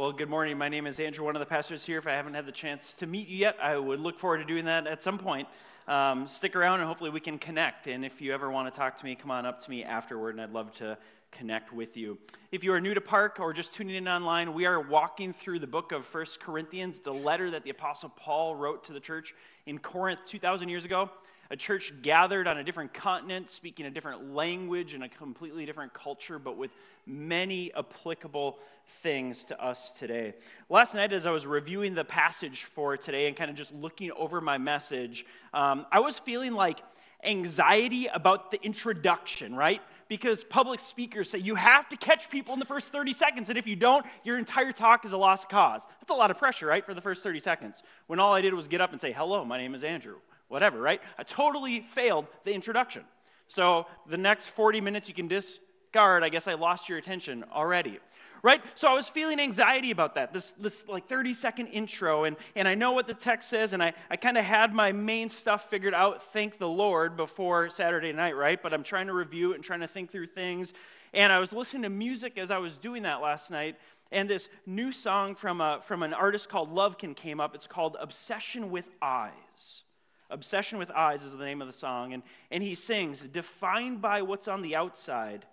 Well, 0.00 0.12
good 0.12 0.30
morning. 0.30 0.56
My 0.56 0.70
name 0.70 0.86
is 0.86 0.98
Andrew, 0.98 1.26
one 1.26 1.36
of 1.36 1.40
the 1.40 1.46
pastors 1.46 1.84
here. 1.84 1.98
If 1.98 2.06
I 2.06 2.12
haven't 2.12 2.32
had 2.32 2.46
the 2.46 2.52
chance 2.52 2.94
to 2.94 3.06
meet 3.06 3.28
you 3.28 3.36
yet, 3.36 3.58
I 3.62 3.76
would 3.76 4.00
look 4.00 4.18
forward 4.18 4.38
to 4.38 4.46
doing 4.46 4.64
that 4.64 4.86
at 4.86 5.02
some 5.02 5.18
point. 5.18 5.46
Um, 5.86 6.26
stick 6.26 6.56
around 6.56 6.80
and 6.80 6.88
hopefully 6.88 7.10
we 7.10 7.20
can 7.20 7.36
connect. 7.36 7.86
And 7.86 8.02
if 8.02 8.22
you 8.22 8.32
ever 8.32 8.50
want 8.50 8.72
to 8.72 8.74
talk 8.74 8.96
to 8.96 9.04
me, 9.04 9.14
come 9.14 9.30
on 9.30 9.44
up 9.44 9.60
to 9.60 9.68
me 9.68 9.84
afterward, 9.84 10.30
and 10.30 10.40
I'd 10.40 10.54
love 10.54 10.72
to 10.78 10.96
connect 11.30 11.74
with 11.74 11.98
you. 11.98 12.16
If 12.50 12.64
you 12.64 12.72
are 12.72 12.80
new 12.80 12.94
to 12.94 13.00
Park 13.02 13.40
or 13.40 13.52
just 13.52 13.74
tuning 13.74 13.94
in 13.94 14.08
online, 14.08 14.54
we 14.54 14.64
are 14.64 14.80
walking 14.80 15.34
through 15.34 15.58
the 15.58 15.66
book 15.66 15.92
of 15.92 16.06
First 16.06 16.40
Corinthians, 16.40 17.00
the 17.00 17.12
letter 17.12 17.50
that 17.50 17.64
the 17.64 17.70
Apostle 17.70 18.08
Paul 18.16 18.56
wrote 18.56 18.84
to 18.84 18.94
the 18.94 19.00
church 19.00 19.34
in 19.66 19.78
Corinth 19.78 20.20
2,000 20.24 20.70
years 20.70 20.86
ago 20.86 21.10
a 21.50 21.56
church 21.56 21.92
gathered 22.00 22.46
on 22.46 22.58
a 22.58 22.64
different 22.64 22.94
continent, 22.94 23.50
speaking 23.50 23.86
a 23.86 23.90
different 23.90 24.32
language 24.32 24.94
and 24.94 25.02
a 25.02 25.08
completely 25.08 25.66
different 25.66 25.92
culture, 25.92 26.38
but 26.38 26.56
with 26.56 26.70
many 27.06 27.74
applicable 27.74 28.58
things 29.02 29.44
to 29.44 29.60
us 29.62 29.90
today. 29.98 30.34
Last 30.68 30.94
night, 30.94 31.12
as 31.12 31.26
I 31.26 31.32
was 31.32 31.46
reviewing 31.46 31.94
the 31.94 32.04
passage 32.04 32.64
for 32.64 32.96
today 32.96 33.26
and 33.26 33.36
kind 33.36 33.50
of 33.50 33.56
just 33.56 33.74
looking 33.74 34.12
over 34.12 34.40
my 34.40 34.58
message, 34.58 35.26
um, 35.52 35.86
I 35.90 35.98
was 35.98 36.20
feeling 36.20 36.52
like 36.52 36.82
anxiety 37.24 38.06
about 38.06 38.52
the 38.52 38.62
introduction, 38.62 39.54
right? 39.54 39.82
Because 40.08 40.44
public 40.44 40.78
speakers 40.78 41.30
say 41.30 41.38
you 41.38 41.56
have 41.56 41.88
to 41.88 41.96
catch 41.96 42.30
people 42.30 42.54
in 42.54 42.60
the 42.60 42.64
first 42.64 42.92
30 42.92 43.12
seconds, 43.12 43.48
and 43.48 43.58
if 43.58 43.66
you 43.66 43.74
don't, 43.74 44.06
your 44.22 44.38
entire 44.38 44.72
talk 44.72 45.04
is 45.04 45.12
a 45.12 45.18
lost 45.18 45.48
cause. 45.48 45.82
That's 46.00 46.10
a 46.10 46.14
lot 46.14 46.30
of 46.30 46.38
pressure, 46.38 46.66
right, 46.66 46.86
for 46.86 46.94
the 46.94 47.00
first 47.00 47.24
30 47.24 47.40
seconds. 47.40 47.82
When 48.06 48.20
all 48.20 48.32
I 48.32 48.40
did 48.40 48.54
was 48.54 48.68
get 48.68 48.80
up 48.80 48.92
and 48.92 49.00
say, 49.00 49.10
Hello, 49.10 49.44
my 49.44 49.58
name 49.58 49.74
is 49.74 49.82
Andrew 49.82 50.16
whatever, 50.50 50.80
right? 50.80 51.00
I 51.16 51.22
totally 51.22 51.80
failed 51.80 52.26
the 52.44 52.52
introduction. 52.52 53.04
So 53.48 53.86
the 54.08 54.18
next 54.18 54.48
40 54.48 54.80
minutes 54.80 55.08
you 55.08 55.14
can 55.14 55.28
discard. 55.28 56.22
I 56.22 56.28
guess 56.28 56.46
I 56.46 56.54
lost 56.54 56.88
your 56.88 56.98
attention 56.98 57.44
already. 57.52 57.98
Right? 58.42 58.62
So 58.74 58.88
I 58.88 58.94
was 58.94 59.08
feeling 59.08 59.38
anxiety 59.38 59.90
about 59.90 60.14
that, 60.14 60.32
this, 60.32 60.52
this 60.52 60.88
like 60.88 61.06
30 61.06 61.34
second 61.34 61.66
intro, 61.66 62.24
and, 62.24 62.36
and 62.56 62.66
I 62.66 62.74
know 62.74 62.92
what 62.92 63.06
the 63.06 63.12
text 63.12 63.50
says, 63.50 63.74
and 63.74 63.82
I, 63.82 63.92
I 64.10 64.16
kind 64.16 64.38
of 64.38 64.44
had 64.46 64.72
my 64.72 64.92
main 64.92 65.28
stuff 65.28 65.68
figured 65.68 65.92
out, 65.92 66.22
thank 66.32 66.56
the 66.56 66.68
Lord, 66.68 67.18
before 67.18 67.68
Saturday 67.68 68.14
night, 68.14 68.34
right? 68.34 68.60
But 68.62 68.72
I'm 68.72 68.82
trying 68.82 69.08
to 69.08 69.12
review 69.12 69.52
it 69.52 69.56
and 69.56 69.64
trying 69.64 69.80
to 69.80 69.86
think 69.86 70.10
through 70.10 70.28
things. 70.28 70.72
And 71.12 71.30
I 71.30 71.38
was 71.38 71.52
listening 71.52 71.82
to 71.82 71.90
music 71.90 72.38
as 72.38 72.50
I 72.50 72.56
was 72.56 72.78
doing 72.78 73.02
that 73.02 73.20
last 73.20 73.50
night, 73.50 73.76
and 74.10 74.28
this 74.28 74.48
new 74.64 74.90
song 74.90 75.34
from, 75.34 75.60
a, 75.60 75.80
from 75.82 76.02
an 76.02 76.14
artist 76.14 76.48
called 76.48 76.74
Lovekin 76.74 77.14
came 77.14 77.40
up. 77.40 77.54
It's 77.54 77.66
called 77.66 77.98
Obsession 78.00 78.70
with 78.70 78.88
Eyes. 79.02 79.82
Obsession 80.30 80.78
with 80.78 80.90
Eyes 80.90 81.22
is 81.22 81.32
the 81.32 81.44
name 81.44 81.60
of 81.60 81.66
the 81.66 81.72
song. 81.72 82.12
And, 82.12 82.22
and 82.50 82.62
he 82.62 82.74
sings, 82.74 83.20
defined 83.24 84.00
by 84.00 84.22
what's 84.22 84.48
on 84.48 84.62
the 84.62 84.76
outside, 84.76 85.44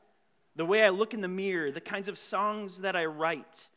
the 0.55 0.65
way 0.65 0.83
I 0.83 0.89
look 0.89 1.13
in 1.13 1.21
the 1.21 1.27
mirror, 1.27 1.71
the 1.71 1.81
kinds 1.81 2.07
of 2.07 2.17
songs 2.17 2.81
that 2.81 2.95
I 2.95 3.05
write, 3.05 3.67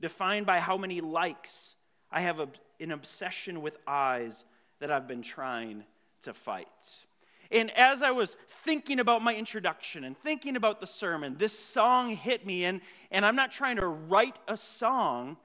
defined 0.00 0.46
by 0.46 0.60
how 0.60 0.76
many 0.76 1.00
likes, 1.00 1.74
I 2.10 2.22
have 2.22 2.40
a, 2.40 2.48
an 2.80 2.92
obsession 2.92 3.62
with 3.62 3.76
eyes 3.86 4.44
that 4.80 4.90
I've 4.90 5.06
been 5.06 5.22
trying 5.22 5.84
to 6.22 6.32
fight. 6.32 6.66
And 7.52 7.70
as 7.76 8.02
I 8.02 8.12
was 8.12 8.36
thinking 8.64 9.00
about 9.00 9.22
my 9.22 9.34
introduction 9.34 10.04
and 10.04 10.16
thinking 10.16 10.56
about 10.56 10.80
the 10.80 10.86
sermon, 10.86 11.36
this 11.36 11.58
song 11.58 12.14
hit 12.14 12.46
me. 12.46 12.64
And, 12.64 12.80
and 13.10 13.26
I'm 13.26 13.34
not 13.34 13.50
trying 13.50 13.76
to 13.76 13.86
write 13.86 14.38
a 14.46 14.56
song, 14.56 15.36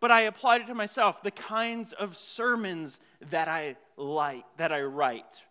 but 0.00 0.10
I 0.10 0.22
applied 0.22 0.62
it 0.62 0.66
to 0.68 0.74
myself 0.74 1.22
the 1.22 1.30
kinds 1.30 1.92
of 1.92 2.16
sermons 2.16 2.98
that 3.30 3.48
I 3.48 3.76
like, 3.96 4.44
that 4.56 4.72
I 4.72 4.82
write. 4.82 5.42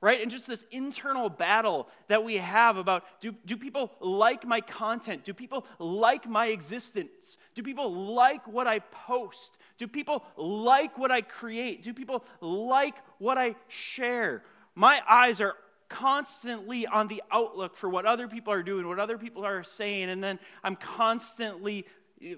Right? 0.00 0.20
And 0.20 0.30
just 0.30 0.46
this 0.46 0.64
internal 0.70 1.28
battle 1.28 1.88
that 2.08 2.22
we 2.22 2.36
have 2.36 2.76
about 2.76 3.02
do, 3.20 3.34
do 3.44 3.56
people 3.56 3.90
like 3.98 4.46
my 4.46 4.60
content? 4.60 5.24
Do 5.24 5.34
people 5.34 5.66
like 5.78 6.28
my 6.28 6.48
existence? 6.48 7.38
Do 7.54 7.62
people 7.62 8.14
like 8.14 8.46
what 8.46 8.66
I 8.66 8.80
post? 8.80 9.56
Do 9.78 9.88
people 9.88 10.22
like 10.36 10.96
what 10.98 11.10
I 11.10 11.22
create? 11.22 11.82
Do 11.82 11.92
people 11.92 12.24
like 12.40 12.96
what 13.18 13.38
I 13.38 13.56
share? 13.68 14.44
My 14.74 15.00
eyes 15.08 15.40
are 15.40 15.54
constantly 15.88 16.86
on 16.86 17.08
the 17.08 17.22
outlook 17.30 17.76
for 17.76 17.88
what 17.88 18.06
other 18.06 18.28
people 18.28 18.52
are 18.52 18.62
doing, 18.62 18.86
what 18.86 18.98
other 18.98 19.18
people 19.18 19.44
are 19.44 19.64
saying, 19.64 20.10
and 20.10 20.22
then 20.22 20.38
I'm 20.62 20.76
constantly 20.76 21.86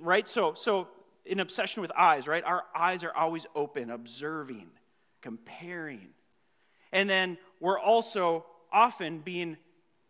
right. 0.01 0.29
So, 0.29 0.55
so 0.55 0.89
in 1.29 1.41
obsession 1.41 1.83
with 1.83 1.93
eyes, 1.97 2.27
right? 2.27 2.43
Our 2.43 2.65
eyes 2.75 3.05
are 3.05 3.15
always 3.15 3.47
open, 3.55 3.91
observing, 3.91 4.69
comparing. 5.21 6.09
And 6.91 7.09
then 7.09 7.39
we're 7.61 7.79
also 7.79 8.47
often 8.73 9.19
being 9.19 9.59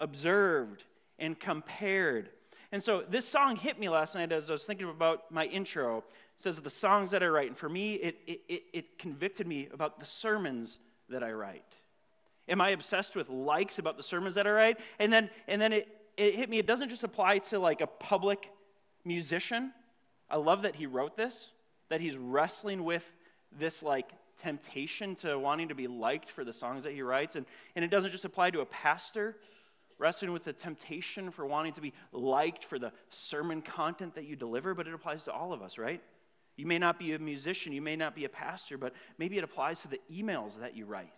observed 0.01 0.85
and 1.19 1.39
compared. 1.39 2.31
And 2.71 2.83
so 2.83 3.03
this 3.09 3.27
song 3.27 3.57
hit 3.57 3.79
me 3.79 3.89
last 3.89 4.15
night 4.15 4.33
as 4.33 4.49
I 4.49 4.53
was 4.53 4.65
thinking 4.65 4.89
about 4.89 5.31
my 5.33 5.47
intro. 5.47 5.99
It 5.99 6.05
says 6.37 6.61
the 6.61 6.71
songs 6.71 7.11
that 7.11 7.23
I 7.23 7.27
write. 7.27 7.49
And 7.49 7.57
for 7.57 7.69
me, 7.69 7.95
it, 7.95 8.19
it, 8.27 8.41
it, 8.49 8.63
it 8.73 8.99
convicted 8.99 9.47
me 9.47 9.69
about 9.73 9.99
the 9.99 10.07
sermons 10.07 10.79
that 11.09 11.25
I 11.25 11.33
write. 11.33 11.65
Am 12.49 12.61
I 12.61 12.71
obsessed 12.71 13.17
with 13.17 13.29
likes 13.29 13.79
about 13.79 13.97
the 13.97 14.03
sermons 14.03 14.37
that 14.37 14.47
I 14.47 14.51
write? 14.51 14.79
And 14.99 15.13
then, 15.13 15.31
and 15.49 15.61
then 15.61 15.73
it, 15.73 15.89
it 16.17 16.35
hit 16.37 16.49
me, 16.49 16.59
it 16.59 16.67
doesn't 16.67 16.89
just 16.89 17.05
apply 17.05 17.39
to 17.39 17.59
like 17.59 17.81
a 17.81 17.87
public 17.87 18.51
musician 19.05 19.73
I 20.31 20.37
love 20.37 20.63
that 20.63 20.75
he 20.75 20.87
wrote 20.87 21.17
this, 21.17 21.51
that 21.89 22.01
he's 22.01 22.17
wrestling 22.17 22.85
with 22.85 23.11
this 23.59 23.83
like 23.83 24.11
temptation 24.41 25.15
to 25.17 25.39
wanting 25.39 25.69
to 25.69 25.75
be 25.75 25.87
liked 25.87 26.31
for 26.31 26.45
the 26.45 26.53
songs 26.53 26.85
that 26.85 26.93
he 26.93 27.03
writes. 27.03 27.37
And, 27.37 27.47
and 27.75 27.85
it 27.85 27.91
doesn't 27.91 28.11
just 28.11 28.25
apply 28.25 28.51
to 28.51 28.61
a 28.61 28.67
pastor 28.67 29.37
wrestling 29.99 30.33
with 30.33 30.45
the 30.45 30.53
temptation 30.53 31.31
for 31.31 31.45
wanting 31.45 31.73
to 31.73 31.81
be 31.81 31.93
liked 32.13 32.65
for 32.65 32.79
the 32.79 32.93
sermon 33.11 33.63
content 33.63 34.15
that 34.15 34.25
you 34.25 34.37
deliver, 34.37 34.75
but 34.75 34.87
it 34.87 34.95
applies 34.95 35.25
to 35.25 35.33
all 35.33 35.53
of 35.53 35.61
us, 35.61 35.77
right? 35.77 36.01
You 36.57 36.67
may 36.67 36.79
not 36.79 36.99
be 36.99 37.15
a 37.15 37.19
musician, 37.19 37.73
you 37.73 37.83
may 37.83 37.97
not 37.97 38.15
be 38.15 38.25
a 38.25 38.29
pastor, 38.29 38.79
but 38.79 38.93
maybe 39.17 39.39
it 39.39 39.45
applies 39.45 39.81
to 39.81 39.89
the 39.89 40.01
emails 40.13 40.61
that 40.61 40.77
you 40.77 40.87
write 40.87 41.13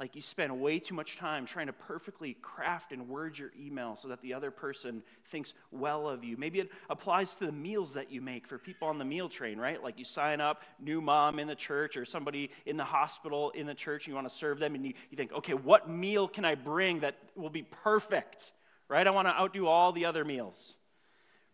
like 0.00 0.14
you 0.14 0.22
spend 0.22 0.60
way 0.60 0.78
too 0.78 0.94
much 0.94 1.16
time 1.16 1.44
trying 1.44 1.66
to 1.66 1.72
perfectly 1.72 2.34
craft 2.40 2.92
and 2.92 3.08
word 3.08 3.36
your 3.36 3.50
email 3.58 3.96
so 3.96 4.06
that 4.08 4.22
the 4.22 4.32
other 4.32 4.50
person 4.50 5.02
thinks 5.26 5.54
well 5.72 6.08
of 6.08 6.22
you. 6.22 6.36
Maybe 6.36 6.60
it 6.60 6.70
applies 6.88 7.34
to 7.36 7.46
the 7.46 7.52
meals 7.52 7.94
that 7.94 8.12
you 8.12 8.20
make 8.20 8.46
for 8.46 8.58
people 8.58 8.86
on 8.86 8.98
the 8.98 9.04
meal 9.04 9.28
train, 9.28 9.58
right? 9.58 9.82
Like 9.82 9.98
you 9.98 10.04
sign 10.04 10.40
up, 10.40 10.62
new 10.78 11.00
mom 11.00 11.40
in 11.40 11.48
the 11.48 11.56
church 11.56 11.96
or 11.96 12.04
somebody 12.04 12.50
in 12.64 12.76
the 12.76 12.84
hospital 12.84 13.50
in 13.50 13.66
the 13.66 13.74
church, 13.74 14.04
and 14.04 14.12
you 14.12 14.14
want 14.14 14.28
to 14.28 14.34
serve 14.34 14.60
them, 14.60 14.76
and 14.76 14.86
you, 14.86 14.94
you 15.10 15.16
think, 15.16 15.32
okay, 15.32 15.54
what 15.54 15.90
meal 15.90 16.28
can 16.28 16.44
I 16.44 16.54
bring 16.54 17.00
that 17.00 17.16
will 17.34 17.50
be 17.50 17.62
perfect, 17.62 18.52
right? 18.88 19.06
I 19.06 19.10
want 19.10 19.26
to 19.26 19.32
outdo 19.32 19.66
all 19.66 19.90
the 19.90 20.04
other 20.04 20.24
meals. 20.24 20.74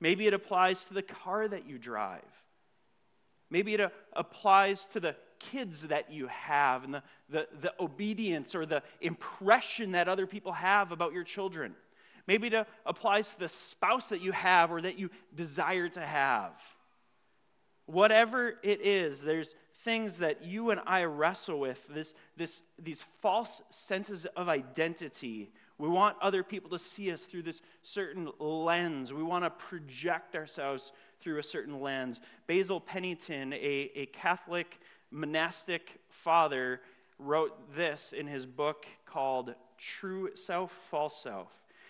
Maybe 0.00 0.26
it 0.26 0.34
applies 0.34 0.84
to 0.86 0.94
the 0.94 1.02
car 1.02 1.48
that 1.48 1.66
you 1.66 1.78
drive. 1.78 2.20
Maybe 3.50 3.74
it 3.74 3.80
uh, 3.80 3.88
applies 4.14 4.84
to 4.88 5.00
the 5.00 5.16
kids 5.50 5.82
that 5.82 6.12
you 6.12 6.26
have 6.28 6.84
and 6.84 6.94
the, 6.94 7.02
the, 7.28 7.46
the 7.60 7.72
obedience 7.80 8.54
or 8.54 8.66
the 8.66 8.82
impression 9.00 9.92
that 9.92 10.08
other 10.08 10.26
people 10.26 10.52
have 10.52 10.92
about 10.92 11.12
your 11.12 11.24
children. 11.24 11.74
Maybe 12.26 12.48
it 12.48 12.66
applies 12.86 13.30
to 13.34 13.38
the 13.40 13.48
spouse 13.48 14.08
that 14.08 14.22
you 14.22 14.32
have 14.32 14.72
or 14.72 14.80
that 14.80 14.98
you 14.98 15.10
desire 15.34 15.88
to 15.90 16.00
have. 16.00 16.52
Whatever 17.86 18.54
it 18.62 18.80
is, 18.80 19.20
there's 19.20 19.54
things 19.84 20.18
that 20.18 20.42
you 20.42 20.70
and 20.70 20.80
I 20.86 21.04
wrestle 21.04 21.60
with, 21.60 21.86
this, 21.88 22.14
this, 22.36 22.62
these 22.78 23.04
false 23.20 23.60
senses 23.68 24.24
of 24.36 24.48
identity. 24.48 25.50
We 25.76 25.88
want 25.88 26.16
other 26.22 26.42
people 26.42 26.70
to 26.70 26.78
see 26.78 27.12
us 27.12 27.24
through 27.24 27.42
this 27.42 27.60
certain 27.82 28.30
lens. 28.38 29.12
We 29.12 29.22
want 29.22 29.44
to 29.44 29.50
project 29.50 30.34
ourselves 30.34 30.92
through 31.20 31.38
a 31.38 31.42
certain 31.42 31.80
lens. 31.80 32.20
Basil 32.46 32.80
Pennington, 32.80 33.52
a, 33.52 33.90
a 33.94 34.06
Catholic 34.06 34.80
monastic 35.10 36.00
father 36.08 36.80
wrote 37.18 37.74
this 37.74 38.12
in 38.12 38.26
his 38.26 38.46
book 38.46 38.86
called 39.06 39.54
True 39.78 40.30
Self, 40.34 40.72
False 40.90 41.22
Self. 41.22 41.48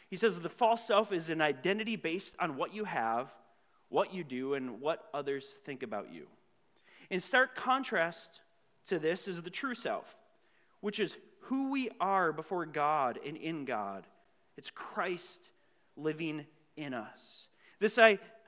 He 0.08 0.16
says 0.16 0.38
the 0.38 0.48
false 0.48 0.86
self 0.86 1.12
is 1.12 1.28
an 1.28 1.40
identity 1.40 1.96
based 1.96 2.36
on 2.38 2.56
what 2.56 2.74
you 2.74 2.84
have, 2.84 3.32
what 3.88 4.14
you 4.14 4.22
do, 4.22 4.54
and 4.54 4.80
what 4.80 5.08
others 5.12 5.56
think 5.64 5.82
about 5.82 6.12
you. 6.12 6.26
In 7.10 7.20
stark 7.20 7.54
contrast 7.56 8.40
to 8.86 8.98
this 8.98 9.26
is 9.26 9.42
the 9.42 9.50
true 9.50 9.74
self, 9.74 10.16
which 10.80 11.00
is 11.00 11.16
who 11.40 11.70
we 11.70 11.90
are 12.00 12.32
before 12.32 12.66
God 12.66 13.18
and 13.26 13.36
in 13.36 13.64
God. 13.64 14.06
It's 14.56 14.70
Christ 14.70 15.50
living 15.96 16.46
in 16.76 16.94
us. 16.94 17.48
This 17.80 17.98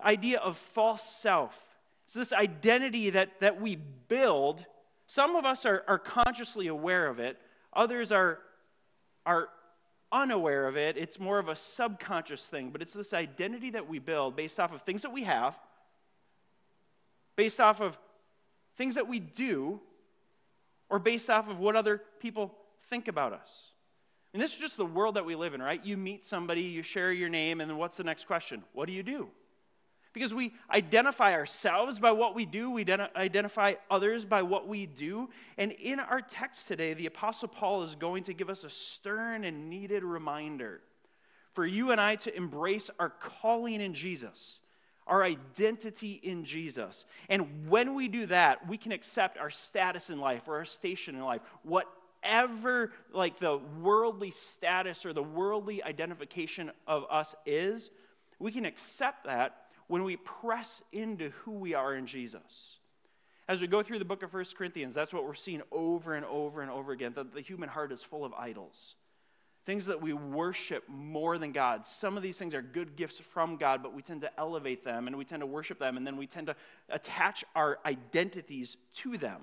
idea 0.00 0.38
of 0.38 0.56
false 0.56 1.02
self 1.02 1.60
it's 2.06 2.14
this 2.14 2.32
identity 2.32 3.10
that, 3.10 3.40
that 3.40 3.60
we 3.60 3.76
build. 3.76 4.64
Some 5.06 5.36
of 5.36 5.44
us 5.44 5.66
are, 5.66 5.84
are 5.86 5.98
consciously 5.98 6.68
aware 6.68 7.06
of 7.08 7.18
it, 7.18 7.38
others 7.72 8.12
are, 8.12 8.38
are 9.24 9.48
unaware 10.12 10.68
of 10.68 10.76
it. 10.76 10.96
It's 10.96 11.18
more 11.18 11.38
of 11.38 11.48
a 11.48 11.56
subconscious 11.56 12.46
thing, 12.46 12.70
but 12.70 12.80
it's 12.80 12.92
this 12.92 13.12
identity 13.12 13.70
that 13.70 13.88
we 13.88 13.98
build 13.98 14.36
based 14.36 14.60
off 14.60 14.72
of 14.72 14.82
things 14.82 15.02
that 15.02 15.12
we 15.12 15.24
have, 15.24 15.58
based 17.34 17.60
off 17.60 17.80
of 17.80 17.98
things 18.76 18.94
that 18.94 19.08
we 19.08 19.18
do, 19.18 19.80
or 20.88 20.98
based 20.98 21.28
off 21.28 21.48
of 21.48 21.58
what 21.58 21.74
other 21.74 22.00
people 22.20 22.54
think 22.88 23.08
about 23.08 23.32
us. 23.32 23.72
And 24.32 24.42
this 24.42 24.52
is 24.52 24.58
just 24.58 24.76
the 24.76 24.86
world 24.86 25.16
that 25.16 25.24
we 25.24 25.34
live 25.34 25.54
in, 25.54 25.62
right? 25.62 25.84
You 25.84 25.96
meet 25.96 26.24
somebody, 26.24 26.62
you 26.62 26.82
share 26.82 27.12
your 27.12 27.28
name, 27.28 27.60
and 27.60 27.70
then 27.70 27.78
what's 27.78 27.96
the 27.96 28.04
next 28.04 28.26
question? 28.26 28.62
What 28.74 28.86
do 28.86 28.92
you 28.92 29.02
do? 29.02 29.28
Because 30.16 30.32
we 30.32 30.54
identify 30.70 31.34
ourselves 31.34 31.98
by 31.98 32.10
what 32.10 32.34
we 32.34 32.46
do, 32.46 32.70
we 32.70 32.86
identify 33.14 33.74
others 33.90 34.24
by 34.24 34.40
what 34.40 34.66
we 34.66 34.86
do. 34.86 35.28
And 35.58 35.72
in 35.72 36.00
our 36.00 36.22
text 36.22 36.68
today, 36.68 36.94
the 36.94 37.04
Apostle 37.04 37.48
Paul 37.48 37.82
is 37.82 37.96
going 37.96 38.22
to 38.22 38.32
give 38.32 38.48
us 38.48 38.64
a 38.64 38.70
stern 38.70 39.44
and 39.44 39.68
needed 39.68 40.02
reminder 40.02 40.80
for 41.52 41.66
you 41.66 41.90
and 41.90 42.00
I 42.00 42.16
to 42.16 42.34
embrace 42.34 42.88
our 42.98 43.10
calling 43.10 43.82
in 43.82 43.92
Jesus, 43.92 44.58
our 45.06 45.22
identity 45.22 46.12
in 46.12 46.46
Jesus. 46.46 47.04
And 47.28 47.68
when 47.68 47.94
we 47.94 48.08
do 48.08 48.24
that, 48.24 48.66
we 48.66 48.78
can 48.78 48.92
accept 48.92 49.36
our 49.36 49.50
status 49.50 50.08
in 50.08 50.18
life 50.18 50.48
or 50.48 50.56
our 50.56 50.64
station 50.64 51.14
in 51.14 51.20
life, 51.20 51.42
whatever 51.62 52.90
like 53.12 53.38
the 53.38 53.60
worldly 53.82 54.30
status 54.30 55.04
or 55.04 55.12
the 55.12 55.22
worldly 55.22 55.84
identification 55.84 56.70
of 56.86 57.04
us 57.10 57.34
is, 57.44 57.90
we 58.38 58.50
can 58.50 58.64
accept 58.64 59.26
that 59.26 59.65
when 59.88 60.04
we 60.04 60.16
press 60.16 60.82
into 60.92 61.30
who 61.44 61.52
we 61.52 61.74
are 61.74 61.94
in 61.94 62.06
Jesus. 62.06 62.78
As 63.48 63.60
we 63.60 63.68
go 63.68 63.82
through 63.82 64.00
the 64.00 64.04
book 64.04 64.22
of 64.22 64.34
1 64.34 64.44
Corinthians, 64.56 64.94
that's 64.94 65.14
what 65.14 65.24
we're 65.24 65.34
seeing 65.34 65.62
over 65.70 66.14
and 66.14 66.24
over 66.24 66.62
and 66.62 66.70
over 66.70 66.92
again 66.92 67.12
that 67.14 67.32
the 67.32 67.40
human 67.40 67.68
heart 67.68 67.92
is 67.92 68.02
full 68.02 68.24
of 68.24 68.32
idols. 68.34 68.96
Things 69.64 69.86
that 69.86 70.00
we 70.00 70.12
worship 70.12 70.84
more 70.88 71.38
than 71.38 71.52
God. 71.52 71.84
Some 71.84 72.16
of 72.16 72.22
these 72.22 72.38
things 72.38 72.54
are 72.54 72.62
good 72.62 72.96
gifts 72.96 73.18
from 73.18 73.56
God, 73.56 73.82
but 73.82 73.94
we 73.94 74.02
tend 74.02 74.20
to 74.22 74.30
elevate 74.38 74.84
them 74.84 75.06
and 75.06 75.16
we 75.16 75.24
tend 75.24 75.40
to 75.40 75.46
worship 75.46 75.78
them, 75.78 75.96
and 75.96 76.06
then 76.06 76.16
we 76.16 76.26
tend 76.26 76.48
to 76.48 76.56
attach 76.88 77.44
our 77.54 77.78
identities 77.84 78.76
to 78.96 79.16
them. 79.16 79.42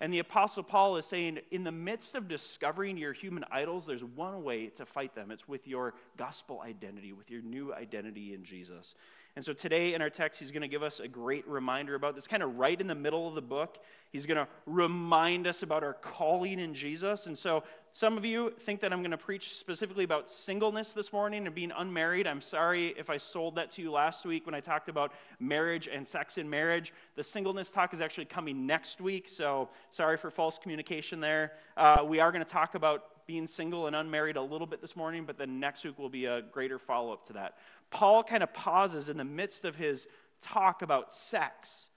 And 0.00 0.12
the 0.12 0.18
Apostle 0.18 0.64
Paul 0.64 0.96
is 0.96 1.06
saying, 1.06 1.38
in 1.50 1.64
the 1.64 1.72
midst 1.72 2.14
of 2.14 2.28
discovering 2.28 2.96
your 2.96 3.12
human 3.12 3.44
idols, 3.50 3.86
there's 3.86 4.04
one 4.04 4.42
way 4.42 4.66
to 4.66 4.84
fight 4.84 5.14
them 5.14 5.30
it's 5.30 5.48
with 5.48 5.66
your 5.68 5.94
gospel 6.16 6.62
identity, 6.64 7.12
with 7.12 7.30
your 7.30 7.42
new 7.42 7.72
identity 7.72 8.34
in 8.34 8.44
Jesus. 8.44 8.94
And 9.36 9.44
so 9.44 9.52
today 9.52 9.94
in 9.94 10.02
our 10.02 10.10
text, 10.10 10.38
he's 10.38 10.52
going 10.52 10.62
to 10.62 10.68
give 10.68 10.84
us 10.84 11.00
a 11.00 11.08
great 11.08 11.46
reminder 11.48 11.96
about 11.96 12.14
this, 12.14 12.28
kind 12.28 12.42
of 12.42 12.56
right 12.56 12.80
in 12.80 12.86
the 12.86 12.94
middle 12.94 13.26
of 13.26 13.34
the 13.34 13.42
book. 13.42 13.78
He's 14.12 14.26
going 14.26 14.36
to 14.36 14.46
remind 14.64 15.48
us 15.48 15.64
about 15.64 15.82
our 15.82 15.94
calling 15.94 16.60
in 16.60 16.72
Jesus. 16.72 17.26
And 17.26 17.36
so 17.36 17.64
some 17.92 18.16
of 18.16 18.24
you 18.24 18.52
think 18.60 18.80
that 18.80 18.92
I'm 18.92 19.00
going 19.00 19.10
to 19.10 19.16
preach 19.16 19.56
specifically 19.56 20.04
about 20.04 20.30
singleness 20.30 20.92
this 20.92 21.12
morning 21.12 21.46
and 21.46 21.54
being 21.54 21.72
unmarried. 21.76 22.28
I'm 22.28 22.40
sorry 22.40 22.94
if 22.96 23.10
I 23.10 23.16
sold 23.16 23.56
that 23.56 23.72
to 23.72 23.82
you 23.82 23.90
last 23.90 24.24
week 24.24 24.46
when 24.46 24.54
I 24.54 24.60
talked 24.60 24.88
about 24.88 25.12
marriage 25.40 25.88
and 25.92 26.06
sex 26.06 26.38
in 26.38 26.48
marriage. 26.48 26.92
The 27.16 27.24
singleness 27.24 27.72
talk 27.72 27.92
is 27.92 28.00
actually 28.00 28.26
coming 28.26 28.66
next 28.66 29.00
week, 29.00 29.28
so 29.28 29.68
sorry 29.90 30.16
for 30.16 30.30
false 30.30 30.60
communication 30.60 31.18
there. 31.18 31.54
Uh, 31.76 32.04
we 32.06 32.20
are 32.20 32.30
going 32.30 32.44
to 32.44 32.50
talk 32.50 32.76
about 32.76 33.26
being 33.26 33.46
single 33.46 33.86
and 33.86 33.96
unmarried 33.96 34.36
a 34.36 34.42
little 34.42 34.66
bit 34.66 34.80
this 34.80 34.96
morning, 34.96 35.24
but 35.24 35.38
then 35.38 35.58
next 35.58 35.84
week 35.84 35.98
will 35.98 36.08
be 36.08 36.26
a 36.26 36.42
greater 36.42 36.78
follow 36.78 37.12
up 37.12 37.24
to 37.26 37.32
that. 37.32 37.56
Paul 37.94 38.24
kind 38.24 38.42
of 38.42 38.52
pauses 38.52 39.08
in 39.08 39.16
the 39.16 39.24
midst 39.24 39.64
of 39.64 39.76
his 39.76 40.08
talk 40.40 40.82
about 40.82 41.14
sex 41.14 41.88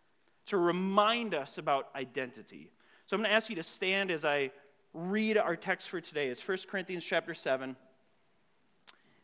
to 0.46 0.56
remind 0.56 1.34
us 1.34 1.58
about 1.58 1.90
identity. 1.96 2.72
So 3.08 3.16
I'm 3.16 3.24
going 3.24 3.32
to 3.32 3.36
ask 3.36 3.50
you 3.50 3.56
to 3.56 3.64
stand 3.64 4.12
as 4.12 4.24
I 4.24 4.52
read 4.94 5.38
our 5.38 5.56
text 5.56 5.90
for 5.90 6.00
today. 6.00 6.28
It's 6.28 6.48
1 6.48 6.60
Corinthians 6.70 7.04
chapter 7.04 7.34
7, 7.34 7.76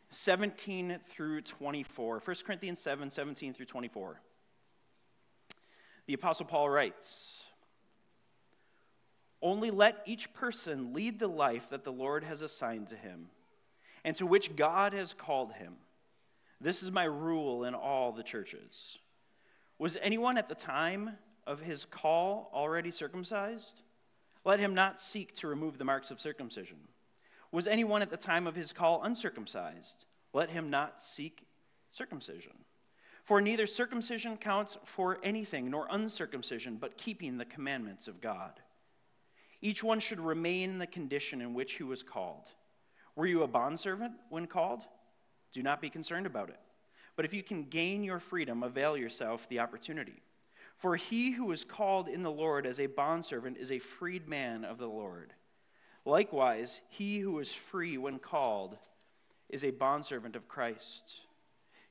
17 0.09 0.99
through 1.05 1.41
24. 1.41 2.21
1 2.25 2.35
Corinthians 2.43 2.79
7, 2.79 3.11
17 3.11 3.53
through 3.53 3.67
24. 3.67 4.19
The 6.07 6.13
Apostle 6.15 6.47
Paul 6.47 6.71
writes, 6.71 7.43
Only 9.43 9.69
let 9.69 10.01
each 10.07 10.33
person 10.33 10.93
lead 10.93 11.19
the 11.19 11.27
life 11.27 11.69
that 11.69 11.83
the 11.83 11.93
Lord 11.93 12.23
has 12.23 12.41
assigned 12.41 12.87
to 12.87 12.95
him, 12.95 13.27
and 14.03 14.15
to 14.15 14.25
which 14.25 14.55
God 14.55 14.93
has 14.93 15.13
called 15.13 15.53
him. 15.53 15.75
This 16.63 16.81
is 16.81 16.92
my 16.92 17.04
rule 17.04 17.65
in 17.65 17.75
all 17.75 18.13
the 18.13 18.24
churches. 18.24 18.98
Was 19.80 19.98
anyone 20.01 20.38
at 20.38 20.48
the 20.48 20.56
time 20.56 21.18
of 21.45 21.60
his 21.60 21.83
call 21.83 22.50
already 22.54 22.89
circumcised? 22.89 23.81
Let 24.45 24.62
him 24.62 24.74
not 24.74 25.01
seek 25.01 25.36
to 25.36 25.48
remove 25.50 25.77
the 25.77 25.83
marks 25.83 26.10
of 26.10 26.21
circumcision. 26.21 26.77
Was 27.51 27.68
anyone 27.68 28.01
at 28.01 28.10
the 28.10 28.15
time 28.15 28.48
of 28.48 28.56
his 28.56 28.71
call 28.71 29.04
uncircumcised? 29.04 30.06
Let 30.31 30.50
him 30.50 30.69
not 30.69 31.01
seek 31.01 31.45
circumcision. 31.92 32.54
For 33.25 33.42
neither 33.42 33.68
circumcision 33.68 34.38
counts 34.38 34.77
for 34.86 35.19
anything, 35.21 35.69
nor 35.69 35.88
uncircumcision, 35.89 36.77
but 36.77 36.98
keeping 36.98 37.38
the 37.38 37.45
commandments 37.45 38.07
of 38.07 38.21
God. 38.21 38.54
Each 39.62 39.83
one 39.83 40.00
should 40.00 40.21
remain 40.21 40.69
in 40.69 40.80
the 40.80 40.88
condition 40.88 41.42
in 41.42 41.54
which 41.54 41.74
he 41.74 41.83
was 41.83 42.04
called. 42.04 42.48
Were 43.18 43.27
you 43.27 43.44
a 43.44 43.48
bondservant 43.48 44.13
when 44.30 44.48
called? 44.48 44.86
Do 45.53 45.63
not 45.63 45.81
be 45.81 45.89
concerned 45.89 46.25
about 46.25 46.50
it. 46.50 46.59
But 47.15 47.25
if 47.25 47.33
you 47.33 47.44
can 47.44 47.63
gain 47.63 48.03
your 48.03 48.19
freedom, 48.19 48.63
avail 48.63 48.97
yourself 48.97 49.47
the 49.47 49.59
opportunity. 49.59 50.21
For 50.77 50.95
he 50.95 51.31
who 51.31 51.51
is 51.51 51.63
called 51.63 52.09
in 52.09 52.23
the 52.23 52.31
Lord 52.31 52.65
as 52.65 52.79
a 52.79 52.88
bondservant 52.88 53.57
is 53.57 53.71
a 53.71 53.79
freed 53.79 54.27
man 54.27 54.65
of 54.65 54.79
the 54.79 54.88
Lord. 54.88 55.33
Likewise, 56.05 56.81
he 56.89 57.19
who 57.19 57.39
is 57.39 57.53
free 57.53 57.97
when 57.97 58.19
called 58.19 58.77
is 59.50 59.63
a 59.63 59.71
bondservant 59.71 60.35
of 60.35 60.47
Christ. 60.47 61.15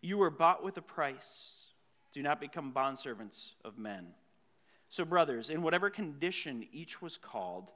You 0.01 0.19
were 0.19 0.31
bought 0.31 0.65
with 0.65 0.77
a 0.77 0.83
price. 0.83 1.69
Do 2.13 2.23
not 2.23 2.41
become 2.41 2.73
bondservants 2.73 3.53
of 3.65 3.79
men. 3.79 4.09
So, 4.91 5.05
brothers, 5.05 5.49
in 5.49 5.63
whatever 5.63 5.89
condition 5.89 6.67
each 6.73 7.01
was 7.01 7.17
called, 7.17 7.71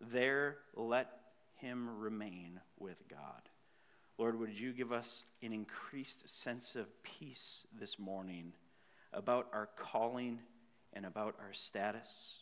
there 0.00 0.56
let 0.74 1.10
him 1.58 2.00
remain 2.00 2.60
with 2.78 2.96
God. 3.08 3.48
Lord, 4.18 4.38
would 4.38 4.58
you 4.58 4.72
give 4.72 4.92
us 4.92 5.24
an 5.42 5.52
increased 5.52 6.28
sense 6.28 6.76
of 6.76 6.86
peace 7.02 7.66
this 7.78 7.98
morning 7.98 8.52
about 9.12 9.48
our 9.52 9.68
calling 9.76 10.38
and 10.92 11.04
about 11.04 11.34
our 11.40 11.52
status? 11.52 12.38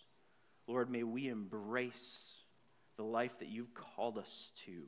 Lord, 0.66 0.90
may 0.90 1.02
we 1.02 1.28
embrace 1.28 2.34
the 2.96 3.04
life 3.04 3.38
that 3.38 3.48
you've 3.48 3.74
called 3.74 4.18
us 4.18 4.52
to. 4.66 4.82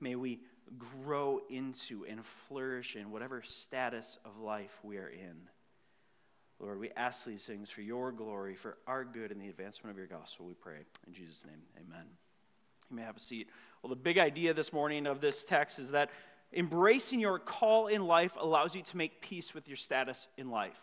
May 0.00 0.14
we 0.14 0.40
grow 0.78 1.40
into 1.50 2.06
and 2.08 2.24
flourish 2.24 2.96
in 2.96 3.10
whatever 3.10 3.42
status 3.42 4.18
of 4.24 4.38
life 4.38 4.78
we 4.82 4.96
are 4.96 5.08
in. 5.08 5.36
Lord, 6.58 6.78
we 6.78 6.90
ask 6.90 7.24
these 7.24 7.44
things 7.44 7.70
for 7.70 7.80
your 7.82 8.12
glory, 8.12 8.54
for 8.54 8.76
our 8.86 9.04
good, 9.04 9.32
and 9.32 9.40
the 9.40 9.48
advancement 9.48 9.92
of 9.92 9.98
your 9.98 10.06
gospel, 10.06 10.46
we 10.46 10.54
pray. 10.54 10.80
In 11.06 11.14
Jesus' 11.14 11.44
name, 11.46 11.62
amen. 11.76 12.04
You 12.90 12.96
may 12.96 13.02
have 13.02 13.16
a 13.16 13.20
seat. 13.20 13.48
Well, 13.82 13.90
the 13.90 13.96
big 13.96 14.18
idea 14.18 14.52
this 14.52 14.72
morning 14.72 15.06
of 15.06 15.20
this 15.20 15.44
text 15.44 15.78
is 15.78 15.90
that 15.92 16.10
embracing 16.52 17.20
your 17.20 17.38
call 17.38 17.86
in 17.86 18.06
life 18.06 18.36
allows 18.38 18.74
you 18.74 18.82
to 18.82 18.96
make 18.96 19.22
peace 19.22 19.54
with 19.54 19.68
your 19.68 19.76
status 19.76 20.28
in 20.36 20.50
life. 20.50 20.80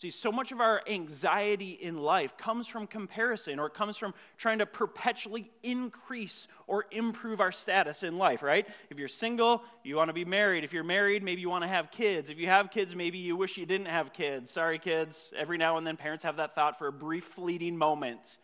See, 0.00 0.10
so 0.10 0.30
much 0.30 0.52
of 0.52 0.60
our 0.60 0.80
anxiety 0.88 1.72
in 1.72 1.98
life 1.98 2.38
comes 2.38 2.68
from 2.68 2.86
comparison 2.86 3.58
or 3.58 3.66
it 3.66 3.74
comes 3.74 3.96
from 3.96 4.14
trying 4.36 4.58
to 4.58 4.66
perpetually 4.66 5.50
increase 5.64 6.46
or 6.68 6.86
improve 6.92 7.40
our 7.40 7.50
status 7.50 8.04
in 8.04 8.16
life, 8.16 8.44
right? 8.44 8.66
If 8.90 8.98
you're 8.98 9.08
single, 9.08 9.64
you 9.82 9.96
want 9.96 10.08
to 10.08 10.14
be 10.14 10.24
married. 10.24 10.62
If 10.62 10.72
you're 10.72 10.84
married, 10.84 11.24
maybe 11.24 11.40
you 11.40 11.50
want 11.50 11.64
to 11.64 11.68
have 11.68 11.90
kids. 11.90 12.30
If 12.30 12.38
you 12.38 12.46
have 12.46 12.70
kids, 12.70 12.94
maybe 12.94 13.18
you 13.18 13.34
wish 13.34 13.58
you 13.58 13.66
didn't 13.66 13.88
have 13.88 14.12
kids. 14.12 14.52
Sorry, 14.52 14.78
kids. 14.78 15.32
Every 15.36 15.58
now 15.58 15.78
and 15.78 15.86
then, 15.86 15.96
parents 15.96 16.22
have 16.22 16.36
that 16.36 16.54
thought 16.54 16.78
for 16.78 16.86
a 16.86 16.92
brief, 16.92 17.24
fleeting 17.24 17.76
moment. 17.76 18.38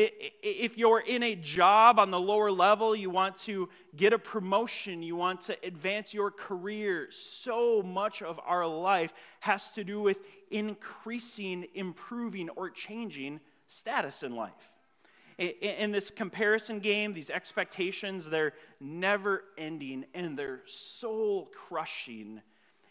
If 0.00 0.78
you're 0.78 1.00
in 1.00 1.24
a 1.24 1.34
job 1.34 1.98
on 1.98 2.12
the 2.12 2.20
lower 2.20 2.52
level, 2.52 2.94
you 2.94 3.10
want 3.10 3.36
to 3.38 3.68
get 3.96 4.12
a 4.12 4.18
promotion, 4.18 5.02
you 5.02 5.16
want 5.16 5.40
to 5.42 5.56
advance 5.64 6.14
your 6.14 6.30
career. 6.30 7.08
So 7.10 7.82
much 7.82 8.22
of 8.22 8.38
our 8.46 8.64
life 8.64 9.12
has 9.40 9.72
to 9.72 9.82
do 9.82 10.00
with 10.00 10.18
increasing, 10.52 11.66
improving, 11.74 12.48
or 12.50 12.70
changing 12.70 13.40
status 13.66 14.22
in 14.22 14.36
life. 14.36 14.72
In 15.36 15.90
this 15.90 16.12
comparison 16.12 16.78
game, 16.78 17.12
these 17.12 17.30
expectations, 17.30 18.30
they're 18.30 18.54
never 18.78 19.42
ending 19.56 20.04
and 20.14 20.38
they're 20.38 20.60
soul 20.66 21.50
crushing. 21.52 22.40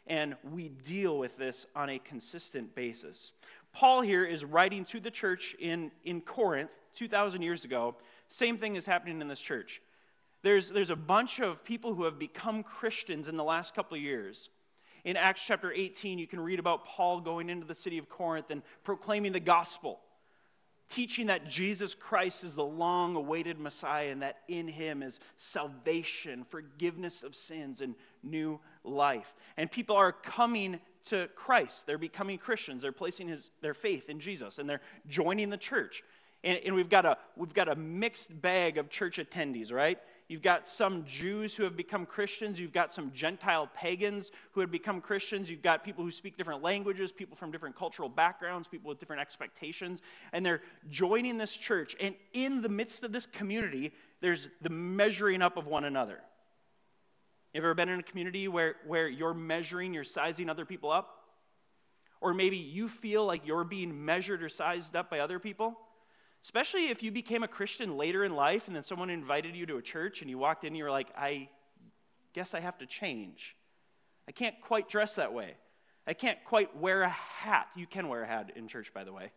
And 0.07 0.35
we 0.51 0.69
deal 0.69 1.17
with 1.17 1.37
this 1.37 1.67
on 1.73 1.89
a 1.89 1.99
consistent 1.99 2.75
basis. 2.75 3.31
Paul 3.71 4.01
here 4.01 4.25
is 4.25 4.43
writing 4.43 4.83
to 4.85 4.99
the 4.99 5.11
church 5.11 5.55
in, 5.59 5.91
in 6.03 6.19
Corinth 6.21 6.71
2,000 6.97 7.41
years 7.41 7.63
ago. 7.63 7.95
Same 8.29 8.57
thing 8.57 8.75
is 8.75 8.85
happening 8.85 9.21
in 9.21 9.27
this 9.27 9.39
church. 9.39 9.81
There's, 10.43 10.69
there's 10.69 10.89
a 10.89 10.95
bunch 10.95 11.39
of 11.39 11.63
people 11.63 11.93
who 11.93 12.03
have 12.03 12.19
become 12.19 12.63
Christians 12.63 13.27
in 13.27 13.37
the 13.37 13.43
last 13.43 13.75
couple 13.75 13.95
of 13.95 14.03
years. 14.03 14.49
In 15.03 15.15
Acts 15.15 15.43
chapter 15.45 15.71
18, 15.71 16.19
you 16.19 16.27
can 16.27 16.39
read 16.39 16.59
about 16.59 16.85
Paul 16.85 17.21
going 17.21 17.49
into 17.49 17.65
the 17.65 17.75
city 17.75 17.97
of 17.97 18.09
Corinth 18.09 18.49
and 18.49 18.61
proclaiming 18.83 19.31
the 19.31 19.39
gospel, 19.39 19.99
teaching 20.89 21.27
that 21.27 21.47
Jesus 21.47 21.93
Christ 21.93 22.43
is 22.43 22.55
the 22.55 22.63
long 22.63 23.15
awaited 23.15 23.59
Messiah 23.59 24.09
and 24.09 24.21
that 24.21 24.39
in 24.47 24.67
him 24.67 25.01
is 25.03 25.19
salvation, 25.37 26.45
forgiveness 26.49 27.23
of 27.23 27.35
sins, 27.35 27.81
and 27.81 27.95
new 28.21 28.59
life. 28.83 29.33
And 29.55 29.71
people 29.71 29.95
are 29.95 30.11
coming 30.11 30.79
to 31.05 31.29
Christ. 31.35 31.87
They're 31.87 31.97
becoming 31.97 32.37
Christians. 32.37 32.81
They're 32.81 32.91
placing 32.91 33.29
his, 33.29 33.51
their 33.61 33.73
faith 33.73 34.09
in 34.09 34.19
Jesus 34.19 34.59
and 34.59 34.69
they're 34.69 34.81
joining 35.07 35.49
the 35.49 35.57
church. 35.57 36.03
And, 36.43 36.59
and 36.65 36.75
we've, 36.75 36.89
got 36.89 37.05
a, 37.05 37.17
we've 37.35 37.53
got 37.53 37.67
a 37.67 37.75
mixed 37.75 38.41
bag 38.41 38.77
of 38.77 38.89
church 38.89 39.17
attendees, 39.17 39.71
right? 39.71 39.97
You've 40.27 40.41
got 40.41 40.67
some 40.67 41.05
Jews 41.05 41.55
who 41.55 41.63
have 41.63 41.77
become 41.77 42.05
Christians. 42.05 42.59
You've 42.59 42.73
got 42.73 42.93
some 42.93 43.11
Gentile 43.13 43.69
pagans 43.73 44.31
who 44.51 44.59
have 44.59 44.69
become 44.69 44.99
Christians. 44.99 45.49
You've 45.49 45.61
got 45.61 45.85
people 45.85 46.03
who 46.03 46.11
speak 46.11 46.37
different 46.37 46.61
languages, 46.61 47.13
people 47.13 47.37
from 47.37 47.49
different 47.49 47.77
cultural 47.77 48.09
backgrounds, 48.09 48.67
people 48.67 48.89
with 48.89 48.99
different 48.99 49.21
expectations. 49.21 50.01
And 50.33 50.45
they're 50.45 50.61
joining 50.89 51.37
this 51.37 51.53
church. 51.53 51.95
And 51.99 52.13
in 52.33 52.61
the 52.61 52.69
midst 52.69 53.03
of 53.03 53.13
this 53.13 53.25
community, 53.25 53.93
there's 54.19 54.49
the 54.61 54.69
measuring 54.69 55.41
up 55.41 55.55
of 55.55 55.65
one 55.65 55.85
another. 55.85 56.19
You 57.53 57.61
ever 57.61 57.73
been 57.73 57.89
in 57.89 57.99
a 57.99 58.03
community 58.03 58.49
where, 58.49 58.75
where 58.85 59.07
you're 59.07 59.33
measuring, 59.33 59.93
you're 59.93 60.03
sizing 60.03 60.49
other 60.49 60.65
people 60.65 60.91
up? 60.91 61.23
Or 62.19 62.33
maybe 62.33 62.57
you 62.57 62.89
feel 62.89 63.25
like 63.25 63.47
you're 63.47 63.63
being 63.63 64.05
measured 64.05 64.43
or 64.43 64.49
sized 64.49 64.95
up 64.95 65.09
by 65.09 65.19
other 65.19 65.39
people? 65.39 65.77
Especially 66.43 66.89
if 66.89 67.03
you 67.03 67.11
became 67.11 67.43
a 67.43 67.47
Christian 67.47 67.97
later 67.97 68.23
in 68.23 68.35
life 68.35 68.67
and 68.67 68.75
then 68.75 68.83
someone 68.83 69.09
invited 69.09 69.55
you 69.55 69.65
to 69.65 69.77
a 69.77 69.81
church 69.81 70.21
and 70.21 70.29
you 70.29 70.37
walked 70.37 70.63
in 70.63 70.67
and 70.67 70.77
you 70.77 70.83
were 70.83 70.91
like, 70.91 71.09
I 71.17 71.49
guess 72.33 72.53
I 72.53 72.59
have 72.59 72.77
to 72.79 72.85
change. 72.85 73.55
I 74.27 74.31
can't 74.31 74.55
quite 74.61 74.89
dress 74.89 75.15
that 75.15 75.33
way. 75.33 75.55
I 76.05 76.13
can't 76.13 76.37
quite 76.45 76.75
wear 76.77 77.01
a 77.01 77.09
hat. 77.09 77.67
You 77.75 77.85
can 77.85 78.07
wear 78.07 78.23
a 78.23 78.27
hat 78.27 78.51
in 78.55 78.67
church, 78.67 78.93
by 78.93 79.03
the 79.03 79.11
way. 79.11 79.31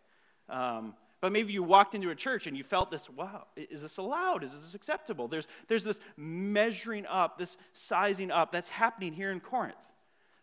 Um, 0.48 0.94
but 1.20 1.32
maybe 1.32 1.52
you 1.52 1.62
walked 1.62 1.94
into 1.94 2.10
a 2.10 2.14
church 2.14 2.46
and 2.46 2.56
you 2.56 2.64
felt 2.64 2.90
this 2.90 3.10
wow, 3.10 3.46
is 3.56 3.82
this 3.82 3.98
allowed? 3.98 4.42
Is 4.42 4.52
this 4.52 4.74
acceptable? 4.74 5.28
There's, 5.28 5.46
there's 5.68 5.84
this 5.84 6.00
measuring 6.16 7.06
up, 7.06 7.38
this 7.38 7.56
sizing 7.74 8.30
up 8.30 8.52
that's 8.52 8.68
happening 8.68 9.12
here 9.12 9.30
in 9.30 9.40
Corinth. 9.40 9.74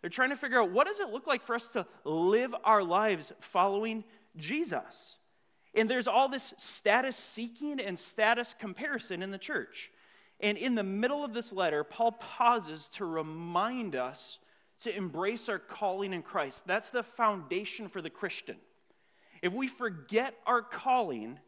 They're 0.01 0.09
trying 0.09 0.29
to 0.29 0.35
figure 0.35 0.61
out 0.61 0.71
what 0.71 0.85
does 0.85 0.99
it 0.99 1.09
look 1.09 1.25
like 1.25 1.43
for 1.43 1.55
us 1.55 1.69
to 1.69 1.85
live 2.03 2.53
our 2.63 2.83
lives 2.83 3.33
following 3.39 4.03
Jesus? 4.35 5.17
And 5.77 5.87
there's 5.87 6.07
all 6.07 6.27
this 6.27 6.55
status 6.57 7.15
seeking 7.15 7.79
and 7.79 7.97
status 7.97 8.55
comparison 8.57 9.21
in 9.21 9.29
the 9.29 9.37
church. 9.37 9.91
And 10.39 10.57
in 10.57 10.75
the 10.75 10.83
middle 10.83 11.23
of 11.23 11.33
this 11.33 11.53
letter, 11.53 11.83
Paul 11.83 12.13
pauses 12.13 12.89
to 12.89 13.05
remind 13.05 13.95
us 13.95 14.39
to 14.83 14.95
embrace 14.95 15.49
our 15.49 15.59
calling 15.59 16.13
in 16.13 16.23
Christ. 16.23 16.65
That's 16.65 16.89
the 16.89 17.03
foundation 17.03 17.89
for 17.89 18.01
the 18.01 18.09
Christian. 18.09 18.57
If 19.41 19.53
we 19.53 19.67
forget 19.67 20.33
our 20.45 20.61
calling, 20.61 21.39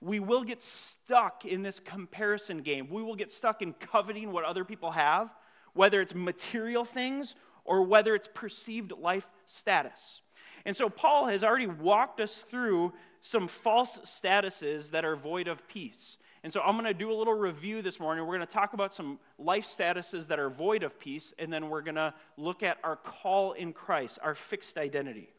we 0.00 0.20
will 0.20 0.44
get 0.44 0.62
stuck 0.62 1.44
in 1.44 1.62
this 1.62 1.80
comparison 1.80 2.58
game. 2.58 2.88
We 2.90 3.02
will 3.02 3.16
get 3.16 3.30
stuck 3.30 3.62
in 3.62 3.72
coveting 3.72 4.32
what 4.32 4.44
other 4.44 4.64
people 4.64 4.90
have, 4.90 5.30
whether 5.74 6.00
it's 6.00 6.14
material 6.14 6.84
things 6.84 7.34
or 7.64 7.82
whether 7.82 8.14
it's 8.14 8.28
perceived 8.32 8.92
life 8.92 9.26
status. 9.46 10.22
And 10.66 10.76
so 10.76 10.90
Paul 10.90 11.26
has 11.28 11.44
already 11.44 11.68
walked 11.68 12.20
us 12.20 12.38
through 12.38 12.92
some 13.22 13.48
false 13.48 13.98
statuses 14.00 14.90
that 14.90 15.04
are 15.04 15.16
void 15.16 15.48
of 15.48 15.66
peace. 15.68 16.18
And 16.42 16.52
so 16.52 16.60
I'm 16.60 16.72
going 16.72 16.84
to 16.84 16.92
do 16.92 17.10
a 17.10 17.14
little 17.14 17.34
review 17.34 17.82
this 17.82 17.98
morning. 17.98 18.26
We're 18.26 18.36
going 18.36 18.46
to 18.46 18.52
talk 18.52 18.74
about 18.74 18.92
some 18.92 19.18
life 19.38 19.66
statuses 19.66 20.26
that 20.26 20.38
are 20.38 20.50
void 20.50 20.82
of 20.82 20.98
peace, 20.98 21.32
and 21.38 21.52
then 21.52 21.70
we're 21.70 21.82
going 21.82 21.94
to 21.94 22.12
look 22.36 22.62
at 22.62 22.78
our 22.84 22.96
call 22.96 23.52
in 23.52 23.72
Christ, 23.72 24.18
our 24.22 24.34
fixed 24.34 24.76
identity 24.76 25.30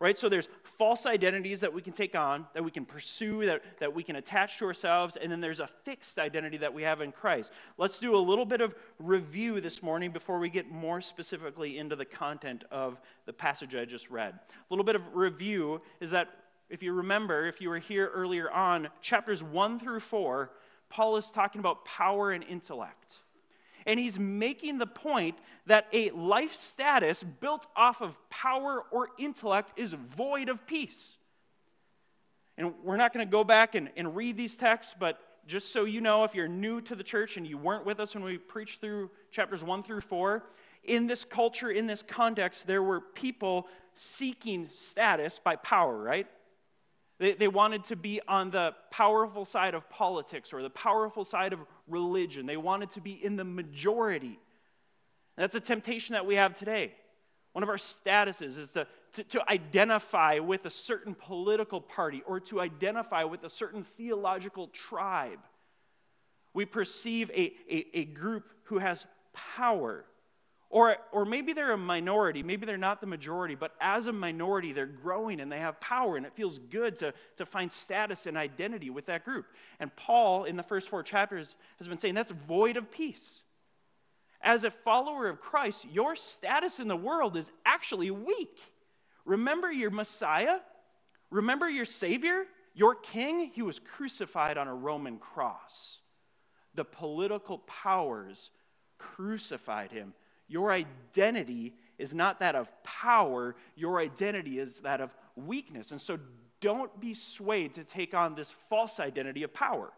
right? 0.00 0.18
So 0.18 0.28
there's 0.28 0.48
false 0.62 1.06
identities 1.06 1.60
that 1.60 1.72
we 1.72 1.82
can 1.82 1.92
take 1.92 2.14
on, 2.14 2.46
that 2.54 2.64
we 2.64 2.70
can 2.70 2.84
pursue, 2.84 3.44
that, 3.46 3.62
that 3.78 3.94
we 3.94 4.02
can 4.02 4.16
attach 4.16 4.58
to 4.58 4.66
ourselves, 4.66 5.16
and 5.16 5.30
then 5.30 5.40
there's 5.40 5.60
a 5.60 5.68
fixed 5.84 6.18
identity 6.18 6.56
that 6.58 6.72
we 6.72 6.82
have 6.82 7.00
in 7.00 7.12
Christ. 7.12 7.50
Let's 7.78 7.98
do 7.98 8.14
a 8.14 8.18
little 8.18 8.44
bit 8.44 8.60
of 8.60 8.74
review 8.98 9.60
this 9.60 9.82
morning 9.82 10.10
before 10.10 10.38
we 10.38 10.48
get 10.48 10.70
more 10.70 11.00
specifically 11.00 11.78
into 11.78 11.96
the 11.96 12.04
content 12.04 12.64
of 12.70 13.00
the 13.24 13.32
passage 13.32 13.74
I 13.74 13.84
just 13.84 14.10
read. 14.10 14.34
A 14.34 14.64
little 14.70 14.84
bit 14.84 14.96
of 14.96 15.02
review 15.14 15.80
is 16.00 16.10
that 16.10 16.28
if 16.68 16.82
you 16.82 16.92
remember, 16.92 17.46
if 17.46 17.60
you 17.60 17.68
were 17.68 17.78
here 17.78 18.10
earlier 18.12 18.50
on, 18.50 18.88
chapters 19.00 19.42
1 19.42 19.78
through 19.78 20.00
4, 20.00 20.50
Paul 20.88 21.16
is 21.16 21.30
talking 21.30 21.60
about 21.60 21.84
power 21.84 22.32
and 22.32 22.44
intellect. 22.44 23.16
And 23.86 23.98
he's 24.00 24.18
making 24.18 24.78
the 24.78 24.86
point 24.86 25.38
that 25.66 25.86
a 25.92 26.10
life 26.10 26.54
status 26.54 27.22
built 27.22 27.66
off 27.76 28.02
of 28.02 28.16
power 28.28 28.82
or 28.90 29.10
intellect 29.18 29.78
is 29.78 29.92
void 29.92 30.48
of 30.48 30.66
peace. 30.66 31.18
And 32.58 32.74
we're 32.82 32.96
not 32.96 33.12
going 33.12 33.26
to 33.26 33.30
go 33.30 33.44
back 33.44 33.74
and, 33.74 33.90
and 33.96 34.16
read 34.16 34.36
these 34.36 34.56
texts, 34.56 34.94
but 34.98 35.18
just 35.46 35.72
so 35.72 35.84
you 35.84 36.00
know, 36.00 36.24
if 36.24 36.34
you're 36.34 36.48
new 36.48 36.80
to 36.82 36.96
the 36.96 37.04
church 37.04 37.36
and 37.36 37.46
you 37.46 37.56
weren't 37.56 37.86
with 37.86 38.00
us 38.00 38.14
when 38.14 38.24
we 38.24 38.38
preached 38.38 38.80
through 38.80 39.10
chapters 39.30 39.62
1 39.62 39.82
through 39.84 40.00
4, 40.00 40.42
in 40.84 41.06
this 41.06 41.24
culture, 41.24 41.70
in 41.70 41.86
this 41.86 42.02
context, 42.02 42.66
there 42.66 42.82
were 42.82 43.00
people 43.00 43.68
seeking 43.94 44.68
status 44.72 45.38
by 45.38 45.56
power, 45.56 45.96
right? 45.96 46.26
They, 47.18 47.32
they 47.32 47.48
wanted 47.48 47.84
to 47.84 47.96
be 47.96 48.20
on 48.28 48.50
the 48.50 48.74
powerful 48.90 49.44
side 49.44 49.74
of 49.74 49.88
politics 49.88 50.52
or 50.52 50.62
the 50.62 50.70
powerful 50.70 51.24
side 51.24 51.52
of 51.52 51.60
religion. 51.88 52.46
They 52.46 52.56
wanted 52.56 52.90
to 52.90 53.00
be 53.00 53.12
in 53.12 53.36
the 53.36 53.44
majority. 53.44 54.38
And 55.36 55.42
that's 55.42 55.54
a 55.54 55.60
temptation 55.60 56.12
that 56.12 56.26
we 56.26 56.34
have 56.34 56.54
today. 56.54 56.92
One 57.52 57.62
of 57.62 57.70
our 57.70 57.76
statuses 57.76 58.58
is 58.58 58.72
to, 58.72 58.86
to, 59.14 59.24
to, 59.24 59.50
identify 59.50 60.40
with 60.40 60.66
a 60.66 60.70
certain 60.70 61.14
political 61.14 61.80
party 61.80 62.22
or 62.26 62.38
to 62.40 62.60
identify 62.60 63.24
with 63.24 63.44
a 63.44 63.50
certain 63.50 63.82
theological 63.82 64.66
tribe. 64.68 65.38
We 66.52 66.66
perceive 66.66 67.30
a, 67.30 67.54
a, 67.70 67.86
a 67.94 68.04
group 68.04 68.44
who 68.64 68.76
has 68.76 69.06
power 69.32 70.04
or, 70.68 70.96
or 71.12 71.24
maybe 71.24 71.52
they're 71.52 71.72
a 71.72 71.78
minority, 71.78 72.42
maybe 72.42 72.66
they're 72.66 72.76
not 72.76 73.00
the 73.00 73.06
majority, 73.06 73.54
but 73.54 73.72
as 73.80 74.06
a 74.06 74.12
minority, 74.12 74.72
they're 74.72 74.86
growing 74.86 75.40
and 75.40 75.50
they 75.50 75.60
have 75.60 75.80
power, 75.80 76.16
and 76.16 76.26
it 76.26 76.32
feels 76.34 76.58
good 76.58 76.96
to, 76.96 77.14
to 77.36 77.46
find 77.46 77.70
status 77.70 78.26
and 78.26 78.36
identity 78.36 78.90
with 78.90 79.06
that 79.06 79.24
group. 79.24 79.46
And 79.78 79.94
Paul, 79.94 80.44
in 80.44 80.56
the 80.56 80.64
first 80.64 80.88
four 80.88 81.02
chapters, 81.02 81.54
has 81.78 81.86
been 81.86 81.98
saying 81.98 82.14
that's 82.14 82.32
void 82.32 82.76
of 82.76 82.90
peace. 82.90 83.42
As 84.42 84.64
a 84.64 84.70
follower 84.70 85.28
of 85.28 85.40
Christ, 85.40 85.86
your 85.90 86.16
status 86.16 86.80
in 86.80 86.88
the 86.88 86.96
world 86.96 87.36
is 87.36 87.52
actually 87.64 88.10
weak. 88.10 88.58
Remember 89.24 89.70
your 89.70 89.90
Messiah? 89.90 90.58
Remember 91.30 91.68
your 91.68 91.84
Savior? 91.84 92.44
Your 92.74 92.96
King? 92.96 93.50
He 93.54 93.62
was 93.62 93.78
crucified 93.78 94.58
on 94.58 94.68
a 94.68 94.74
Roman 94.74 95.18
cross. 95.18 96.00
The 96.74 96.84
political 96.84 97.58
powers 97.58 98.50
crucified 98.98 99.90
him 99.90 100.12
your 100.48 100.72
identity 100.72 101.74
is 101.98 102.12
not 102.14 102.40
that 102.40 102.54
of 102.54 102.68
power, 102.82 103.56
your 103.74 104.00
identity 104.00 104.58
is 104.58 104.80
that 104.80 105.00
of 105.00 105.14
weakness. 105.34 105.90
And 105.90 106.00
so 106.00 106.18
don't 106.60 107.00
be 107.00 107.14
swayed 107.14 107.74
to 107.74 107.84
take 107.84 108.14
on 108.14 108.34
this 108.34 108.52
false 108.68 109.00
identity 109.00 109.42
of 109.42 109.52
power. 109.52 109.92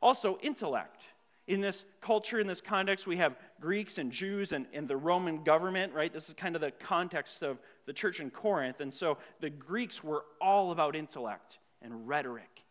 Also, 0.00 0.38
intellect. 0.42 1.02
In 1.46 1.60
this 1.62 1.84
culture, 2.02 2.40
in 2.40 2.46
this 2.46 2.60
context, 2.60 3.06
we 3.06 3.16
have 3.16 3.36
Greeks 3.58 3.96
and 3.98 4.12
Jews 4.12 4.52
and, 4.52 4.66
and 4.74 4.86
the 4.86 4.96
Roman 4.96 5.42
government, 5.42 5.94
right? 5.94 6.12
This 6.12 6.28
is 6.28 6.34
kind 6.34 6.54
of 6.54 6.60
the 6.60 6.72
context 6.72 7.42
of 7.42 7.58
the 7.86 7.92
church 7.92 8.20
in 8.20 8.30
Corinth. 8.30 8.80
And 8.80 8.92
so 8.92 9.16
the 9.40 9.48
Greeks 9.48 10.04
were 10.04 10.24
all 10.42 10.72
about 10.72 10.94
intellect 10.94 11.58
and 11.80 12.06
rhetoric 12.06 12.64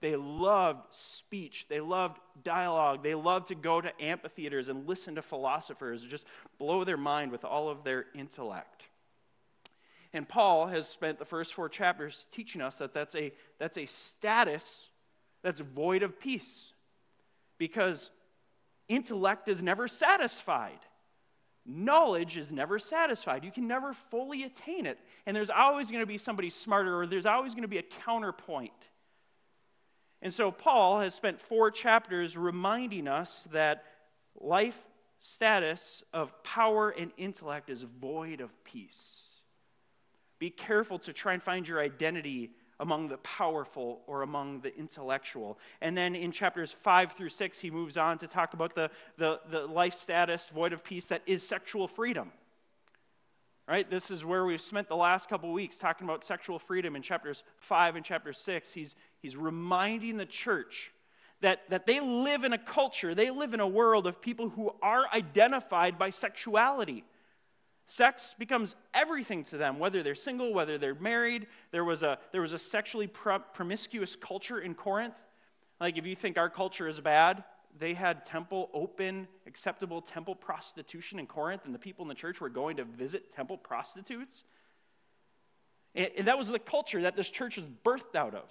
they 0.00 0.16
loved 0.16 0.94
speech. 0.94 1.66
They 1.68 1.80
loved 1.80 2.18
dialogue. 2.42 3.02
They 3.02 3.14
loved 3.14 3.48
to 3.48 3.54
go 3.54 3.80
to 3.80 4.02
amphitheaters 4.02 4.68
and 4.68 4.88
listen 4.88 5.16
to 5.16 5.22
philosophers, 5.22 6.02
just 6.02 6.24
blow 6.58 6.84
their 6.84 6.96
mind 6.96 7.32
with 7.32 7.44
all 7.44 7.68
of 7.68 7.84
their 7.84 8.06
intellect. 8.14 8.84
And 10.12 10.28
Paul 10.28 10.66
has 10.66 10.88
spent 10.88 11.18
the 11.18 11.24
first 11.24 11.54
four 11.54 11.68
chapters 11.68 12.26
teaching 12.32 12.60
us 12.60 12.76
that 12.76 12.94
that's 12.94 13.14
a, 13.14 13.32
that's 13.58 13.78
a 13.78 13.86
status 13.86 14.88
that's 15.42 15.60
void 15.60 16.02
of 16.02 16.18
peace 16.18 16.72
because 17.58 18.10
intellect 18.88 19.48
is 19.48 19.62
never 19.62 19.86
satisfied. 19.86 20.80
Knowledge 21.66 22.36
is 22.36 22.50
never 22.50 22.78
satisfied. 22.78 23.44
You 23.44 23.52
can 23.52 23.68
never 23.68 23.92
fully 23.92 24.44
attain 24.44 24.86
it. 24.86 24.98
And 25.26 25.36
there's 25.36 25.50
always 25.50 25.90
going 25.90 26.00
to 26.00 26.06
be 26.06 26.18
somebody 26.18 26.50
smarter, 26.50 27.00
or 27.00 27.06
there's 27.06 27.26
always 27.26 27.52
going 27.52 27.62
to 27.62 27.68
be 27.68 27.78
a 27.78 27.82
counterpoint. 27.82 28.72
And 30.22 30.32
so 30.32 30.50
Paul 30.50 31.00
has 31.00 31.14
spent 31.14 31.40
four 31.40 31.70
chapters 31.70 32.36
reminding 32.36 33.08
us 33.08 33.48
that 33.52 33.84
life 34.38 34.78
status 35.18 36.02
of 36.12 36.42
power 36.42 36.90
and 36.90 37.10
intellect 37.16 37.70
is 37.70 37.82
void 37.82 38.40
of 38.40 38.50
peace. 38.64 39.40
Be 40.38 40.50
careful 40.50 40.98
to 41.00 41.12
try 41.12 41.34
and 41.34 41.42
find 41.42 41.68
your 41.68 41.80
identity 41.80 42.50
among 42.80 43.08
the 43.08 43.18
powerful 43.18 44.00
or 44.06 44.22
among 44.22 44.60
the 44.60 44.74
intellectual. 44.76 45.58
And 45.82 45.96
then 45.96 46.14
in 46.14 46.32
chapters 46.32 46.72
5 46.72 47.12
through 47.12 47.28
6, 47.28 47.58
he 47.58 47.70
moves 47.70 47.98
on 47.98 48.16
to 48.18 48.26
talk 48.26 48.54
about 48.54 48.74
the, 48.74 48.90
the, 49.18 49.40
the 49.50 49.66
life 49.66 49.94
status 49.94 50.48
void 50.48 50.72
of 50.72 50.82
peace 50.82 51.04
that 51.06 51.20
is 51.26 51.46
sexual 51.46 51.86
freedom. 51.86 52.32
Right? 53.70 53.88
This 53.88 54.10
is 54.10 54.24
where 54.24 54.44
we've 54.44 54.60
spent 54.60 54.88
the 54.88 54.96
last 54.96 55.28
couple 55.28 55.52
weeks 55.52 55.76
talking 55.76 56.04
about 56.04 56.24
sexual 56.24 56.58
freedom 56.58 56.96
in 56.96 57.02
chapters 57.02 57.44
5 57.58 57.94
and 57.94 58.04
chapter 58.04 58.32
6. 58.32 58.72
He's, 58.72 58.96
he's 59.22 59.36
reminding 59.36 60.16
the 60.16 60.26
church 60.26 60.90
that, 61.40 61.60
that 61.70 61.86
they 61.86 62.00
live 62.00 62.42
in 62.42 62.52
a 62.52 62.58
culture, 62.58 63.14
they 63.14 63.30
live 63.30 63.54
in 63.54 63.60
a 63.60 63.68
world 63.68 64.08
of 64.08 64.20
people 64.20 64.48
who 64.48 64.74
are 64.82 65.04
identified 65.14 66.00
by 66.00 66.10
sexuality. 66.10 67.04
Sex 67.86 68.34
becomes 68.36 68.74
everything 68.92 69.44
to 69.44 69.56
them, 69.56 69.78
whether 69.78 70.02
they're 70.02 70.16
single, 70.16 70.52
whether 70.52 70.76
they're 70.76 70.96
married. 70.96 71.46
There 71.70 71.84
was 71.84 72.02
a, 72.02 72.18
there 72.32 72.40
was 72.42 72.52
a 72.52 72.58
sexually 72.58 73.06
promiscuous 73.06 74.16
culture 74.16 74.58
in 74.58 74.74
Corinth. 74.74 75.18
Like, 75.80 75.96
if 75.96 76.06
you 76.06 76.16
think 76.16 76.38
our 76.38 76.50
culture 76.50 76.88
is 76.88 76.98
bad, 76.98 77.44
they 77.80 77.94
had 77.94 78.24
temple 78.24 78.70
open, 78.74 79.26
acceptable 79.46 80.02
temple 80.02 80.34
prostitution 80.34 81.18
in 81.18 81.26
Corinth, 81.26 81.62
and 81.64 81.74
the 81.74 81.78
people 81.78 82.04
in 82.04 82.08
the 82.08 82.14
church 82.14 82.40
were 82.40 82.50
going 82.50 82.76
to 82.76 82.84
visit 82.84 83.32
temple 83.32 83.56
prostitutes. 83.56 84.44
And, 85.94 86.10
and 86.18 86.28
that 86.28 86.38
was 86.38 86.48
the 86.48 86.58
culture 86.58 87.02
that 87.02 87.16
this 87.16 87.30
church 87.30 87.56
was 87.56 87.68
birthed 87.68 88.14
out 88.14 88.34
of. 88.34 88.44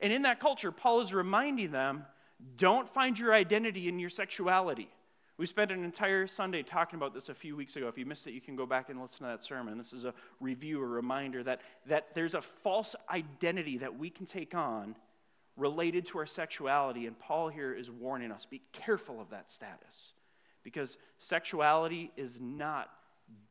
And 0.00 0.12
in 0.12 0.22
that 0.22 0.38
culture, 0.38 0.70
Paul 0.70 1.00
is 1.00 1.14
reminding 1.14 1.72
them 1.72 2.04
don't 2.56 2.86
find 2.88 3.18
your 3.18 3.32
identity 3.32 3.88
in 3.88 3.98
your 3.98 4.10
sexuality. 4.10 4.90
We 5.38 5.46
spent 5.46 5.70
an 5.70 5.82
entire 5.84 6.26
Sunday 6.26 6.62
talking 6.62 6.98
about 6.98 7.14
this 7.14 7.30
a 7.30 7.34
few 7.34 7.56
weeks 7.56 7.76
ago. 7.76 7.88
If 7.88 7.96
you 7.96 8.04
missed 8.04 8.26
it, 8.26 8.32
you 8.32 8.42
can 8.42 8.56
go 8.56 8.66
back 8.66 8.90
and 8.90 9.00
listen 9.00 9.18
to 9.18 9.24
that 9.24 9.42
sermon. 9.42 9.78
This 9.78 9.94
is 9.94 10.04
a 10.04 10.12
review, 10.40 10.82
a 10.82 10.86
reminder 10.86 11.42
that, 11.42 11.62
that 11.86 12.14
there's 12.14 12.34
a 12.34 12.42
false 12.42 12.94
identity 13.10 13.78
that 13.78 13.98
we 13.98 14.10
can 14.10 14.26
take 14.26 14.54
on 14.54 14.94
related 15.56 16.06
to 16.06 16.18
our 16.18 16.26
sexuality. 16.26 17.06
And 17.06 17.18
Paul 17.18 17.48
here 17.48 17.72
is 17.72 17.90
warning 17.90 18.30
us 18.30 18.44
be 18.44 18.62
careful 18.72 19.20
of 19.20 19.30
that 19.30 19.50
status 19.50 20.12
because 20.62 20.98
sexuality 21.18 22.10
is 22.16 22.38
not 22.40 22.90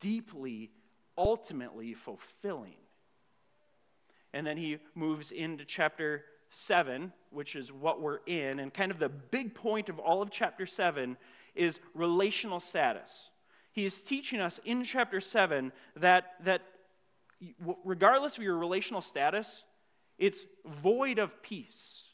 deeply, 0.00 0.70
ultimately 1.16 1.94
fulfilling. 1.94 2.76
And 4.32 4.46
then 4.46 4.56
he 4.56 4.78
moves 4.94 5.30
into 5.30 5.64
chapter 5.64 6.24
7, 6.50 7.12
which 7.30 7.56
is 7.56 7.72
what 7.72 8.00
we're 8.00 8.20
in. 8.26 8.60
And 8.60 8.72
kind 8.72 8.92
of 8.92 8.98
the 8.98 9.08
big 9.08 9.54
point 9.54 9.88
of 9.88 9.98
all 9.98 10.22
of 10.22 10.30
chapter 10.30 10.66
7 10.66 11.16
is 11.54 11.80
relational 11.94 12.60
status. 12.60 13.30
He 13.72 13.84
is 13.84 14.02
teaching 14.02 14.40
us 14.40 14.60
in 14.64 14.84
chapter 14.84 15.20
7 15.20 15.72
that, 15.96 16.34
that 16.44 16.62
regardless 17.84 18.36
of 18.36 18.42
your 18.42 18.56
relational 18.56 19.00
status, 19.00 19.64
it's 20.18 20.44
void 20.64 21.18
of 21.18 21.42
peace. 21.42 22.04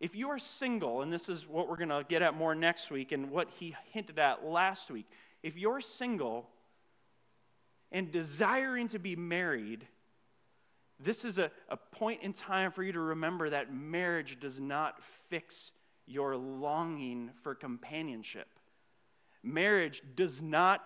If 0.00 0.16
you 0.16 0.30
are 0.30 0.38
single, 0.38 1.02
and 1.02 1.12
this 1.12 1.28
is 1.28 1.46
what 1.46 1.68
we're 1.68 1.76
going 1.76 1.88
to 1.88 2.04
get 2.08 2.22
at 2.22 2.34
more 2.34 2.54
next 2.54 2.90
week 2.90 3.12
and 3.12 3.30
what 3.30 3.50
he 3.50 3.76
hinted 3.92 4.18
at 4.18 4.44
last 4.44 4.90
week, 4.90 5.06
if 5.42 5.56
you're 5.56 5.80
single 5.80 6.48
and 7.90 8.10
desiring 8.10 8.88
to 8.88 8.98
be 8.98 9.14
married, 9.14 9.86
this 10.98 11.24
is 11.24 11.38
a, 11.38 11.50
a 11.68 11.76
point 11.76 12.22
in 12.22 12.32
time 12.32 12.72
for 12.72 12.82
you 12.82 12.92
to 12.92 13.00
remember 13.00 13.50
that 13.50 13.72
marriage 13.72 14.38
does 14.40 14.60
not 14.60 15.00
fix 15.28 15.72
your 16.06 16.36
longing 16.36 17.30
for 17.42 17.54
companionship. 17.54 18.48
Marriage 19.42 20.02
does 20.14 20.40
not 20.42 20.82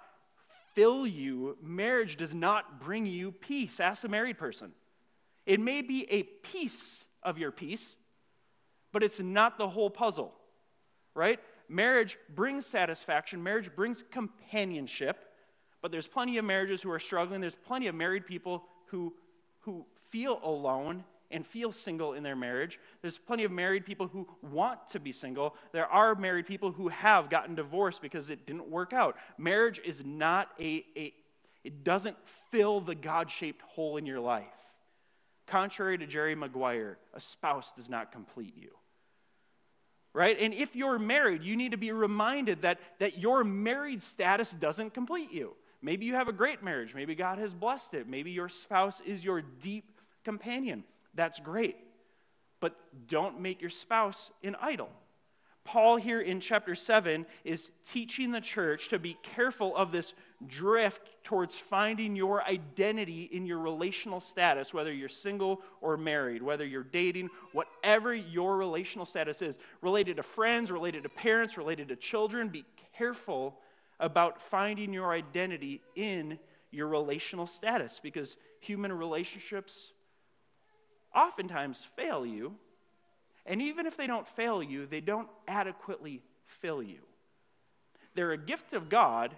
fill 0.75 1.07
you, 1.07 1.57
marriage 1.63 2.17
does 2.17 2.35
not 2.35 2.81
bring 2.81 3.07
you 3.07 3.33
peace. 3.33 3.81
Ask 3.81 4.05
a 4.05 4.09
married 4.09 4.37
person. 4.37 4.73
It 5.47 5.61
may 5.61 5.81
be 5.81 6.11
a 6.11 6.25
piece 6.25 7.07
of 7.23 7.39
your 7.39 7.53
peace, 7.53 7.97
but 8.93 9.03
it's 9.03 9.21
not 9.21 9.59
the 9.59 9.69
whole 9.69 9.91
puzzle, 9.91 10.35
right? 11.15 11.39
Marriage 11.69 12.19
brings 12.35 12.67
satisfaction, 12.67 13.43
marriage 13.43 13.75
brings 13.75 14.03
companionship, 14.11 15.19
but 15.83 15.93
there's 15.93 16.09
plenty 16.09 16.39
of 16.39 16.45
marriages 16.45 16.83
who 16.83 16.91
are 16.91 16.99
struggling. 16.99 17.41
There's 17.41 17.55
plenty 17.55 17.87
of 17.87 17.95
married 17.95 18.27
people 18.27 18.65
who, 18.87 19.15
who 19.61 19.87
feel 20.11 20.41
alone 20.43 21.05
and 21.31 21.47
feel 21.47 21.73
single 21.73 22.15
in 22.15 22.23
their 22.23 22.37
marriage. 22.37 22.79
There's 23.03 23.19
plenty 23.19 23.45
of 23.45 23.51
married 23.51 23.85
people 23.85 24.07
who 24.07 24.27
want 24.43 24.89
to 24.91 25.01
be 25.01 25.13
single. 25.13 25.55
There 25.73 25.87
are 25.87 26.15
married 26.15 26.47
people 26.47 26.71
who 26.71 26.89
have 26.89 27.31
gotten 27.31 27.55
divorced 27.55 28.01
because 28.03 28.31
it 28.31 28.47
didn't 28.47 28.69
work 28.69 28.93
out. 28.93 29.17
Marriage 29.39 29.81
is 29.85 30.05
not 30.05 30.51
a, 30.61 30.85
a 30.97 31.13
it 31.65 31.83
doesn't 31.83 32.17
fill 32.53 32.81
the 32.81 32.95
God 32.95 33.29
shaped 33.29 33.61
hole 33.63 33.97
in 33.97 34.07
your 34.07 34.21
life. 34.21 34.47
Contrary 35.47 35.97
to 35.99 36.07
Jerry 36.07 36.35
Maguire, 36.35 36.99
a 37.15 37.21
spouse 37.21 37.73
does 37.73 37.89
not 37.89 38.13
complete 38.13 38.55
you. 38.57 38.71
Right? 40.13 40.37
And 40.41 40.55
if 40.55 40.75
you're 40.75 40.99
married, 40.99 41.43
you 41.43 41.57
need 41.57 41.73
to 41.73 41.77
be 41.77 41.93
reminded 41.93 42.63
that, 42.63 42.79
that 42.99 43.19
your 43.19 43.45
married 43.45 44.01
status 44.03 44.51
doesn't 44.53 44.95
complete 44.95 45.31
you. 45.31 45.55
Maybe 45.83 46.07
you 46.07 46.15
have 46.15 46.29
a 46.29 46.33
great 46.33 46.63
marriage. 46.63 46.95
Maybe 46.95 47.15
God 47.15 47.39
has 47.39 47.53
blessed 47.53 47.95
it. 47.95 48.09
Maybe 48.09 48.31
your 48.31 48.49
spouse 48.49 49.01
is 49.03 49.23
your 49.23 49.43
deep 49.43 50.01
companion. 50.25 50.85
That's 51.15 51.39
great. 51.39 51.77
But 52.61 52.75
don't 53.07 53.41
make 53.41 53.61
your 53.61 53.71
spouse 53.71 54.31
an 54.43 54.57
idol. 54.61 54.89
Paul, 55.65 55.97
here 55.97 56.21
in 56.21 56.41
chapter 56.41 56.75
7, 56.75 57.27
is 57.45 57.71
teaching 57.85 58.31
the 58.31 58.41
church 58.41 58.89
to 58.89 58.99
be 58.99 59.19
careful 59.23 59.77
of 59.77 59.93
this 59.93 60.15
drift 60.47 61.03
towards 61.25 61.57
finding 61.57 62.15
your 62.15 62.43
identity 62.45 63.23
in 63.23 63.47
your 63.47 63.59
relational 63.59 64.21
status, 64.21 64.75
whether 64.75 64.93
you're 64.93 65.09
single 65.09 65.63
or 65.81 65.97
married, 65.97 66.43
whether 66.43 66.65
you're 66.65 66.83
dating, 66.83 67.31
whatever 67.53 68.15
your 68.15 68.57
relational 68.57 69.07
status 69.07 69.41
is, 69.41 69.59
related 69.81 70.17
to 70.19 70.23
friends, 70.23 70.71
related 70.71 71.03
to 71.05 71.09
parents, 71.09 71.57
related 71.57 71.89
to 71.89 71.97
children. 71.97 72.49
Be 72.49 72.65
careful 72.97 73.59
about 73.99 74.43
finding 74.43 74.93
your 74.93 75.13
identity 75.13 75.81
in 75.95 76.39
your 76.71 76.89
relational 76.89 77.47
status 77.47 77.99
because 78.03 78.37
human 78.61 78.93
relationships 78.93 79.93
oftentimes 81.15 81.83
fail 81.97 82.27
you. 82.27 82.55
And 83.47 83.63
even 83.63 83.87
if 83.87 83.97
they 83.97 84.07
don't 84.07 84.27
fail 84.27 84.63
you, 84.63 84.87
they 84.87 85.01
don't 85.01 85.29
adequately 85.49 86.23
fill 86.45 86.83
you. 86.83 86.99
They're 88.15 88.33
a 88.33 88.39
gift 88.39 88.73
of 88.73 88.89
God, 88.89 89.35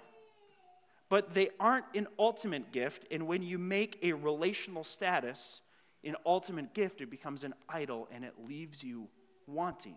but 1.09 1.35
they 1.35 1.51
aren't 1.59 1.87
an 1.95 2.07
ultimate 2.19 2.73
gift. 2.73 3.07
And 3.11 3.27
when 3.27 3.43
you 3.43 3.59
make 3.59 3.99
a 4.03 4.13
relational 4.13 4.85
status 4.85 5.63
an 6.05 6.17
ultimate 6.25 6.75
gift, 6.75 7.01
it 7.01 7.11
becomes 7.11 7.45
an 7.45 7.55
idol 7.69 8.09
and 8.13 8.25
it 8.25 8.35
leaves 8.47 8.83
you 8.83 9.09
wanting. 9.47 9.97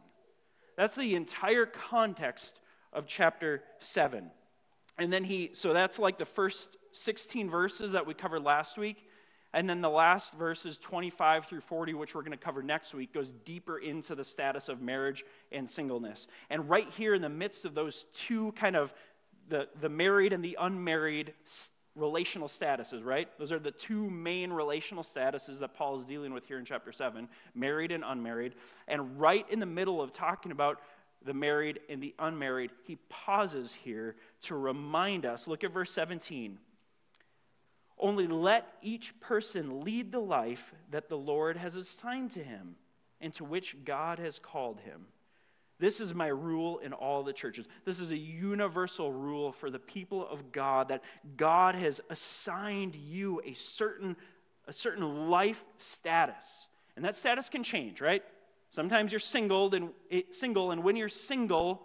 That's 0.77 0.95
the 0.95 1.15
entire 1.15 1.65
context 1.65 2.59
of 2.93 3.05
chapter 3.07 3.63
7. 3.79 4.31
And 4.97 5.11
then 5.11 5.23
he, 5.23 5.51
so 5.53 5.73
that's 5.73 5.99
like 5.99 6.17
the 6.17 6.25
first 6.25 6.77
16 6.91 7.49
verses 7.49 7.91
that 7.91 8.05
we 8.05 8.13
covered 8.13 8.43
last 8.43 8.77
week. 8.77 9.07
And 9.53 9.69
then 9.69 9.81
the 9.81 9.89
last 9.89 10.33
verses 10.35 10.77
25 10.77 11.45
through 11.45 11.59
40, 11.61 11.93
which 11.93 12.15
we're 12.15 12.21
going 12.21 12.31
to 12.31 12.37
cover 12.37 12.63
next 12.63 12.93
week, 12.93 13.13
goes 13.13 13.33
deeper 13.43 13.79
into 13.79 14.15
the 14.15 14.23
status 14.23 14.69
of 14.69 14.81
marriage 14.81 15.25
and 15.51 15.69
singleness. 15.69 16.27
And 16.49 16.69
right 16.69 16.87
here 16.89 17.13
in 17.13 17.21
the 17.21 17.29
midst 17.29 17.65
of 17.65 17.73
those 17.73 18.05
two 18.13 18.53
kind 18.53 18.77
of 18.77 18.93
the, 19.51 19.67
the 19.81 19.89
married 19.89 20.31
and 20.31 20.43
the 20.43 20.57
unmarried 20.59 21.33
relational 21.95 22.47
statuses, 22.47 23.03
right? 23.03 23.27
Those 23.37 23.51
are 23.51 23.59
the 23.59 23.71
two 23.71 24.09
main 24.09 24.51
relational 24.51 25.03
statuses 25.03 25.59
that 25.59 25.73
Paul 25.73 25.97
is 25.97 26.05
dealing 26.05 26.33
with 26.33 26.45
here 26.45 26.57
in 26.57 26.63
chapter 26.63 26.93
7 26.93 27.27
married 27.53 27.91
and 27.91 28.03
unmarried. 28.07 28.55
And 28.87 29.19
right 29.19 29.45
in 29.49 29.59
the 29.59 29.65
middle 29.65 30.01
of 30.01 30.11
talking 30.11 30.53
about 30.53 30.79
the 31.23 31.33
married 31.33 31.81
and 31.89 32.01
the 32.01 32.15
unmarried, 32.17 32.71
he 32.85 32.97
pauses 33.09 33.73
here 33.73 34.15
to 34.43 34.55
remind 34.55 35.25
us. 35.25 35.47
Look 35.47 35.65
at 35.65 35.73
verse 35.73 35.91
17. 35.91 36.57
Only 37.99 38.27
let 38.27 38.67
each 38.81 39.19
person 39.19 39.81
lead 39.81 40.13
the 40.13 40.19
life 40.19 40.73
that 40.91 41.09
the 41.09 41.17
Lord 41.17 41.57
has 41.57 41.75
assigned 41.75 42.31
to 42.31 42.43
him 42.43 42.75
and 43.19 43.33
to 43.33 43.43
which 43.43 43.75
God 43.83 44.17
has 44.17 44.39
called 44.39 44.79
him. 44.79 45.07
This 45.81 45.99
is 45.99 46.13
my 46.13 46.27
rule 46.27 46.77
in 46.77 46.93
all 46.93 47.23
the 47.23 47.33
churches. 47.33 47.65
This 47.85 47.99
is 47.99 48.11
a 48.11 48.17
universal 48.17 49.11
rule 49.11 49.51
for 49.51 49.71
the 49.71 49.79
people 49.79 50.27
of 50.27 50.51
God 50.51 50.89
that 50.89 51.01
God 51.37 51.73
has 51.73 51.99
assigned 52.11 52.93
you 52.93 53.41
a 53.43 53.55
certain, 53.55 54.15
a 54.67 54.73
certain 54.73 55.31
life 55.31 55.63
status. 55.79 56.67
And 56.95 57.03
that 57.03 57.15
status 57.15 57.49
can 57.49 57.63
change, 57.63 57.99
right? 57.99 58.21
Sometimes 58.69 59.11
you're 59.11 59.17
singled 59.17 59.73
and, 59.73 59.89
single, 60.29 60.69
and 60.69 60.83
when 60.83 60.95
you're 60.95 61.09
single, 61.09 61.81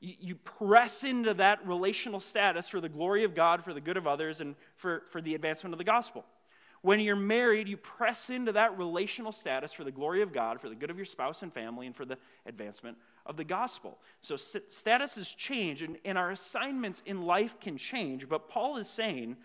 you, 0.00 0.34
press 0.34 1.04
into 1.04 1.34
that 1.34 1.64
relational 1.68 2.18
status 2.18 2.68
for 2.68 2.80
the 2.80 2.88
glory 2.88 3.22
of 3.22 3.32
God, 3.32 3.62
for 3.62 3.72
the 3.72 3.80
good 3.80 3.96
of 3.96 4.08
others, 4.08 4.40
and 4.40 4.56
for, 4.74 5.04
for 5.12 5.20
the 5.20 5.36
advancement 5.36 5.72
of 5.72 5.78
the 5.78 5.84
gospel. 5.84 6.24
When 6.82 7.00
you're 7.00 7.16
married, 7.16 7.68
you 7.68 7.76
press 7.76 8.30
into 8.30 8.52
that 8.52 8.78
relational 8.78 9.32
status 9.32 9.72
for 9.72 9.84
the 9.84 9.90
glory 9.90 10.22
of 10.22 10.32
God, 10.32 10.60
for 10.60 10.68
the 10.68 10.74
good 10.74 10.90
of 10.90 10.96
your 10.96 11.06
spouse 11.06 11.42
and 11.42 11.52
family, 11.52 11.86
and 11.86 11.96
for 11.96 12.04
the 12.04 12.18
advancement 12.46 12.96
of 13.26 13.36
the 13.36 13.44
gospel. 13.44 13.98
So 14.22 14.34
statuses 14.34 15.36
change, 15.36 15.82
and, 15.82 15.98
and 16.04 16.16
our 16.16 16.30
assignments 16.30 17.02
in 17.04 17.22
life 17.22 17.58
can 17.60 17.76
change. 17.76 18.28
But 18.28 18.48
Paul 18.48 18.76
is 18.76 18.88
saying, 18.88 19.36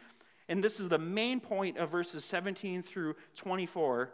and 0.47 0.63
this 0.63 0.79
is 0.79 0.89
the 0.89 0.99
main 0.99 1.39
point 1.39 1.77
of 1.77 1.89
verses 1.89 2.23
17 2.23 2.83
through 2.83 3.15
24, 3.35 4.11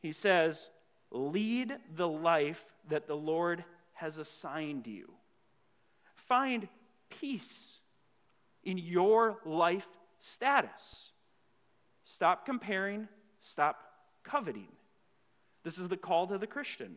he 0.00 0.12
says, 0.12 0.70
Lead 1.10 1.76
the 1.94 2.08
life 2.08 2.64
that 2.88 3.06
the 3.06 3.16
Lord 3.16 3.64
has 3.92 4.18
assigned 4.18 4.86
you. 4.86 5.10
Find 6.14 6.68
peace 7.08 7.78
in 8.64 8.78
your 8.78 9.38
life 9.44 9.86
status. 10.18 11.12
Stop 12.04 12.46
comparing, 12.46 13.08
stop 13.42 13.78
coveting. 14.22 14.68
This 15.62 15.78
is 15.78 15.88
the 15.88 15.96
call 15.96 16.26
to 16.28 16.38
the 16.38 16.46
Christian. 16.46 16.96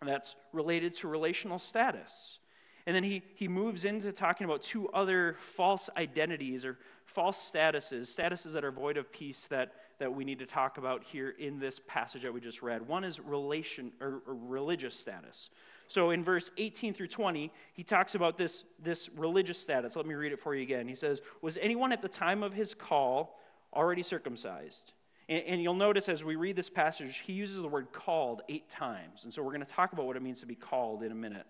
And 0.00 0.10
That's 0.10 0.34
related 0.52 0.94
to 0.96 1.08
relational 1.08 1.58
status. 1.58 2.38
And 2.86 2.94
then 2.94 3.02
he, 3.02 3.22
he 3.34 3.48
moves 3.48 3.84
into 3.84 4.12
talking 4.12 4.44
about 4.44 4.60
two 4.60 4.88
other 4.90 5.36
false 5.38 5.88
identities 5.96 6.64
or 6.64 6.78
false 7.06 7.38
statuses, 7.38 8.14
statuses 8.14 8.52
that 8.52 8.64
are 8.64 8.70
void 8.70 8.98
of 8.98 9.10
peace 9.10 9.46
that, 9.46 9.72
that 9.98 10.14
we 10.14 10.24
need 10.24 10.38
to 10.40 10.46
talk 10.46 10.76
about 10.76 11.02
here 11.02 11.34
in 11.38 11.58
this 11.58 11.80
passage 11.86 12.22
that 12.22 12.34
we 12.34 12.40
just 12.40 12.62
read. 12.62 12.86
One 12.86 13.04
is 13.04 13.20
relation 13.20 13.92
or, 14.00 14.22
or 14.26 14.34
religious 14.34 14.96
status. 14.96 15.48
So 15.88 16.10
in 16.10 16.22
verse 16.22 16.50
18 16.58 16.92
through 16.92 17.08
20, 17.08 17.50
he 17.72 17.82
talks 17.82 18.14
about 18.14 18.36
this, 18.36 18.64
this 18.82 19.08
religious 19.16 19.58
status. 19.58 19.96
Let 19.96 20.06
me 20.06 20.14
read 20.14 20.32
it 20.32 20.40
for 20.40 20.54
you 20.54 20.62
again. 20.62 20.86
He 20.86 20.94
says, 20.94 21.22
Was 21.40 21.56
anyone 21.62 21.92
at 21.92 22.02
the 22.02 22.08
time 22.08 22.42
of 22.42 22.52
his 22.52 22.74
call 22.74 23.38
already 23.74 24.02
circumcised? 24.02 24.92
And, 25.28 25.42
and 25.44 25.62
you'll 25.62 25.74
notice 25.74 26.08
as 26.08 26.24
we 26.24 26.36
read 26.36 26.56
this 26.56 26.70
passage, 26.70 27.22
he 27.26 27.32
uses 27.32 27.60
the 27.60 27.68
word 27.68 27.92
called 27.92 28.42
eight 28.48 28.68
times. 28.68 29.24
And 29.24 29.32
so 29.32 29.42
we're 29.42 29.52
going 29.52 29.64
to 29.64 29.72
talk 29.72 29.92
about 29.92 30.06
what 30.06 30.16
it 30.16 30.22
means 30.22 30.40
to 30.40 30.46
be 30.46 30.54
called 30.54 31.02
in 31.02 31.12
a 31.12 31.14
minute. 31.16 31.46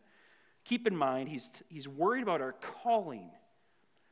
Keep 0.65 0.87
in 0.87 0.97
mind, 0.97 1.29
he's, 1.29 1.51
he's 1.69 1.87
worried 1.87 2.23
about 2.23 2.41
our 2.41 2.53
calling 2.53 3.31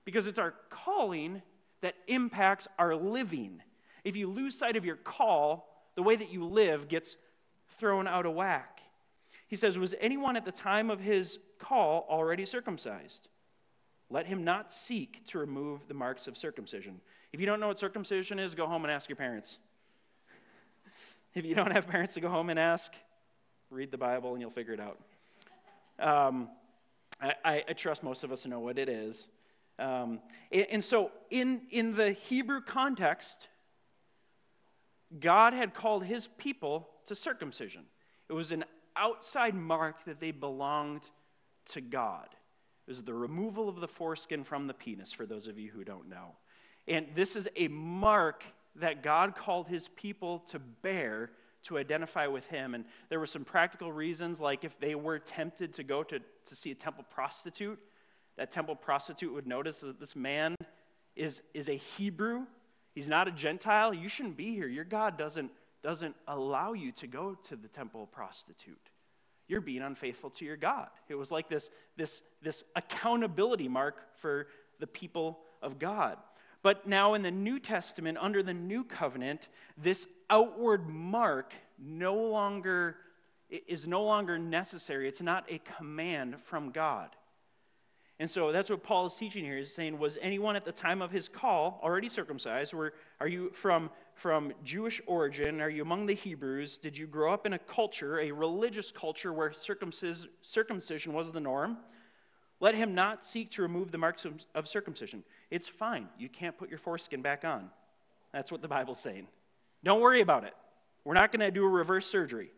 because 0.04 0.26
it's 0.26 0.38
our 0.38 0.54
calling 0.68 1.42
that 1.80 1.94
impacts 2.08 2.68
our 2.78 2.94
living. 2.94 3.62
If 4.04 4.16
you 4.16 4.28
lose 4.28 4.56
sight 4.56 4.76
of 4.76 4.84
your 4.84 4.96
call, 4.96 5.68
the 5.94 6.02
way 6.02 6.16
that 6.16 6.32
you 6.32 6.44
live 6.44 6.88
gets 6.88 7.16
thrown 7.78 8.06
out 8.06 8.26
of 8.26 8.34
whack. 8.34 8.80
He 9.46 9.56
says, 9.56 9.78
Was 9.78 9.94
anyone 10.00 10.36
at 10.36 10.44
the 10.44 10.52
time 10.52 10.90
of 10.90 11.00
his 11.00 11.38
call 11.58 12.06
already 12.08 12.46
circumcised? 12.46 13.28
Let 14.10 14.26
him 14.26 14.44
not 14.44 14.70
seek 14.72 15.24
to 15.26 15.38
remove 15.38 15.88
the 15.88 15.94
marks 15.94 16.26
of 16.26 16.36
circumcision. 16.36 17.00
If 17.32 17.40
you 17.40 17.46
don't 17.46 17.60
know 17.60 17.68
what 17.68 17.78
circumcision 17.78 18.38
is, 18.38 18.54
go 18.54 18.66
home 18.66 18.84
and 18.84 18.92
ask 18.92 19.08
your 19.08 19.16
parents. 19.16 19.58
If 21.34 21.46
you 21.46 21.54
don't 21.54 21.70
have 21.70 21.86
parents 21.86 22.12
to 22.14 22.20
go 22.20 22.28
home 22.28 22.50
and 22.50 22.58
ask, 22.58 22.92
read 23.70 23.90
the 23.90 23.96
Bible 23.96 24.32
and 24.32 24.40
you'll 24.42 24.50
figure 24.50 24.74
it 24.74 24.80
out. 24.80 24.98
Um, 25.98 26.50
I, 27.22 27.64
I, 27.66 27.72
trust 27.72 28.02
most 28.02 28.22
of 28.22 28.32
us 28.32 28.44
know 28.44 28.60
what 28.60 28.78
it 28.78 28.90
is. 28.90 29.28
Um, 29.78 30.20
and, 30.50 30.66
and 30.70 30.84
so, 30.84 31.10
in, 31.30 31.62
in 31.70 31.94
the 31.94 32.12
Hebrew 32.12 32.60
context, 32.60 33.48
God 35.20 35.54
had 35.54 35.72
called 35.72 36.04
his 36.04 36.26
people 36.26 36.88
to 37.06 37.14
circumcision. 37.14 37.84
It 38.28 38.34
was 38.34 38.52
an 38.52 38.64
outside 38.96 39.54
mark 39.54 40.04
that 40.04 40.20
they 40.20 40.32
belonged 40.32 41.08
to 41.66 41.80
God. 41.80 42.28
It 42.86 42.90
was 42.90 43.02
the 43.02 43.14
removal 43.14 43.68
of 43.68 43.80
the 43.80 43.88
foreskin 43.88 44.44
from 44.44 44.66
the 44.66 44.74
penis, 44.74 45.12
for 45.12 45.24
those 45.24 45.46
of 45.46 45.58
you 45.58 45.70
who 45.70 45.84
don't 45.84 46.08
know. 46.08 46.34
And 46.88 47.06
this 47.14 47.36
is 47.36 47.48
a 47.56 47.68
mark 47.68 48.44
that 48.76 49.02
God 49.02 49.34
called 49.34 49.68
his 49.68 49.88
people 49.88 50.40
to 50.40 50.58
bear 50.58 51.30
to 51.64 51.78
identify 51.78 52.26
with 52.26 52.46
him. 52.46 52.74
And 52.74 52.84
there 53.08 53.20
were 53.20 53.26
some 53.26 53.44
practical 53.44 53.92
reasons, 53.92 54.40
like 54.40 54.64
if 54.64 54.78
they 54.80 54.94
were 54.94 55.18
tempted 55.18 55.72
to 55.74 55.84
go 55.84 56.02
to, 56.02 56.18
to 56.18 56.56
see 56.56 56.72
a 56.72 56.74
temple 56.74 57.04
prostitute, 57.08 57.78
that 58.36 58.50
temple 58.50 58.74
prostitute 58.74 59.32
would 59.32 59.46
notice 59.46 59.80
that 59.80 60.00
this 60.00 60.16
man 60.16 60.56
is, 61.14 61.42
is 61.54 61.68
a 61.68 61.76
Hebrew 61.76 62.46
He's 62.94 63.08
not 63.08 63.28
a 63.28 63.30
Gentile. 63.30 63.94
You 63.94 64.08
shouldn't 64.08 64.36
be 64.36 64.54
here. 64.54 64.68
Your 64.68 64.84
God 64.84 65.16
doesn't, 65.16 65.50
doesn't 65.82 66.14
allow 66.28 66.74
you 66.74 66.92
to 66.92 67.06
go 67.06 67.36
to 67.44 67.56
the 67.56 67.68
temple 67.68 68.06
prostitute. 68.06 68.90
You're 69.48 69.60
being 69.60 69.82
unfaithful 69.82 70.30
to 70.30 70.44
your 70.44 70.56
God. 70.56 70.88
It 71.08 71.14
was 71.14 71.30
like 71.30 71.48
this, 71.48 71.70
this, 71.96 72.22
this 72.42 72.64
accountability 72.76 73.68
mark 73.68 73.96
for 74.16 74.46
the 74.78 74.86
people 74.86 75.40
of 75.62 75.78
God. 75.78 76.18
But 76.62 76.86
now 76.86 77.14
in 77.14 77.22
the 77.22 77.30
New 77.30 77.58
Testament, 77.58 78.18
under 78.20 78.42
the 78.42 78.54
new 78.54 78.84
covenant, 78.84 79.48
this 79.76 80.06
outward 80.30 80.88
mark 80.88 81.54
no 81.78 82.14
longer 82.14 82.96
is 83.68 83.86
no 83.86 84.02
longer 84.02 84.38
necessary. 84.38 85.08
It's 85.08 85.20
not 85.20 85.44
a 85.50 85.60
command 85.76 86.36
from 86.44 86.70
God. 86.70 87.10
And 88.18 88.30
so 88.30 88.52
that's 88.52 88.70
what 88.70 88.82
Paul 88.82 89.06
is 89.06 89.16
teaching 89.16 89.44
here. 89.44 89.56
He's 89.56 89.74
saying, 89.74 89.98
was 89.98 90.16
anyone 90.22 90.54
at 90.54 90.64
the 90.64 90.72
time 90.72 91.02
of 91.02 91.10
his 91.10 91.28
call 91.28 91.80
already 91.82 92.08
circumcised? 92.08 92.72
Or 92.72 92.92
are 93.20 93.26
you 93.26 93.50
from, 93.50 93.90
from 94.14 94.52
Jewish 94.62 95.02
origin? 95.06 95.60
Are 95.60 95.68
you 95.68 95.82
among 95.82 96.06
the 96.06 96.14
Hebrews? 96.14 96.78
Did 96.78 96.96
you 96.96 97.06
grow 97.06 97.32
up 97.32 97.46
in 97.46 97.54
a 97.54 97.58
culture, 97.58 98.20
a 98.20 98.30
religious 98.30 98.92
culture, 98.92 99.32
where 99.32 99.50
circumcis- 99.50 100.28
circumcision 100.40 101.12
was 101.12 101.32
the 101.32 101.40
norm? 101.40 101.78
Let 102.62 102.76
him 102.76 102.94
not 102.94 103.26
seek 103.26 103.50
to 103.50 103.62
remove 103.62 103.90
the 103.90 103.98
marks 103.98 104.24
of, 104.54 104.68
circumcision. 104.68 105.24
It's 105.50 105.66
fine. 105.66 106.06
You 106.16 106.28
can't 106.28 106.56
put 106.56 106.70
your 106.70 106.78
foreskin 106.78 107.20
back 107.20 107.44
on. 107.44 107.68
That's 108.32 108.52
what 108.52 108.62
the 108.62 108.68
Bible's 108.68 109.00
saying. 109.00 109.26
Don't 109.82 110.00
worry 110.00 110.20
about 110.20 110.44
it. 110.44 110.54
We're 111.04 111.14
not 111.14 111.32
going 111.32 111.40
to 111.40 111.50
do 111.50 111.64
a 111.64 111.68
reverse 111.68 112.06
surgery. 112.06 112.52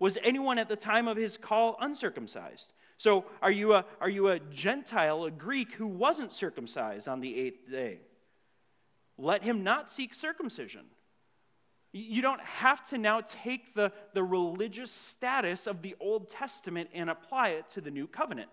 Was 0.00 0.18
anyone 0.24 0.58
at 0.58 0.68
the 0.68 0.74
time 0.74 1.06
of 1.06 1.16
his 1.16 1.36
call 1.36 1.76
uncircumcised? 1.80 2.72
So, 2.98 3.24
are 3.40 3.52
you, 3.52 3.74
a, 3.74 3.84
are 4.00 4.08
you 4.08 4.30
a 4.30 4.40
Gentile, 4.40 5.26
a 5.26 5.30
Greek 5.30 5.74
who 5.74 5.86
wasn't 5.86 6.32
circumcised 6.32 7.06
on 7.06 7.20
the 7.20 7.38
eighth 7.38 7.70
day? 7.70 8.00
Let 9.16 9.44
him 9.44 9.62
not 9.62 9.92
seek 9.92 10.12
circumcision. 10.12 10.86
You 11.92 12.20
don't 12.20 12.40
have 12.40 12.82
to 12.86 12.98
now 12.98 13.20
take 13.20 13.76
the, 13.76 13.92
the 14.12 14.24
religious 14.24 14.90
status 14.90 15.68
of 15.68 15.82
the 15.82 15.94
Old 16.00 16.28
Testament 16.28 16.90
and 16.92 17.08
apply 17.08 17.50
it 17.50 17.68
to 17.70 17.80
the 17.80 17.92
New 17.92 18.08
Covenant. 18.08 18.48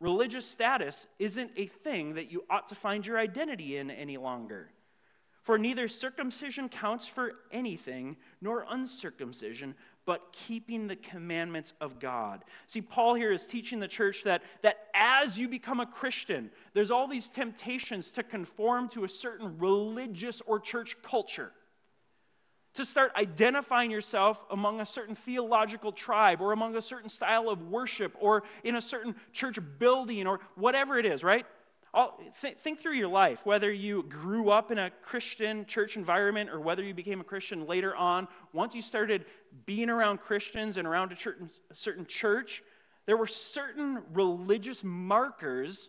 Religious 0.00 0.46
status 0.46 1.06
isn't 1.18 1.52
a 1.56 1.66
thing 1.66 2.14
that 2.14 2.30
you 2.30 2.44
ought 2.50 2.68
to 2.68 2.74
find 2.74 3.06
your 3.06 3.18
identity 3.18 3.76
in 3.78 3.90
any 3.90 4.16
longer. 4.16 4.70
For 5.42 5.58
neither 5.58 5.86
circumcision 5.86 6.68
counts 6.68 7.06
for 7.06 7.34
anything, 7.52 8.16
nor 8.40 8.66
uncircumcision, 8.68 9.76
but 10.04 10.32
keeping 10.32 10.86
the 10.86 10.96
commandments 10.96 11.72
of 11.80 12.00
God. 12.00 12.44
See, 12.66 12.80
Paul 12.80 13.14
here 13.14 13.32
is 13.32 13.46
teaching 13.46 13.78
the 13.78 13.88
church 13.88 14.24
that, 14.24 14.42
that 14.62 14.88
as 14.92 15.38
you 15.38 15.48
become 15.48 15.78
a 15.78 15.86
Christian, 15.86 16.50
there's 16.74 16.90
all 16.90 17.06
these 17.06 17.28
temptations 17.28 18.10
to 18.12 18.24
conform 18.24 18.88
to 18.88 19.04
a 19.04 19.08
certain 19.08 19.56
religious 19.58 20.42
or 20.46 20.58
church 20.58 20.96
culture. 21.02 21.52
To 22.76 22.84
start 22.84 23.12
identifying 23.16 23.90
yourself 23.90 24.44
among 24.50 24.80
a 24.80 24.86
certain 24.86 25.14
theological 25.14 25.92
tribe 25.92 26.42
or 26.42 26.52
among 26.52 26.76
a 26.76 26.82
certain 26.82 27.08
style 27.08 27.48
of 27.48 27.62
worship 27.62 28.14
or 28.20 28.42
in 28.64 28.76
a 28.76 28.82
certain 28.82 29.14
church 29.32 29.58
building 29.78 30.26
or 30.26 30.40
whatever 30.56 30.98
it 30.98 31.06
is, 31.06 31.24
right? 31.24 31.46
Th- 32.42 32.58
think 32.58 32.78
through 32.78 32.92
your 32.92 33.08
life, 33.08 33.46
whether 33.46 33.72
you 33.72 34.02
grew 34.02 34.50
up 34.50 34.70
in 34.70 34.76
a 34.76 34.90
Christian 35.02 35.64
church 35.64 35.96
environment 35.96 36.50
or 36.50 36.60
whether 36.60 36.82
you 36.82 36.92
became 36.92 37.22
a 37.22 37.24
Christian 37.24 37.66
later 37.66 37.96
on. 37.96 38.28
Once 38.52 38.74
you 38.74 38.82
started 38.82 39.24
being 39.64 39.88
around 39.88 40.18
Christians 40.18 40.76
and 40.76 40.86
around 40.86 41.12
a, 41.12 41.16
a 41.70 41.74
certain 41.74 42.04
church, 42.04 42.62
there 43.06 43.16
were 43.16 43.26
certain 43.26 44.02
religious 44.12 44.84
markers 44.84 45.88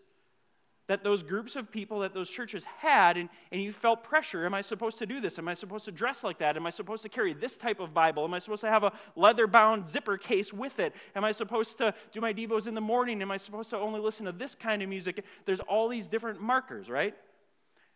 that 0.88 1.04
those 1.04 1.21
groups 1.21 1.56
of 1.56 1.69
people 1.69 2.00
that 2.00 2.13
those 2.13 2.30
churches 2.30 2.63
had, 2.63 3.17
and, 3.17 3.30
and 3.52 3.62
you 3.62 3.71
felt 3.71 4.04
pressure. 4.04 4.45
Am 4.45 4.54
I 4.54 4.62
supposed 4.62 4.97
to 5.00 5.06
do 5.06 5.19
this? 5.19 5.38
Am 5.38 5.47
I 5.47 5.54
supposed 5.54 5.86
to 5.86 5.91
dress 5.91 6.23
like 6.23 6.39
that? 6.39 6.56
Am 6.56 6.65
I 6.65 6.69
supposed 6.69 7.04
to 7.04 7.10
carry 7.10 7.34
this 7.34 7.58
type 7.58 7.80
of 7.80 7.93
Bible? 7.93 8.23
Am 8.23 8.34
I 8.34 8.39
supposed 8.39 8.62
to 8.62 8.69
have 8.69 8.84
a 8.84 8.93
leather 9.15 9.47
bound 9.47 9.88
zipper 9.88 10.17
case 10.17 10.54
with 10.54 10.80
it? 10.80 10.95
Am 11.15 11.26
I 11.26 11.32
supposed 11.32 11.78
to 11.80 11.93
do 12.12 12.21
my 12.21 12.34
Devos 12.34 12.67
in 12.67 12.73
the 12.73 12.82
morning? 12.82 13.21
Am 13.21 13.32
I 13.32 13.38
supposed 13.38 13.69
to 13.71 13.78
only 13.78 14.00
listen 14.00 14.26
to 14.26 14.32
this 14.32 14.56
kind 14.56 14.82
of 14.82 14.88
music? 14.88 15.23
There's 15.45 15.60
all 15.60 15.89
these 15.89 16.08
different 16.08 16.41
markers, 16.41 16.89
right? 16.89 17.13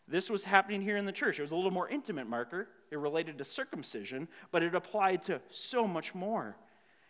This 0.08 0.30
was 0.30 0.44
happening 0.44 0.82
here 0.82 0.98
in 0.98 1.06
the 1.06 1.12
church. 1.14 1.40
It 1.40 1.44
was 1.44 1.52
a 1.52 1.56
little 1.56 1.72
more 1.72 1.88
intimate 1.88 2.28
marker. 2.28 2.68
It 2.92 2.98
related 2.98 3.38
to 3.38 3.46
circumcision, 3.46 4.28
but 4.52 4.62
it 4.64 4.76
applied 4.76 5.24
to 5.24 5.40
so 5.50 5.88
much 5.88 6.14
more. 6.14 6.58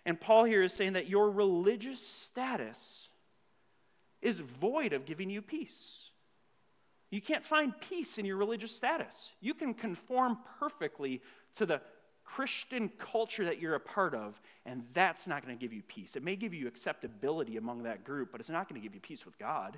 And 0.06 0.20
Paul 0.20 0.44
here 0.44 0.62
is 0.62 0.74
saying 0.74 0.94
that 0.94 1.10
your 1.10 1.32
religious 1.32 2.06
status 2.06 3.10
is 4.22 4.40
void 4.40 4.94
of 4.94 5.06
giving 5.06 5.30
you 5.30 5.42
peace. 5.42 6.10
You 7.10 7.22
can't 7.22 7.46
find 7.46 7.74
peace 7.80 8.18
in 8.18 8.26
your 8.26 8.38
religious 8.38 8.74
status. 8.74 9.32
You 9.42 9.54
can 9.54 9.74
conform 9.74 10.38
perfectly 10.60 11.22
to 11.56 11.66
the 11.66 11.82
Christian 12.24 12.90
culture 12.98 13.46
that 13.46 13.60
you're 13.60 13.76
a 13.76 13.80
part 13.80 14.16
of, 14.16 14.40
and 14.66 14.84
that's 14.94 15.28
not 15.28 15.46
going 15.46 15.58
to 15.58 15.62
give 15.62 15.74
you 15.74 15.82
peace. 15.84 16.16
It 16.16 16.24
may 16.24 16.38
give 16.38 16.54
you 16.54 16.68
acceptability 16.68 17.58
among 17.58 17.84
that 17.84 18.06
group, 18.06 18.32
but 18.32 18.40
it's 18.40 18.50
not 18.50 18.70
going 18.70 18.80
to 18.80 18.86
give 18.86 18.96
you 18.96 19.02
peace 19.02 19.26
with 19.26 19.38
God. 19.38 19.78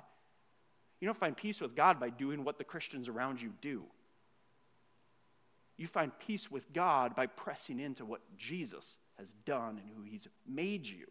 You 1.00 1.06
don't 1.06 1.18
find 1.18 1.36
peace 1.36 1.60
with 1.60 1.74
God 1.74 1.98
by 1.98 2.10
doing 2.10 2.44
what 2.44 2.58
the 2.58 2.64
Christians 2.64 3.08
around 3.08 3.42
you 3.42 3.52
do. 3.60 3.82
You 5.76 5.88
find 5.88 6.12
peace 6.24 6.50
with 6.50 6.72
God 6.72 7.16
by 7.16 7.26
pressing 7.26 7.80
into 7.80 8.04
what 8.04 8.20
Jesus 8.38 8.96
has 9.18 9.34
done 9.44 9.80
and 9.82 9.90
who 9.96 10.02
he's 10.04 10.28
made 10.46 10.86
you. 10.86 11.06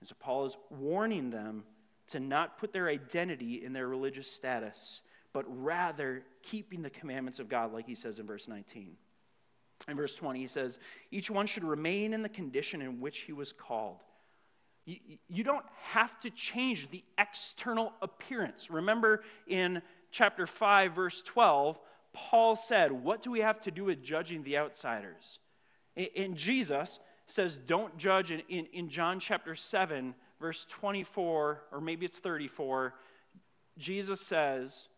And 0.00 0.08
so 0.08 0.14
Paul 0.18 0.46
is 0.46 0.56
warning 0.70 1.28
them 1.28 1.64
to 2.10 2.20
not 2.20 2.58
put 2.58 2.72
their 2.72 2.88
identity 2.88 3.64
in 3.64 3.72
their 3.72 3.88
religious 3.88 4.30
status, 4.30 5.02
but 5.32 5.44
rather 5.48 6.22
keeping 6.42 6.82
the 6.82 6.90
commandments 6.90 7.38
of 7.38 7.48
God, 7.48 7.72
like 7.72 7.86
he 7.86 7.94
says 7.94 8.18
in 8.18 8.26
verse 8.26 8.48
19. 8.48 8.96
In 9.88 9.96
verse 9.96 10.14
20, 10.14 10.40
he 10.40 10.46
says, 10.46 10.78
Each 11.10 11.30
one 11.30 11.46
should 11.46 11.64
remain 11.64 12.12
in 12.12 12.22
the 12.22 12.28
condition 12.28 12.82
in 12.82 13.00
which 13.00 13.18
he 13.18 13.32
was 13.32 13.52
called. 13.52 13.98
You, 14.84 14.96
you 15.28 15.44
don't 15.44 15.64
have 15.82 16.18
to 16.20 16.30
change 16.30 16.90
the 16.90 17.04
external 17.18 17.92
appearance. 18.02 18.70
Remember 18.70 19.22
in 19.46 19.80
chapter 20.10 20.46
5, 20.46 20.92
verse 20.94 21.22
12, 21.22 21.78
Paul 22.12 22.56
said, 22.56 22.92
What 22.92 23.22
do 23.22 23.30
we 23.30 23.40
have 23.40 23.60
to 23.60 23.70
do 23.70 23.84
with 23.84 24.02
judging 24.02 24.42
the 24.42 24.58
outsiders? 24.58 25.38
And 25.96 26.36
Jesus 26.36 26.98
says, 27.26 27.56
Don't 27.56 27.96
judge. 27.96 28.30
In, 28.30 28.40
in, 28.48 28.66
in 28.72 28.88
John 28.88 29.20
chapter 29.20 29.54
7, 29.54 30.14
verse 30.40 30.66
24, 30.70 31.62
or 31.70 31.80
maybe 31.80 32.06
it's 32.06 32.18
34, 32.18 32.94
Jesus 33.78 34.20
says, 34.20 34.88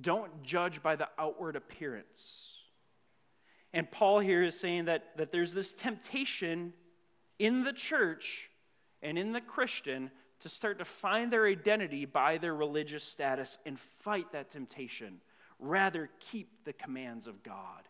Don't 0.00 0.42
judge 0.42 0.82
by 0.82 0.96
the 0.96 1.08
outward 1.18 1.56
appearance. 1.56 2.58
And 3.72 3.90
Paul 3.90 4.20
here 4.20 4.42
is 4.42 4.58
saying 4.58 4.84
that, 4.84 5.16
that 5.16 5.32
there's 5.32 5.52
this 5.52 5.72
temptation 5.72 6.72
in 7.38 7.64
the 7.64 7.72
church 7.72 8.48
and 9.02 9.18
in 9.18 9.32
the 9.32 9.40
Christian 9.40 10.10
to 10.40 10.48
start 10.48 10.78
to 10.78 10.84
find 10.84 11.32
their 11.32 11.46
identity 11.46 12.04
by 12.04 12.38
their 12.38 12.54
religious 12.54 13.02
status 13.02 13.58
and 13.66 13.78
fight 13.78 14.30
that 14.32 14.50
temptation. 14.50 15.20
Rather, 15.58 16.10
keep 16.20 16.64
the 16.64 16.72
commands 16.72 17.26
of 17.26 17.42
God. 17.42 17.82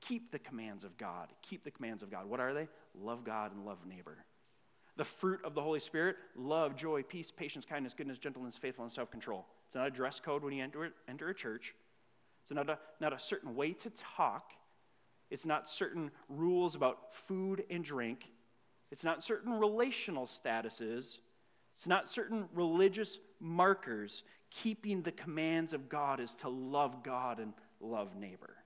Keep 0.00 0.32
the 0.32 0.38
commands 0.38 0.84
of 0.84 0.96
God. 0.98 1.28
Keep 1.42 1.64
the 1.64 1.70
commands 1.70 2.02
of 2.02 2.10
God. 2.10 2.28
What 2.28 2.40
are 2.40 2.52
they? 2.52 2.68
Love 3.00 3.24
God 3.24 3.54
and 3.54 3.64
love 3.64 3.78
neighbor. 3.86 4.18
The 4.96 5.04
fruit 5.04 5.40
of 5.44 5.54
the 5.54 5.62
Holy 5.62 5.80
Spirit 5.80 6.16
love, 6.36 6.76
joy, 6.76 7.02
peace, 7.02 7.30
patience, 7.30 7.64
kindness, 7.64 7.94
goodness, 7.94 8.18
gentleness, 8.18 8.56
faithfulness, 8.56 8.94
self 8.94 9.10
control. 9.10 9.46
It's 9.66 9.74
not 9.74 9.86
a 9.86 9.90
dress 9.90 10.20
code 10.20 10.42
when 10.44 10.52
you 10.52 10.62
enter, 10.62 10.90
enter 11.08 11.30
a 11.30 11.34
church, 11.34 11.74
it's 12.42 12.50
not 12.50 12.68
a, 12.68 12.78
not 13.00 13.12
a 13.12 13.18
certain 13.18 13.54
way 13.54 13.72
to 13.72 13.90
talk, 13.90 14.52
it's 15.30 15.46
not 15.46 15.70
certain 15.70 16.10
rules 16.28 16.74
about 16.74 17.14
food 17.14 17.64
and 17.70 17.82
drink, 17.82 18.30
it's 18.90 19.04
not 19.04 19.24
certain 19.24 19.58
relational 19.58 20.26
statuses, 20.26 21.18
it's 21.74 21.86
not 21.86 22.08
certain 22.08 22.46
religious 22.54 23.18
markers. 23.40 24.24
Keeping 24.50 25.00
the 25.00 25.12
commands 25.12 25.72
of 25.72 25.88
God 25.88 26.20
is 26.20 26.34
to 26.36 26.50
love 26.50 27.02
God 27.02 27.38
and 27.38 27.54
love 27.80 28.14
neighbor. 28.14 28.61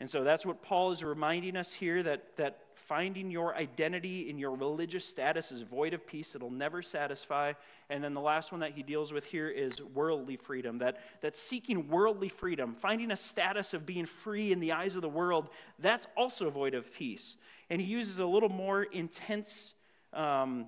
And 0.00 0.08
so 0.08 0.22
that's 0.22 0.46
what 0.46 0.62
Paul 0.62 0.92
is 0.92 1.02
reminding 1.02 1.56
us 1.56 1.72
here 1.72 2.04
that, 2.04 2.36
that 2.36 2.60
finding 2.74 3.30
your 3.30 3.56
identity 3.56 4.30
in 4.30 4.38
your 4.38 4.52
religious 4.52 5.04
status 5.04 5.50
is 5.50 5.62
void 5.62 5.92
of 5.92 6.06
peace, 6.06 6.36
it'll 6.36 6.52
never 6.52 6.82
satisfy. 6.82 7.52
And 7.90 8.02
then 8.02 8.14
the 8.14 8.20
last 8.20 8.52
one 8.52 8.60
that 8.60 8.72
he 8.72 8.84
deals 8.84 9.12
with 9.12 9.26
here 9.26 9.48
is 9.48 9.82
worldly 9.82 10.36
freedom. 10.36 10.78
That, 10.78 10.98
that 11.20 11.34
seeking 11.34 11.88
worldly 11.88 12.28
freedom, 12.28 12.74
finding 12.74 13.10
a 13.10 13.16
status 13.16 13.74
of 13.74 13.84
being 13.86 14.06
free 14.06 14.52
in 14.52 14.60
the 14.60 14.72
eyes 14.72 14.94
of 14.94 15.02
the 15.02 15.08
world, 15.08 15.48
that's 15.80 16.06
also 16.16 16.48
void 16.48 16.74
of 16.74 16.92
peace. 16.94 17.36
And 17.68 17.80
he 17.80 17.88
uses 17.88 18.20
a 18.20 18.26
little 18.26 18.48
more 18.48 18.84
intense 18.84 19.74
um, 20.12 20.66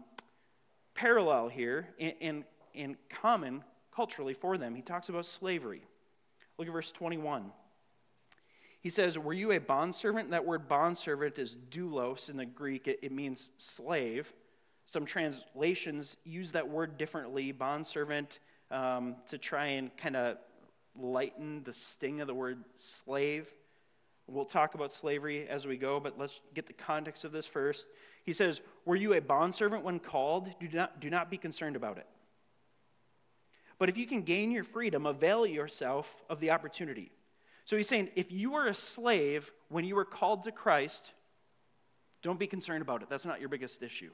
parallel 0.95 1.49
here 1.49 1.89
in, 1.99 2.45
in, 2.75 2.97
common 3.09 3.63
culturally 3.95 4.35
for 4.35 4.59
them. 4.59 4.75
He 4.75 4.83
talks 4.83 5.09
about 5.09 5.25
slavery. 5.25 5.83
Look 6.59 6.67
at 6.67 6.73
verse 6.73 6.93
21. 6.93 7.51
He 8.81 8.91
says, 8.91 9.19
Were 9.19 9.33
you 9.33 9.53
a 9.53 9.59
bondservant? 9.59 10.31
That 10.31 10.45
word 10.45 10.69
bondservant 10.69 11.39
is 11.39 11.57
doulos 11.71 12.31
in 12.31 12.37
the 12.37 12.47
Greek, 12.47 12.89
it, 12.89 12.99
it 13.03 13.13
means 13.13 13.51
slave. 13.59 14.33
Some 14.87 15.05
translations 15.05 16.17
use 16.25 16.53
that 16.53 16.69
word 16.69 16.99
differently, 16.99 17.53
bondservant, 17.53 18.41
um, 18.71 19.17
to 19.29 19.39
try 19.39 19.67
and 19.67 19.97
kind 19.97 20.17
of 20.17 20.39
lighten 20.97 21.63
the 21.63 21.73
sting 21.73 22.21
of 22.21 22.27
the 22.27 22.35
word 22.35 22.65
slave. 22.77 23.49
We'll 24.27 24.45
talk 24.45 24.75
about 24.75 24.93
slavery 24.93 25.49
as 25.49 25.67
we 25.67 25.77
go, 25.77 26.01
but 26.01 26.19
let's 26.19 26.41
get 26.55 26.67
the 26.67 26.73
context 26.73 27.25
of 27.25 27.33
this 27.33 27.47
first. 27.47 27.89
He 28.25 28.33
says, 28.33 28.63
Were 28.85 28.97
you 28.97 29.15
a 29.15 29.21
bondservant 29.21 29.85
when 29.85 29.99
called? 29.99 30.49
Do 30.59 30.69
not, 30.73 31.01
do 31.01 31.11
not 31.11 31.31
be 31.31 31.37
concerned 31.37 31.77
about 31.77 31.99
it. 31.99 32.07
But 33.79 33.89
if 33.89 33.97
you 33.97 34.07
can 34.07 34.23
gain 34.23 34.51
your 34.51 34.65
freedom, 34.65 35.07
avail 35.07 35.47
yourself 35.47 36.23
of 36.29 36.39
the 36.41 36.51
opportunity. 36.51 37.11
So 37.71 37.77
he's 37.77 37.87
saying, 37.87 38.09
if 38.17 38.33
you 38.33 38.51
were 38.51 38.67
a 38.67 38.75
slave 38.75 39.49
when 39.69 39.85
you 39.85 39.95
were 39.95 40.05
called 40.05 40.43
to 40.43 40.51
Christ, 40.51 41.13
don't 42.21 42.37
be 42.37 42.49
concerned 42.49 42.83
about 42.83 43.03
it. 43.03 43.09
That's 43.09 43.25
not 43.25 43.39
your 43.39 43.49
biggest 43.49 43.81
issue. 43.81 44.11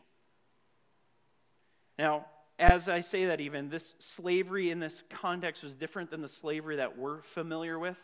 Now, 1.98 2.26
as 2.58 2.90
I 2.90 3.00
say 3.00 3.24
that, 3.24 3.40
even 3.40 3.70
this 3.70 3.94
slavery 3.98 4.70
in 4.70 4.78
this 4.78 5.04
context 5.08 5.64
was 5.64 5.74
different 5.74 6.10
than 6.10 6.20
the 6.20 6.28
slavery 6.28 6.76
that 6.76 6.98
we're 6.98 7.22
familiar 7.22 7.78
with. 7.78 7.98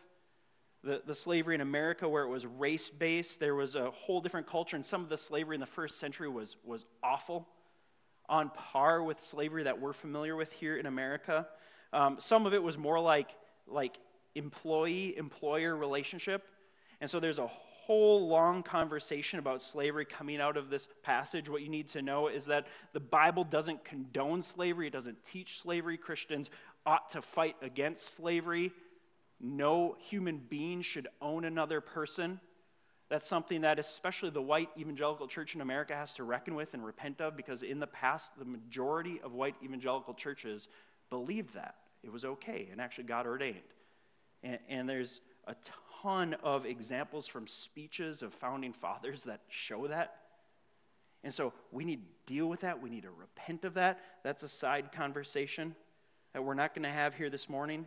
The, 0.85 1.03
the 1.05 1.15
slavery 1.15 1.55
in 1.55 1.61
America, 1.61 2.09
where 2.09 2.23
it 2.23 2.31
was 2.31 2.47
race 2.47 2.88
based, 2.88 3.38
there 3.38 3.55
was 3.55 3.75
a 3.75 3.91
whole 3.91 4.23
different 4.23 4.47
culture, 4.47 4.77
and 4.77 4.87
some 4.87 5.03
of 5.03 5.11
the 5.11 5.19
slavery 5.19 5.57
in 5.57 5.61
the 5.61 5.67
first 5.67 6.01
century 6.01 6.31
was, 6.31 6.57
was 6.65 6.87
awful, 7.03 7.47
on 8.27 8.49
par 8.49 9.03
with 9.03 9.21
slavery 9.21 9.65
that 9.65 9.79
we're 9.79 9.93
familiar 9.93 10.35
with 10.35 10.51
here 10.51 10.79
in 10.79 10.87
America. 10.87 11.47
Um, 11.93 12.17
some 12.21 12.47
of 12.47 12.55
it 12.55 12.62
was 12.62 12.79
more 12.79 12.99
like, 12.99 13.37
like 13.67 13.99
employee 14.35 15.16
employer 15.16 15.77
relationship. 15.77 16.45
And 17.01 17.11
so 17.11 17.21
there's 17.21 17.38
a 17.38 17.47
whole 17.47 18.29
long 18.29 18.62
conversation 18.62 19.38
about 19.38 19.61
slavery 19.61 20.05
coming 20.05 20.40
out 20.40 20.57
of 20.57 20.71
this 20.71 20.87
passage. 21.03 21.49
What 21.49 21.62
you 21.62 21.68
need 21.68 21.88
to 21.88 22.03
know 22.03 22.29
is 22.29 22.45
that 22.47 22.68
the 22.92 23.01
Bible 23.01 23.45
doesn't 23.45 23.85
condone 23.85 24.40
slavery, 24.40 24.87
it 24.87 24.92
doesn't 24.92 25.25
teach 25.25 25.61
slavery. 25.61 25.97
Christians 25.97 26.49
ought 26.87 27.11
to 27.11 27.21
fight 27.21 27.57
against 27.61 28.14
slavery. 28.14 28.73
No 29.40 29.97
human 29.99 30.38
being 30.38 30.83
should 30.83 31.09
own 31.21 31.45
another 31.45 31.81
person. 31.81 32.40
That's 33.09 33.27
something 33.27 33.62
that, 33.62 33.79
especially 33.79 34.31
the 34.31 34.40
white 34.40 34.71
evangelical 34.79 35.27
church 35.27 35.55
in 35.55 35.61
America, 35.61 35.95
has 35.95 36.14
to 36.14 36.25
reckon 36.25 36.55
with 36.55 36.73
and 36.75 36.85
repent 36.85 37.21
of 37.21 37.37
because 37.37 37.62
in 37.62 37.81
the 37.81 37.87
past, 37.87 38.31
the 38.38 38.45
majority 38.45 39.21
of 39.23 39.35
white 39.35 39.57
evangelical 39.62 40.14
churches 40.14 40.68
believed 41.11 41.55
that. 41.55 41.75
It 42.03 42.12
was 42.12 42.25
okay 42.25 42.68
and 42.71 42.81
actually 42.81 43.05
God 43.05 43.27
ordained. 43.27 43.59
And, 44.42 44.59
and 44.68 44.88
there's 44.88 45.20
a 45.46 45.55
ton 46.02 46.35
of 46.42 46.66
examples 46.66 47.26
from 47.26 47.46
speeches 47.46 48.22
of 48.22 48.33
founding 48.35 48.72
fathers 48.72 49.24
that 49.24 49.40
show 49.48 49.87
that. 49.87 50.16
And 51.24 51.33
so 51.33 51.52
we 51.70 51.85
need 51.85 52.00
to 52.02 52.35
deal 52.35 52.46
with 52.46 52.61
that. 52.61 52.83
We 52.83 52.90
need 52.90 53.02
to 53.02 53.11
repent 53.11 53.64
of 53.64 53.74
that. 53.74 54.00
That's 54.24 54.42
a 54.42 54.48
side 54.48 54.90
conversation 54.92 55.74
that 56.33 56.42
we're 56.42 56.55
not 56.55 56.74
going 56.74 56.83
to 56.85 56.90
have 56.90 57.14
here 57.14 57.31
this 57.31 57.48
morning. 57.48 57.87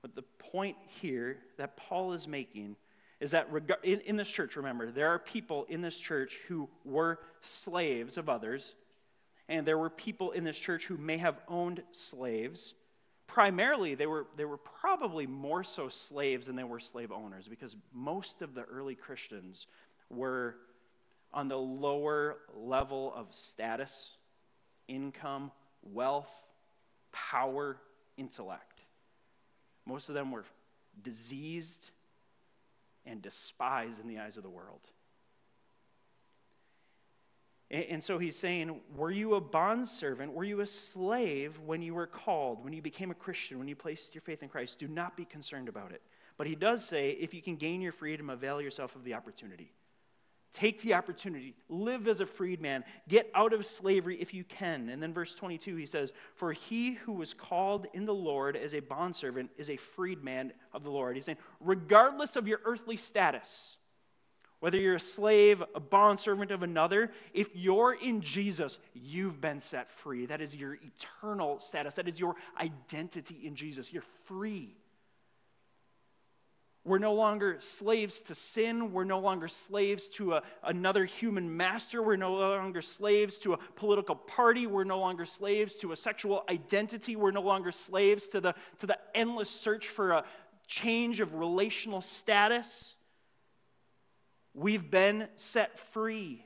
But 0.00 0.14
the 0.14 0.22
point 0.22 0.76
here 1.00 1.38
that 1.58 1.76
Paul 1.76 2.12
is 2.12 2.26
making 2.26 2.76
is 3.20 3.30
that 3.30 3.48
in, 3.84 4.00
in 4.00 4.16
this 4.16 4.28
church, 4.28 4.56
remember, 4.56 4.90
there 4.90 5.08
are 5.08 5.18
people 5.18 5.64
in 5.68 5.80
this 5.80 5.96
church 5.96 6.40
who 6.48 6.68
were 6.84 7.20
slaves 7.40 8.16
of 8.16 8.28
others, 8.28 8.74
and 9.48 9.64
there 9.64 9.78
were 9.78 9.90
people 9.90 10.32
in 10.32 10.42
this 10.42 10.56
church 10.56 10.86
who 10.86 10.96
may 10.96 11.18
have 11.18 11.38
owned 11.46 11.82
slaves 11.92 12.74
primarily 13.32 13.94
they 13.94 14.06
were, 14.06 14.26
they 14.36 14.44
were 14.44 14.58
probably 14.58 15.26
more 15.26 15.64
so 15.64 15.88
slaves 15.88 16.48
than 16.48 16.56
they 16.56 16.64
were 16.64 16.80
slave 16.80 17.10
owners 17.10 17.48
because 17.48 17.76
most 17.94 18.42
of 18.42 18.54
the 18.54 18.62
early 18.64 18.94
Christians 18.94 19.66
were 20.10 20.56
on 21.32 21.48
the 21.48 21.56
lower 21.56 22.36
level 22.54 23.12
of 23.16 23.34
status, 23.34 24.18
income, 24.86 25.50
wealth, 25.82 26.30
power, 27.10 27.78
intellect. 28.18 28.80
Most 29.86 30.10
of 30.10 30.14
them 30.14 30.30
were 30.30 30.44
diseased 31.02 31.88
and 33.06 33.22
despised 33.22 33.98
in 33.98 34.08
the 34.08 34.18
eyes 34.18 34.36
of 34.36 34.42
the 34.42 34.50
world. 34.50 34.80
And 37.72 38.04
so 38.04 38.18
he's 38.18 38.36
saying, 38.36 38.80
Were 38.94 39.10
you 39.10 39.34
a 39.34 39.40
bondservant? 39.40 40.34
Were 40.34 40.44
you 40.44 40.60
a 40.60 40.66
slave 40.66 41.58
when 41.64 41.80
you 41.80 41.94
were 41.94 42.06
called, 42.06 42.62
when 42.62 42.74
you 42.74 42.82
became 42.82 43.10
a 43.10 43.14
Christian, 43.14 43.58
when 43.58 43.66
you 43.66 43.74
placed 43.74 44.14
your 44.14 44.20
faith 44.20 44.42
in 44.42 44.50
Christ? 44.50 44.78
Do 44.78 44.88
not 44.88 45.16
be 45.16 45.24
concerned 45.24 45.70
about 45.70 45.90
it. 45.90 46.02
But 46.36 46.46
he 46.46 46.54
does 46.54 46.84
say, 46.84 47.12
If 47.12 47.32
you 47.32 47.40
can 47.40 47.56
gain 47.56 47.80
your 47.80 47.92
freedom, 47.92 48.28
avail 48.28 48.60
yourself 48.60 48.94
of 48.94 49.04
the 49.04 49.14
opportunity. 49.14 49.72
Take 50.52 50.82
the 50.82 50.92
opportunity. 50.92 51.54
Live 51.70 52.06
as 52.08 52.20
a 52.20 52.26
freedman. 52.26 52.84
Get 53.08 53.30
out 53.34 53.54
of 53.54 53.64
slavery 53.64 54.20
if 54.20 54.34
you 54.34 54.44
can. 54.44 54.90
And 54.90 55.02
then 55.02 55.14
verse 55.14 55.34
22, 55.34 55.76
he 55.76 55.86
says, 55.86 56.12
For 56.34 56.52
he 56.52 56.92
who 56.92 57.12
was 57.12 57.32
called 57.32 57.86
in 57.94 58.04
the 58.04 58.14
Lord 58.14 58.54
as 58.54 58.74
a 58.74 58.80
bondservant 58.80 59.50
is 59.56 59.70
a 59.70 59.78
freedman 59.78 60.52
of 60.74 60.82
the 60.82 60.90
Lord. 60.90 61.16
He's 61.16 61.24
saying, 61.24 61.38
regardless 61.58 62.36
of 62.36 62.46
your 62.46 62.60
earthly 62.66 62.98
status, 62.98 63.78
whether 64.62 64.78
you're 64.78 64.94
a 64.94 65.00
slave, 65.00 65.60
a 65.74 65.80
bondservant 65.80 66.52
of 66.52 66.62
another, 66.62 67.10
if 67.34 67.48
you're 67.52 67.94
in 67.94 68.20
Jesus, 68.20 68.78
you've 68.94 69.40
been 69.40 69.58
set 69.58 69.90
free. 69.90 70.24
That 70.24 70.40
is 70.40 70.54
your 70.54 70.74
eternal 70.74 71.58
status. 71.58 71.96
That 71.96 72.06
is 72.06 72.20
your 72.20 72.36
identity 72.60 73.40
in 73.42 73.56
Jesus. 73.56 73.92
You're 73.92 74.04
free. 74.26 74.76
We're 76.84 76.98
no 76.98 77.12
longer 77.12 77.56
slaves 77.58 78.20
to 78.20 78.36
sin. 78.36 78.92
We're 78.92 79.02
no 79.02 79.18
longer 79.18 79.48
slaves 79.48 80.06
to 80.10 80.34
a, 80.34 80.42
another 80.62 81.06
human 81.06 81.56
master. 81.56 82.00
We're 82.00 82.14
no 82.14 82.34
longer 82.34 82.82
slaves 82.82 83.38
to 83.38 83.54
a 83.54 83.56
political 83.74 84.14
party. 84.14 84.68
We're 84.68 84.84
no 84.84 85.00
longer 85.00 85.26
slaves 85.26 85.74
to 85.78 85.90
a 85.90 85.96
sexual 85.96 86.44
identity. 86.48 87.16
We're 87.16 87.32
no 87.32 87.42
longer 87.42 87.72
slaves 87.72 88.28
to 88.28 88.40
the, 88.40 88.54
to 88.78 88.86
the 88.86 88.98
endless 89.12 89.50
search 89.50 89.88
for 89.88 90.12
a 90.12 90.24
change 90.68 91.18
of 91.18 91.34
relational 91.34 92.00
status. 92.00 92.94
We've 94.54 94.90
been 94.90 95.28
set 95.36 95.78
free. 95.78 96.44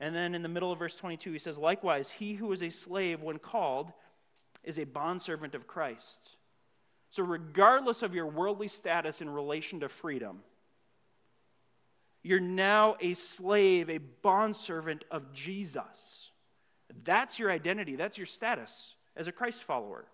And 0.00 0.14
then 0.14 0.34
in 0.34 0.42
the 0.42 0.48
middle 0.48 0.72
of 0.72 0.78
verse 0.78 0.96
22, 0.96 1.32
he 1.32 1.38
says, 1.38 1.58
Likewise, 1.58 2.10
he 2.10 2.34
who 2.34 2.50
is 2.52 2.62
a 2.62 2.70
slave 2.70 3.22
when 3.22 3.38
called 3.38 3.92
is 4.64 4.78
a 4.78 4.84
bondservant 4.84 5.54
of 5.54 5.66
Christ. 5.66 6.36
So, 7.10 7.22
regardless 7.22 8.02
of 8.02 8.14
your 8.14 8.26
worldly 8.26 8.68
status 8.68 9.20
in 9.20 9.28
relation 9.28 9.80
to 9.80 9.88
freedom, 9.88 10.40
you're 12.22 12.40
now 12.40 12.96
a 13.00 13.14
slave, 13.14 13.90
a 13.90 13.98
bondservant 13.98 15.04
of 15.10 15.32
Jesus. 15.32 16.30
That's 17.04 17.38
your 17.38 17.50
identity, 17.50 17.96
that's 17.96 18.18
your 18.18 18.26
status 18.26 18.94
as 19.16 19.26
a 19.26 19.32
Christ 19.32 19.64
follower. 19.64 20.06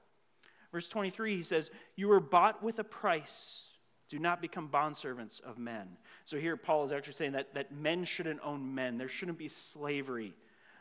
Verse 0.72 0.88
23, 0.88 1.36
he 1.36 1.42
says, 1.42 1.70
You 1.96 2.08
were 2.08 2.20
bought 2.20 2.62
with 2.62 2.78
a 2.78 2.84
price. 2.84 3.67
Do 4.08 4.18
not 4.18 4.40
become 4.40 4.68
bondservants 4.68 5.40
of 5.42 5.58
men. 5.58 5.88
So 6.24 6.38
here 6.38 6.56
Paul 6.56 6.84
is 6.84 6.92
actually 6.92 7.14
saying 7.14 7.32
that, 7.32 7.54
that 7.54 7.72
men 7.72 8.04
shouldn't 8.04 8.40
own 8.42 8.74
men. 8.74 8.96
There 8.96 9.08
shouldn't 9.08 9.38
be 9.38 9.48
slavery. 9.48 10.34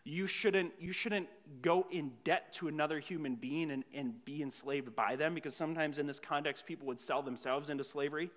you 0.06 0.28
shouldn't, 0.28 0.72
you 0.80 0.94
shouldn't 0.94 1.28
go 1.62 1.86
in 1.92 2.12
debt 2.24 2.54
to 2.54 2.70
another 2.70 3.00
human 3.00 3.36
being 3.36 3.72
and, 3.72 3.84
and 3.94 4.24
be 4.24 4.42
enslaved 4.42 4.96
by 4.96 5.18
them 5.18 5.34
because 5.34 5.56
sometimes 5.56 5.98
in 5.98 6.08
this 6.08 6.20
context, 6.20 6.66
people 6.66 6.88
would 6.88 7.00
sell 7.00 7.22
themselves 7.22 7.70
into 7.70 7.84
slavery. 7.84 8.30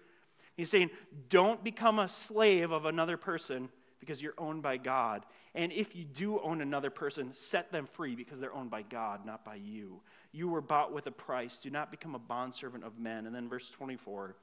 He's 0.57 0.69
saying, 0.69 0.91
don't 1.29 1.63
become 1.63 2.01
a 2.01 2.09
slave 2.09 2.73
of 2.73 2.85
another 2.85 3.17
person 3.17 3.69
because 4.01 4.21
you're 4.21 4.35
owned 4.39 4.63
by 4.63 4.79
God. 4.79 5.25
And 5.55 5.73
if 5.73 5.95
you 5.95 6.05
do 6.05 6.41
own 6.41 6.63
another 6.63 6.91
person, 6.91 7.31
set 7.33 7.71
them 7.71 7.87
free 7.87 8.15
because 8.15 8.41
they're 8.41 8.55
owned 8.55 8.71
by 8.71 8.83
God, 8.83 9.25
not 9.25 9.45
by 9.45 9.57
you. 9.57 10.01
You 10.33 10.49
were 10.49 10.61
bought 10.61 10.93
with 10.93 11.07
a 11.07 11.11
price. 11.11 11.61
Do 11.61 11.71
not 11.71 11.91
become 11.91 12.15
a 12.15 12.19
bondservant 12.19 12.85
of 12.85 12.99
men. 12.99 13.27
And 13.27 13.35
then 13.35 13.49
verse 13.49 13.71
24, 13.71 14.37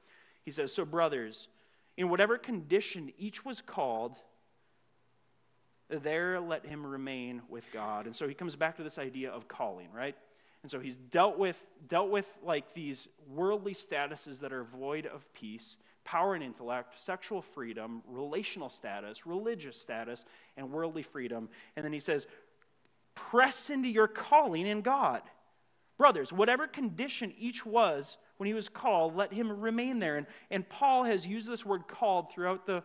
he 0.48 0.52
says, 0.52 0.72
So, 0.72 0.86
brothers, 0.86 1.48
in 1.98 2.08
whatever 2.08 2.38
condition 2.38 3.12
each 3.18 3.44
was 3.44 3.60
called, 3.60 4.16
there 5.90 6.40
let 6.40 6.64
him 6.64 6.86
remain 6.86 7.42
with 7.50 7.64
God. 7.70 8.06
And 8.06 8.16
so 8.16 8.26
he 8.26 8.32
comes 8.32 8.56
back 8.56 8.76
to 8.78 8.82
this 8.82 8.98
idea 8.98 9.30
of 9.30 9.46
calling, 9.46 9.88
right? 9.92 10.16
And 10.62 10.70
so 10.70 10.80
he's 10.80 10.96
dealt 10.96 11.38
with 11.38 11.62
dealt 11.86 12.10
with 12.10 12.26
like 12.42 12.72
these 12.72 13.08
worldly 13.28 13.74
statuses 13.74 14.40
that 14.40 14.54
are 14.54 14.64
void 14.64 15.04
of 15.04 15.30
peace, 15.34 15.76
power 16.02 16.34
and 16.34 16.42
intellect, 16.42 16.98
sexual 16.98 17.42
freedom, 17.42 18.02
relational 18.08 18.70
status, 18.70 19.26
religious 19.26 19.78
status, 19.78 20.24
and 20.56 20.72
worldly 20.72 21.02
freedom. 21.02 21.50
And 21.76 21.84
then 21.84 21.92
he 21.92 22.00
says, 22.00 22.26
press 23.14 23.68
into 23.68 23.88
your 23.88 24.08
calling 24.08 24.66
in 24.66 24.80
God. 24.80 25.20
Brothers, 25.98 26.32
whatever 26.32 26.66
condition 26.66 27.34
each 27.38 27.66
was 27.66 28.16
when 28.38 28.46
he 28.46 28.54
was 28.54 28.68
called, 28.68 29.16
let 29.16 29.32
him 29.32 29.60
remain 29.60 29.98
there. 29.98 30.16
And, 30.16 30.26
and 30.50 30.68
Paul 30.68 31.04
has 31.04 31.26
used 31.26 31.48
this 31.48 31.66
word 31.66 31.86
called 31.86 32.32
throughout 32.32 32.66
the, 32.66 32.82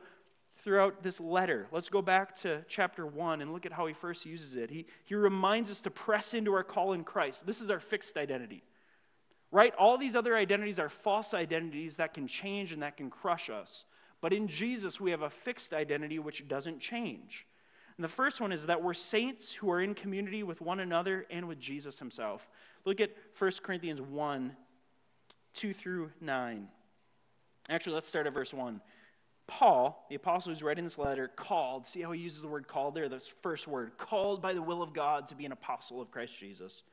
throughout 0.57 1.03
this 1.03 1.19
letter. 1.19 1.67
Let's 1.71 1.89
go 1.89 2.01
back 2.01 2.35
to 2.37 2.65
chapter 2.67 3.05
1 3.05 3.41
and 3.41 3.53
look 3.53 3.65
at 3.65 3.71
how 3.71 3.85
he 3.85 3.93
first 3.93 4.25
uses 4.25 4.55
it. 4.55 4.69
He, 4.69 4.85
he 5.05 5.15
reminds 5.15 5.71
us 5.71 5.81
to 5.81 5.91
press 5.91 6.33
into 6.33 6.53
our 6.53 6.63
call 6.63 6.93
in 6.93 7.03
Christ. 7.03 7.45
This 7.45 7.61
is 7.61 7.69
our 7.69 7.79
fixed 7.79 8.17
identity. 8.17 8.63
Right? 9.51 9.73
All 9.75 9.97
these 9.99 10.15
other 10.15 10.35
identities 10.35 10.79
are 10.79 10.89
false 10.89 11.35
identities 11.35 11.97
that 11.97 12.15
can 12.15 12.27
change 12.27 12.73
and 12.73 12.81
that 12.81 12.97
can 12.97 13.11
crush 13.11 13.51
us. 13.51 13.85
But 14.19 14.33
in 14.33 14.47
Jesus, 14.47 14.99
we 14.99 15.11
have 15.11 15.21
a 15.21 15.29
fixed 15.29 15.73
identity 15.73 16.17
which 16.17 16.47
doesn't 16.47 16.79
change. 16.79 17.45
And 17.97 18.03
the 18.03 18.09
first 18.09 18.41
one 18.41 18.51
is 18.51 18.65
that 18.65 18.81
we're 18.81 18.95
saints 18.95 19.51
who 19.51 19.69
are 19.69 19.81
in 19.81 19.93
community 19.93 20.41
with 20.41 20.61
one 20.61 20.79
another 20.79 21.27
and 21.29 21.47
with 21.47 21.59
Jesus 21.59 21.99
himself. 21.99 22.49
Look 22.85 22.99
at 22.99 23.11
1 23.37 23.51
Corinthians 23.61 24.01
1 24.01 24.55
2 25.53 25.73
through 25.73 26.11
9. 26.21 26.67
Actually, 27.69 27.93
let's 27.93 28.07
start 28.07 28.27
at 28.27 28.33
verse 28.33 28.53
1. 28.53 28.81
Paul, 29.47 30.05
the 30.09 30.15
apostle 30.15 30.51
who's 30.51 30.63
writing 30.63 30.83
this 30.83 30.97
letter, 30.97 31.27
called, 31.27 31.85
see 31.85 32.01
how 32.01 32.11
he 32.11 32.21
uses 32.21 32.41
the 32.41 32.47
word 32.47 32.67
called 32.67 32.95
there, 32.95 33.09
this 33.09 33.27
first 33.41 33.67
word, 33.67 33.97
called 33.97 34.41
by 34.41 34.53
the 34.53 34.61
will 34.61 34.81
of 34.81 34.93
God 34.93 35.27
to 35.27 35.35
be 35.35 35.45
an 35.45 35.51
apostle 35.51 36.01
of 36.01 36.11
Christ 36.11 36.37
Jesus, 36.37 36.83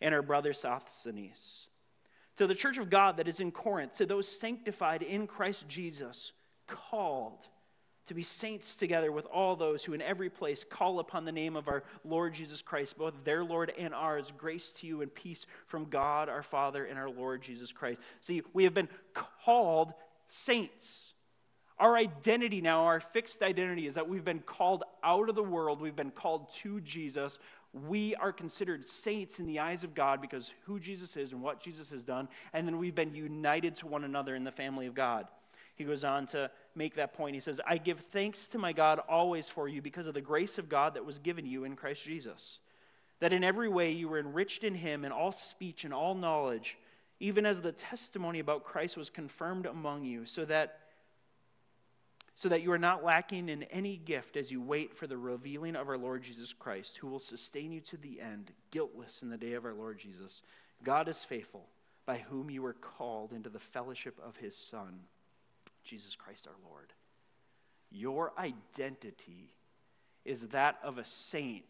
and 0.00 0.14
our 0.14 0.22
brother 0.22 0.52
Sosthenes. 0.52 1.68
To 2.36 2.46
the 2.46 2.54
church 2.54 2.78
of 2.78 2.90
God 2.90 3.16
that 3.18 3.28
is 3.28 3.40
in 3.40 3.50
Corinth, 3.50 3.94
to 3.94 4.06
those 4.06 4.28
sanctified 4.28 5.02
in 5.02 5.26
Christ 5.26 5.68
Jesus, 5.68 6.32
called 6.66 7.46
to 8.06 8.14
be 8.14 8.22
saints 8.22 8.76
together 8.76 9.10
with 9.10 9.26
all 9.26 9.56
those 9.56 9.84
who 9.84 9.92
in 9.92 10.02
every 10.02 10.30
place 10.30 10.64
call 10.64 11.00
upon 11.00 11.24
the 11.24 11.32
name 11.32 11.56
of 11.56 11.68
our 11.68 11.82
Lord 12.04 12.34
Jesus 12.34 12.62
Christ, 12.62 12.96
both 12.96 13.14
their 13.24 13.42
Lord 13.42 13.72
and 13.76 13.92
ours. 13.92 14.32
Grace 14.36 14.72
to 14.72 14.86
you 14.86 15.02
and 15.02 15.12
peace 15.14 15.46
from 15.66 15.86
God 15.86 16.28
our 16.28 16.42
Father 16.42 16.84
and 16.84 16.98
our 16.98 17.10
Lord 17.10 17.42
Jesus 17.42 17.72
Christ. 17.72 18.00
See, 18.20 18.42
we 18.52 18.64
have 18.64 18.74
been 18.74 18.88
called 19.44 19.92
saints. 20.28 21.14
Our 21.78 21.96
identity 21.96 22.60
now, 22.60 22.84
our 22.84 23.00
fixed 23.00 23.42
identity, 23.42 23.86
is 23.86 23.94
that 23.94 24.08
we've 24.08 24.24
been 24.24 24.40
called 24.40 24.84
out 25.02 25.28
of 25.28 25.34
the 25.34 25.42
world, 25.42 25.80
we've 25.80 25.96
been 25.96 26.10
called 26.10 26.50
to 26.62 26.80
Jesus. 26.80 27.38
We 27.72 28.14
are 28.14 28.32
considered 28.32 28.88
saints 28.88 29.38
in 29.38 29.46
the 29.46 29.58
eyes 29.58 29.84
of 29.84 29.94
God 29.94 30.22
because 30.22 30.52
who 30.64 30.80
Jesus 30.80 31.16
is 31.18 31.32
and 31.32 31.42
what 31.42 31.60
Jesus 31.60 31.90
has 31.90 32.02
done, 32.02 32.28
and 32.54 32.66
then 32.66 32.78
we've 32.78 32.94
been 32.94 33.14
united 33.14 33.76
to 33.76 33.86
one 33.86 34.04
another 34.04 34.34
in 34.34 34.44
the 34.44 34.52
family 34.52 34.86
of 34.86 34.94
God. 34.94 35.26
He 35.74 35.84
goes 35.84 36.04
on 36.04 36.26
to 36.28 36.50
make 36.76 36.96
that 36.96 37.14
point. 37.14 37.34
He 37.34 37.40
says, 37.40 37.60
I 37.66 37.78
give 37.78 38.00
thanks 38.12 38.48
to 38.48 38.58
my 38.58 38.72
God 38.72 39.00
always 39.08 39.46
for 39.46 39.68
you 39.68 39.82
because 39.82 40.06
of 40.06 40.14
the 40.14 40.20
grace 40.20 40.58
of 40.58 40.68
God 40.68 40.94
that 40.94 41.04
was 41.04 41.18
given 41.18 41.46
you 41.46 41.64
in 41.64 41.76
Christ 41.76 42.02
Jesus. 42.04 42.60
That 43.20 43.32
in 43.32 43.42
every 43.42 43.68
way 43.68 43.92
you 43.92 44.08
were 44.08 44.18
enriched 44.18 44.62
in 44.62 44.74
him 44.74 45.04
in 45.04 45.12
all 45.12 45.32
speech 45.32 45.84
and 45.84 45.94
all 45.94 46.14
knowledge, 46.14 46.76
even 47.18 47.46
as 47.46 47.60
the 47.60 47.72
testimony 47.72 48.40
about 48.40 48.64
Christ 48.64 48.96
was 48.96 49.08
confirmed 49.08 49.66
among 49.66 50.04
you, 50.04 50.26
so 50.26 50.44
that 50.44 50.80
so 52.38 52.50
that 52.50 52.60
you 52.60 52.70
are 52.70 52.78
not 52.78 53.02
lacking 53.02 53.48
in 53.48 53.62
any 53.64 53.96
gift 53.96 54.36
as 54.36 54.52
you 54.52 54.60
wait 54.60 54.94
for 54.94 55.06
the 55.06 55.16
revealing 55.16 55.74
of 55.74 55.88
our 55.88 55.96
Lord 55.96 56.22
Jesus 56.22 56.52
Christ, 56.52 56.98
who 56.98 57.06
will 57.06 57.18
sustain 57.18 57.72
you 57.72 57.80
to 57.80 57.96
the 57.96 58.20
end, 58.20 58.50
guiltless 58.70 59.22
in 59.22 59.30
the 59.30 59.38
day 59.38 59.54
of 59.54 59.64
our 59.64 59.72
Lord 59.72 59.98
Jesus. 59.98 60.42
God 60.84 61.08
is 61.08 61.24
faithful, 61.24 61.66
by 62.04 62.18
whom 62.18 62.50
you 62.50 62.60
were 62.60 62.74
called 62.74 63.32
into 63.32 63.48
the 63.48 63.58
fellowship 63.58 64.20
of 64.22 64.36
his 64.36 64.54
Son, 64.54 65.00
Jesus 65.86 66.14
Christ 66.14 66.46
our 66.46 66.70
Lord. 66.70 66.92
Your 67.90 68.32
identity 68.38 69.54
is 70.24 70.42
that 70.48 70.78
of 70.82 70.98
a 70.98 71.04
saint 71.04 71.64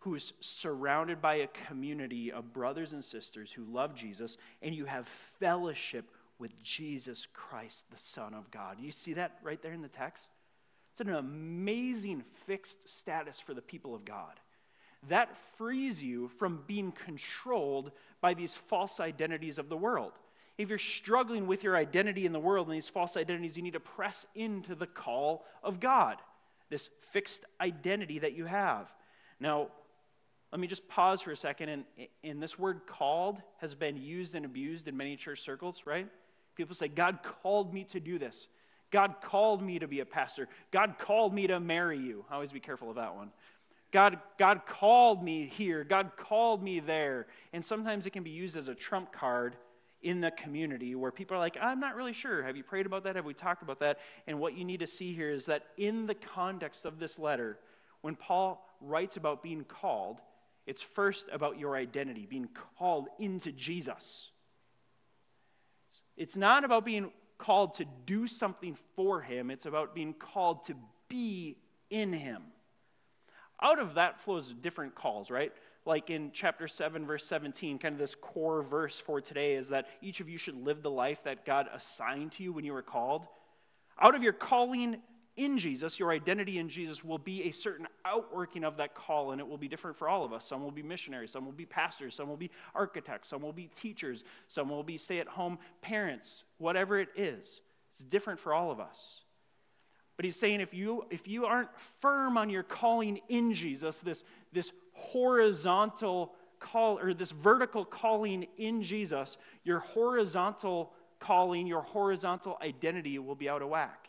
who 0.00 0.14
is 0.16 0.32
surrounded 0.40 1.22
by 1.22 1.34
a 1.34 1.48
community 1.68 2.32
of 2.32 2.52
brothers 2.52 2.92
and 2.92 3.04
sisters 3.04 3.52
who 3.52 3.64
love 3.64 3.94
Jesus, 3.94 4.36
and 4.60 4.74
you 4.74 4.84
have 4.84 5.06
fellowship 5.38 6.10
with 6.40 6.60
Jesus 6.62 7.28
Christ, 7.32 7.84
the 7.92 7.98
Son 7.98 8.34
of 8.34 8.50
God. 8.50 8.78
You 8.80 8.90
see 8.90 9.12
that 9.12 9.38
right 9.44 9.62
there 9.62 9.72
in 9.72 9.82
the 9.82 9.88
text? 9.88 10.30
It's 10.90 11.00
an 11.00 11.14
amazing 11.14 12.24
fixed 12.46 12.88
status 12.88 13.38
for 13.38 13.54
the 13.54 13.62
people 13.62 13.94
of 13.94 14.04
God. 14.04 14.40
That 15.08 15.36
frees 15.56 16.02
you 16.02 16.28
from 16.28 16.64
being 16.66 16.92
controlled 16.92 17.92
by 18.20 18.34
these 18.34 18.54
false 18.54 18.98
identities 18.98 19.58
of 19.58 19.68
the 19.68 19.76
world. 19.76 20.12
If 20.62 20.68
you're 20.68 20.78
struggling 20.78 21.46
with 21.46 21.64
your 21.64 21.76
identity 21.76 22.24
in 22.24 22.32
the 22.32 22.38
world 22.38 22.68
and 22.68 22.76
these 22.76 22.88
false 22.88 23.16
identities, 23.16 23.56
you 23.56 23.62
need 23.62 23.72
to 23.72 23.80
press 23.80 24.26
into 24.34 24.74
the 24.74 24.86
call 24.86 25.44
of 25.62 25.80
God, 25.80 26.18
this 26.70 26.88
fixed 27.10 27.44
identity 27.60 28.20
that 28.20 28.34
you 28.34 28.44
have. 28.44 28.92
Now, 29.40 29.68
let 30.52 30.60
me 30.60 30.68
just 30.68 30.86
pause 30.86 31.20
for 31.20 31.32
a 31.32 31.36
second. 31.36 31.68
And, 31.68 31.84
and 32.22 32.42
this 32.42 32.58
word 32.58 32.86
called 32.86 33.42
has 33.58 33.74
been 33.74 33.96
used 33.96 34.34
and 34.34 34.44
abused 34.44 34.86
in 34.86 34.96
many 34.96 35.16
church 35.16 35.40
circles, 35.40 35.82
right? 35.84 36.06
People 36.54 36.74
say, 36.74 36.88
God 36.88 37.20
called 37.42 37.74
me 37.74 37.84
to 37.84 37.98
do 37.98 38.18
this. 38.18 38.46
God 38.92 39.16
called 39.22 39.62
me 39.62 39.78
to 39.78 39.88
be 39.88 40.00
a 40.00 40.04
pastor. 40.04 40.48
God 40.70 40.96
called 40.98 41.34
me 41.34 41.46
to 41.46 41.58
marry 41.58 41.98
you. 41.98 42.24
Always 42.30 42.52
be 42.52 42.60
careful 42.60 42.90
of 42.90 42.96
that 42.96 43.16
one. 43.16 43.32
God, 43.90 44.18
God 44.38 44.64
called 44.66 45.24
me 45.24 45.46
here. 45.46 45.82
God 45.82 46.12
called 46.16 46.62
me 46.62 46.78
there. 46.78 47.26
And 47.52 47.64
sometimes 47.64 48.06
it 48.06 48.10
can 48.10 48.22
be 48.22 48.30
used 48.30 48.56
as 48.56 48.68
a 48.68 48.74
trump 48.74 49.12
card 49.12 49.56
in 50.02 50.20
the 50.20 50.30
community 50.30 50.94
where 50.94 51.12
people 51.12 51.36
are 51.36 51.40
like, 51.40 51.56
I'm 51.60 51.80
not 51.80 51.94
really 51.94 52.12
sure. 52.12 52.42
Have 52.42 52.56
you 52.56 52.64
prayed 52.64 52.86
about 52.86 53.04
that? 53.04 53.16
Have 53.16 53.24
we 53.24 53.34
talked 53.34 53.62
about 53.62 53.80
that? 53.80 53.98
And 54.26 54.40
what 54.40 54.56
you 54.56 54.64
need 54.64 54.80
to 54.80 54.86
see 54.86 55.12
here 55.12 55.30
is 55.30 55.46
that 55.46 55.64
in 55.76 56.06
the 56.06 56.14
context 56.14 56.84
of 56.84 56.98
this 56.98 57.18
letter, 57.18 57.58
when 58.00 58.16
Paul 58.16 58.66
writes 58.80 59.16
about 59.16 59.42
being 59.42 59.64
called, 59.64 60.20
it's 60.66 60.82
first 60.82 61.26
about 61.32 61.58
your 61.58 61.76
identity, 61.76 62.26
being 62.28 62.48
called 62.78 63.08
into 63.18 63.52
Jesus. 63.52 64.30
It's 66.16 66.36
not 66.36 66.64
about 66.64 66.84
being 66.84 67.10
called 67.38 67.74
to 67.74 67.84
do 68.06 68.26
something 68.26 68.76
for 68.94 69.20
him, 69.20 69.50
it's 69.50 69.66
about 69.66 69.94
being 69.94 70.14
called 70.14 70.64
to 70.64 70.74
be 71.08 71.56
in 71.90 72.12
him. 72.12 72.42
Out 73.60 73.78
of 73.78 73.94
that 73.94 74.20
flows 74.20 74.52
different 74.52 74.94
calls, 74.94 75.30
right? 75.30 75.52
Like 75.84 76.10
in 76.10 76.30
chapter 76.32 76.68
7, 76.68 77.06
verse 77.06 77.26
17, 77.26 77.78
kind 77.78 77.94
of 77.94 77.98
this 77.98 78.14
core 78.14 78.62
verse 78.62 78.98
for 78.98 79.20
today 79.20 79.54
is 79.54 79.68
that 79.70 79.86
each 80.00 80.20
of 80.20 80.28
you 80.28 80.38
should 80.38 80.62
live 80.64 80.82
the 80.82 80.90
life 80.90 81.24
that 81.24 81.44
God 81.44 81.68
assigned 81.74 82.32
to 82.32 82.42
you 82.42 82.52
when 82.52 82.64
you 82.64 82.72
were 82.72 82.82
called. 82.82 83.26
Out 84.00 84.14
of 84.14 84.22
your 84.22 84.32
calling 84.32 84.98
in 85.36 85.58
Jesus, 85.58 85.98
your 85.98 86.12
identity 86.12 86.58
in 86.58 86.68
Jesus 86.68 87.02
will 87.02 87.18
be 87.18 87.44
a 87.44 87.50
certain 87.50 87.88
outworking 88.04 88.64
of 88.64 88.76
that 88.76 88.94
call, 88.94 89.32
and 89.32 89.40
it 89.40 89.48
will 89.48 89.58
be 89.58 89.68
different 89.68 89.96
for 89.96 90.08
all 90.08 90.24
of 90.24 90.32
us. 90.32 90.46
Some 90.46 90.62
will 90.62 90.70
be 90.70 90.82
missionaries, 90.82 91.30
some 91.30 91.44
will 91.44 91.52
be 91.52 91.64
pastors, 91.64 92.14
some 92.14 92.28
will 92.28 92.36
be 92.36 92.50
architects, 92.74 93.28
some 93.28 93.42
will 93.42 93.52
be 93.52 93.68
teachers, 93.74 94.24
some 94.48 94.68
will 94.68 94.82
be 94.82 94.98
stay 94.98 95.20
at 95.20 95.26
home 95.26 95.58
parents, 95.80 96.44
whatever 96.58 97.00
it 97.00 97.08
is. 97.16 97.62
It's 97.90 98.04
different 98.04 98.40
for 98.40 98.52
all 98.54 98.70
of 98.70 98.78
us. 98.78 99.22
But 100.16 100.26
he's 100.26 100.36
saying 100.36 100.60
if 100.60 100.74
you, 100.74 101.06
if 101.10 101.26
you 101.26 101.46
aren't 101.46 101.70
firm 102.00 102.36
on 102.36 102.50
your 102.50 102.62
calling 102.62 103.20
in 103.28 103.54
Jesus, 103.54 103.98
this, 104.00 104.24
this 104.52 104.72
horizontal 104.92 106.34
call, 106.60 106.98
or 106.98 107.14
this 107.14 107.30
vertical 107.30 107.84
calling 107.84 108.46
in 108.56 108.82
Jesus, 108.82 109.36
your 109.64 109.80
horizontal 109.80 110.92
calling, 111.18 111.66
your 111.66 111.82
horizontal 111.82 112.58
identity 112.62 113.18
will 113.18 113.34
be 113.34 113.48
out 113.48 113.62
of 113.62 113.68
whack. 113.68 114.08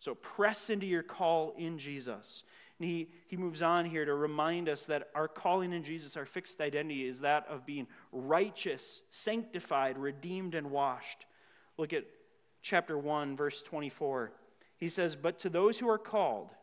So 0.00 0.14
press 0.14 0.70
into 0.70 0.86
your 0.86 1.02
call 1.02 1.54
in 1.58 1.78
Jesus. 1.78 2.44
And 2.78 2.88
he, 2.88 3.08
he 3.26 3.36
moves 3.36 3.62
on 3.62 3.84
here 3.84 4.04
to 4.04 4.14
remind 4.14 4.68
us 4.68 4.86
that 4.86 5.08
our 5.14 5.26
calling 5.26 5.72
in 5.72 5.82
Jesus, 5.82 6.16
our 6.16 6.26
fixed 6.26 6.60
identity, 6.60 7.06
is 7.06 7.20
that 7.20 7.46
of 7.48 7.66
being 7.66 7.88
righteous, 8.12 9.02
sanctified, 9.10 9.98
redeemed, 9.98 10.54
and 10.54 10.70
washed. 10.70 11.26
Look 11.76 11.92
at 11.92 12.04
chapter 12.62 12.96
1, 12.96 13.36
verse 13.36 13.62
24. 13.62 14.32
He 14.76 14.88
says, 14.88 15.16
But 15.16 15.40
to 15.40 15.48
those 15.48 15.78
who 15.78 15.88
are 15.88 15.98
called, 15.98 16.54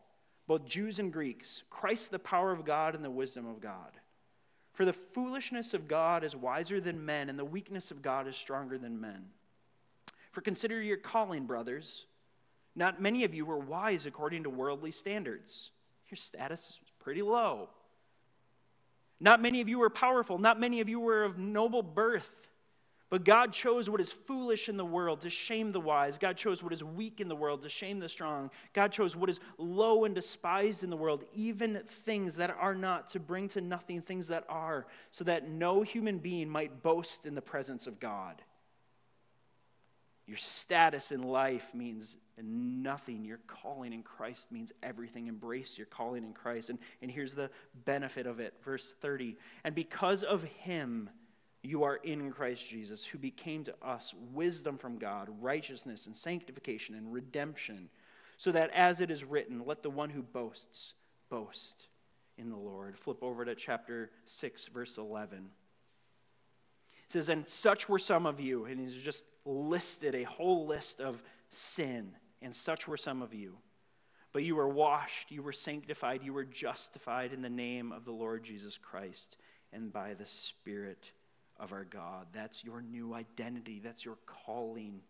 both 0.46 0.64
Jews 0.64 0.98
and 0.98 1.12
Greeks, 1.12 1.62
Christ 1.70 2.10
the 2.10 2.18
power 2.18 2.52
of 2.52 2.64
God 2.64 2.94
and 2.94 3.04
the 3.04 3.10
wisdom 3.10 3.46
of 3.46 3.60
God. 3.60 3.92
For 4.74 4.84
the 4.84 4.92
foolishness 4.92 5.74
of 5.74 5.88
God 5.88 6.22
is 6.22 6.36
wiser 6.36 6.80
than 6.80 7.04
men, 7.04 7.30
and 7.30 7.38
the 7.38 7.44
weakness 7.44 7.90
of 7.90 8.02
God 8.02 8.28
is 8.28 8.36
stronger 8.36 8.78
than 8.78 9.00
men. 9.00 9.24
For 10.32 10.42
consider 10.42 10.80
your 10.80 10.98
calling, 10.98 11.46
brothers. 11.46 12.06
Not 12.74 13.00
many 13.00 13.24
of 13.24 13.34
you 13.34 13.46
were 13.46 13.58
wise 13.58 14.04
according 14.04 14.42
to 14.42 14.50
worldly 14.50 14.90
standards. 14.90 15.70
Your 16.10 16.16
status 16.16 16.60
is 16.60 16.78
pretty 17.00 17.22
low. 17.22 17.70
Not 19.18 19.40
many 19.40 19.62
of 19.62 19.68
you 19.68 19.78
were 19.78 19.88
powerful. 19.88 20.36
Not 20.38 20.60
many 20.60 20.80
of 20.80 20.88
you 20.88 21.00
were 21.00 21.24
of 21.24 21.38
noble 21.38 21.82
birth. 21.82 22.48
But 23.08 23.24
God 23.24 23.52
chose 23.52 23.88
what 23.88 24.00
is 24.00 24.10
foolish 24.10 24.68
in 24.68 24.76
the 24.76 24.84
world 24.84 25.20
to 25.20 25.30
shame 25.30 25.70
the 25.70 25.80
wise. 25.80 26.18
God 26.18 26.36
chose 26.36 26.60
what 26.62 26.72
is 26.72 26.82
weak 26.82 27.20
in 27.20 27.28
the 27.28 27.36
world 27.36 27.62
to 27.62 27.68
shame 27.68 28.00
the 28.00 28.08
strong. 28.08 28.50
God 28.72 28.90
chose 28.90 29.14
what 29.14 29.30
is 29.30 29.38
low 29.58 30.04
and 30.04 30.14
despised 30.14 30.82
in 30.82 30.90
the 30.90 30.96
world, 30.96 31.24
even 31.32 31.80
things 32.04 32.34
that 32.36 32.50
are 32.50 32.74
not, 32.74 33.08
to 33.10 33.20
bring 33.20 33.46
to 33.50 33.60
nothing 33.60 34.02
things 34.02 34.26
that 34.28 34.44
are, 34.48 34.86
so 35.12 35.22
that 35.22 35.48
no 35.48 35.82
human 35.82 36.18
being 36.18 36.48
might 36.48 36.82
boast 36.82 37.26
in 37.26 37.36
the 37.36 37.42
presence 37.42 37.86
of 37.86 38.00
God. 38.00 38.42
Your 40.26 40.36
status 40.36 41.12
in 41.12 41.22
life 41.22 41.72
means 41.72 42.16
nothing. 42.42 43.24
Your 43.24 43.38
calling 43.46 43.92
in 43.92 44.02
Christ 44.02 44.50
means 44.50 44.72
everything. 44.82 45.28
Embrace 45.28 45.78
your 45.78 45.86
calling 45.86 46.24
in 46.24 46.32
Christ. 46.32 46.70
And, 46.70 46.80
and 47.00 47.08
here's 47.08 47.34
the 47.34 47.50
benefit 47.84 48.26
of 48.26 48.40
it. 48.40 48.54
Verse 48.64 48.92
30. 49.00 49.36
And 49.62 49.76
because 49.76 50.24
of 50.24 50.42
him, 50.42 51.08
you 51.66 51.82
are 51.82 51.96
in 51.96 52.30
Christ 52.32 52.68
Jesus, 52.68 53.04
who 53.04 53.18
became 53.18 53.64
to 53.64 53.74
us 53.82 54.14
wisdom 54.32 54.78
from 54.78 54.98
God, 54.98 55.28
righteousness 55.40 56.06
and 56.06 56.16
sanctification 56.16 56.94
and 56.94 57.12
redemption, 57.12 57.88
so 58.38 58.52
that 58.52 58.70
as 58.70 59.00
it 59.00 59.10
is 59.10 59.24
written, 59.24 59.62
let 59.64 59.82
the 59.82 59.90
one 59.90 60.10
who 60.10 60.22
boasts 60.22 60.94
boast 61.30 61.86
in 62.38 62.50
the 62.50 62.56
Lord. 62.56 62.98
Flip 62.98 63.22
over 63.22 63.44
to 63.44 63.54
chapter 63.54 64.10
6, 64.26 64.66
verse 64.66 64.98
11. 64.98 65.38
It 65.38 67.12
says, 67.12 67.28
And 67.28 67.48
such 67.48 67.88
were 67.88 67.98
some 67.98 68.26
of 68.26 68.40
you. 68.40 68.66
And 68.66 68.78
he's 68.78 68.96
just 68.96 69.24
listed 69.44 70.14
a 70.14 70.24
whole 70.24 70.66
list 70.66 71.00
of 71.00 71.22
sin. 71.50 72.12
And 72.42 72.54
such 72.54 72.86
were 72.86 72.96
some 72.96 73.22
of 73.22 73.32
you. 73.32 73.56
But 74.32 74.44
you 74.44 74.56
were 74.56 74.68
washed, 74.68 75.30
you 75.30 75.42
were 75.42 75.52
sanctified, 75.52 76.22
you 76.22 76.34
were 76.34 76.44
justified 76.44 77.32
in 77.32 77.40
the 77.40 77.48
name 77.48 77.90
of 77.90 78.04
the 78.04 78.12
Lord 78.12 78.44
Jesus 78.44 78.76
Christ 78.76 79.38
and 79.72 79.90
by 79.90 80.12
the 80.12 80.26
Spirit 80.26 81.10
of 81.58 81.72
our 81.72 81.84
God. 81.84 82.26
That's 82.32 82.64
your 82.64 82.82
new 82.82 83.14
identity, 83.14 83.80
that's 83.82 84.04
your 84.04 84.18
calling. 84.26 85.00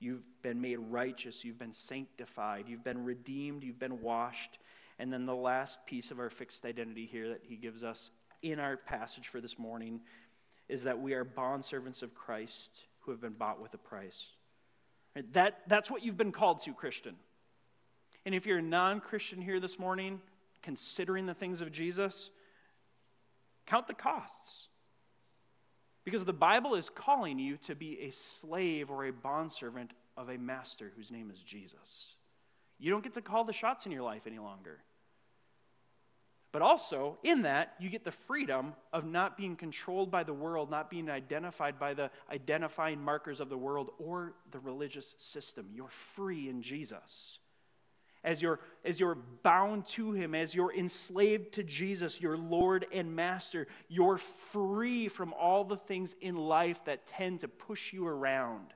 You've 0.00 0.24
been 0.42 0.60
made 0.60 0.78
righteous, 0.78 1.44
you've 1.44 1.58
been 1.58 1.72
sanctified, 1.72 2.64
you've 2.68 2.84
been 2.84 3.04
redeemed, 3.04 3.62
you've 3.62 3.78
been 3.78 4.00
washed. 4.00 4.58
And 4.98 5.12
then 5.12 5.26
the 5.26 5.34
last 5.34 5.84
piece 5.86 6.10
of 6.10 6.18
our 6.18 6.30
fixed 6.30 6.64
identity 6.64 7.06
here 7.06 7.28
that 7.28 7.42
he 7.42 7.56
gives 7.56 7.84
us 7.84 8.10
in 8.42 8.58
our 8.58 8.76
passage 8.76 9.28
for 9.28 9.40
this 9.40 9.58
morning 9.58 10.00
is 10.68 10.84
that 10.84 11.00
we 11.00 11.14
are 11.14 11.24
bondservants 11.24 12.02
of 12.02 12.14
Christ 12.14 12.82
who 13.00 13.10
have 13.10 13.20
been 13.20 13.32
bought 13.32 13.60
with 13.60 13.74
a 13.74 13.78
price. 13.78 14.26
That, 15.32 15.60
that's 15.68 15.90
what 15.90 16.02
you've 16.02 16.16
been 16.16 16.32
called 16.32 16.62
to, 16.62 16.72
Christian. 16.72 17.14
And 18.24 18.34
if 18.34 18.46
you're 18.46 18.58
a 18.58 18.62
non 18.62 19.00
Christian 19.00 19.40
here 19.40 19.60
this 19.60 19.78
morning, 19.78 20.20
considering 20.62 21.26
the 21.26 21.34
things 21.34 21.60
of 21.60 21.72
Jesus, 21.72 22.30
count 23.66 23.86
the 23.86 23.94
costs. 23.94 24.68
Because 26.04 26.24
the 26.24 26.32
Bible 26.32 26.74
is 26.74 26.88
calling 26.88 27.38
you 27.38 27.56
to 27.58 27.74
be 27.74 28.00
a 28.00 28.10
slave 28.10 28.90
or 28.90 29.06
a 29.06 29.12
bondservant 29.12 29.92
of 30.16 30.28
a 30.28 30.38
master 30.38 30.92
whose 30.96 31.10
name 31.10 31.30
is 31.30 31.42
Jesus. 31.42 32.14
You 32.78 32.90
don't 32.90 33.04
get 33.04 33.14
to 33.14 33.22
call 33.22 33.44
the 33.44 33.52
shots 33.52 33.86
in 33.86 33.92
your 33.92 34.02
life 34.02 34.26
any 34.26 34.38
longer. 34.38 34.78
But 36.50 36.60
also, 36.60 37.18
in 37.22 37.42
that, 37.42 37.74
you 37.78 37.88
get 37.88 38.04
the 38.04 38.10
freedom 38.10 38.74
of 38.92 39.06
not 39.06 39.38
being 39.38 39.56
controlled 39.56 40.10
by 40.10 40.22
the 40.22 40.34
world, 40.34 40.70
not 40.70 40.90
being 40.90 41.08
identified 41.08 41.78
by 41.78 41.94
the 41.94 42.10
identifying 42.30 43.00
markers 43.02 43.40
of 43.40 43.48
the 43.48 43.56
world 43.56 43.90
or 43.98 44.34
the 44.50 44.58
religious 44.58 45.14
system. 45.16 45.68
You're 45.72 45.88
free 45.88 46.50
in 46.50 46.60
Jesus 46.60 47.38
as 48.24 48.40
you're, 48.40 48.60
as 48.84 49.00
you're 49.00 49.18
bound 49.42 49.86
to 49.86 50.12
Him, 50.12 50.34
as 50.34 50.54
you're 50.54 50.72
enslaved 50.72 51.52
to 51.54 51.62
Jesus, 51.62 52.20
your 52.20 52.36
Lord 52.36 52.86
and 52.92 53.14
Master, 53.14 53.66
you're 53.88 54.18
free 54.18 55.08
from 55.08 55.32
all 55.34 55.64
the 55.64 55.76
things 55.76 56.14
in 56.20 56.36
life 56.36 56.84
that 56.84 57.06
tend 57.06 57.40
to 57.40 57.48
push 57.48 57.92
you 57.92 58.06
around, 58.06 58.74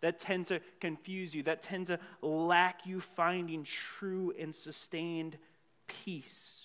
that 0.00 0.18
tend 0.18 0.46
to 0.46 0.60
confuse 0.80 1.34
you, 1.34 1.42
that 1.42 1.62
tend 1.62 1.88
to 1.88 1.98
lack 2.22 2.86
you 2.86 3.00
finding 3.00 3.64
true 3.64 4.32
and 4.38 4.54
sustained 4.54 5.36
peace. 5.86 6.64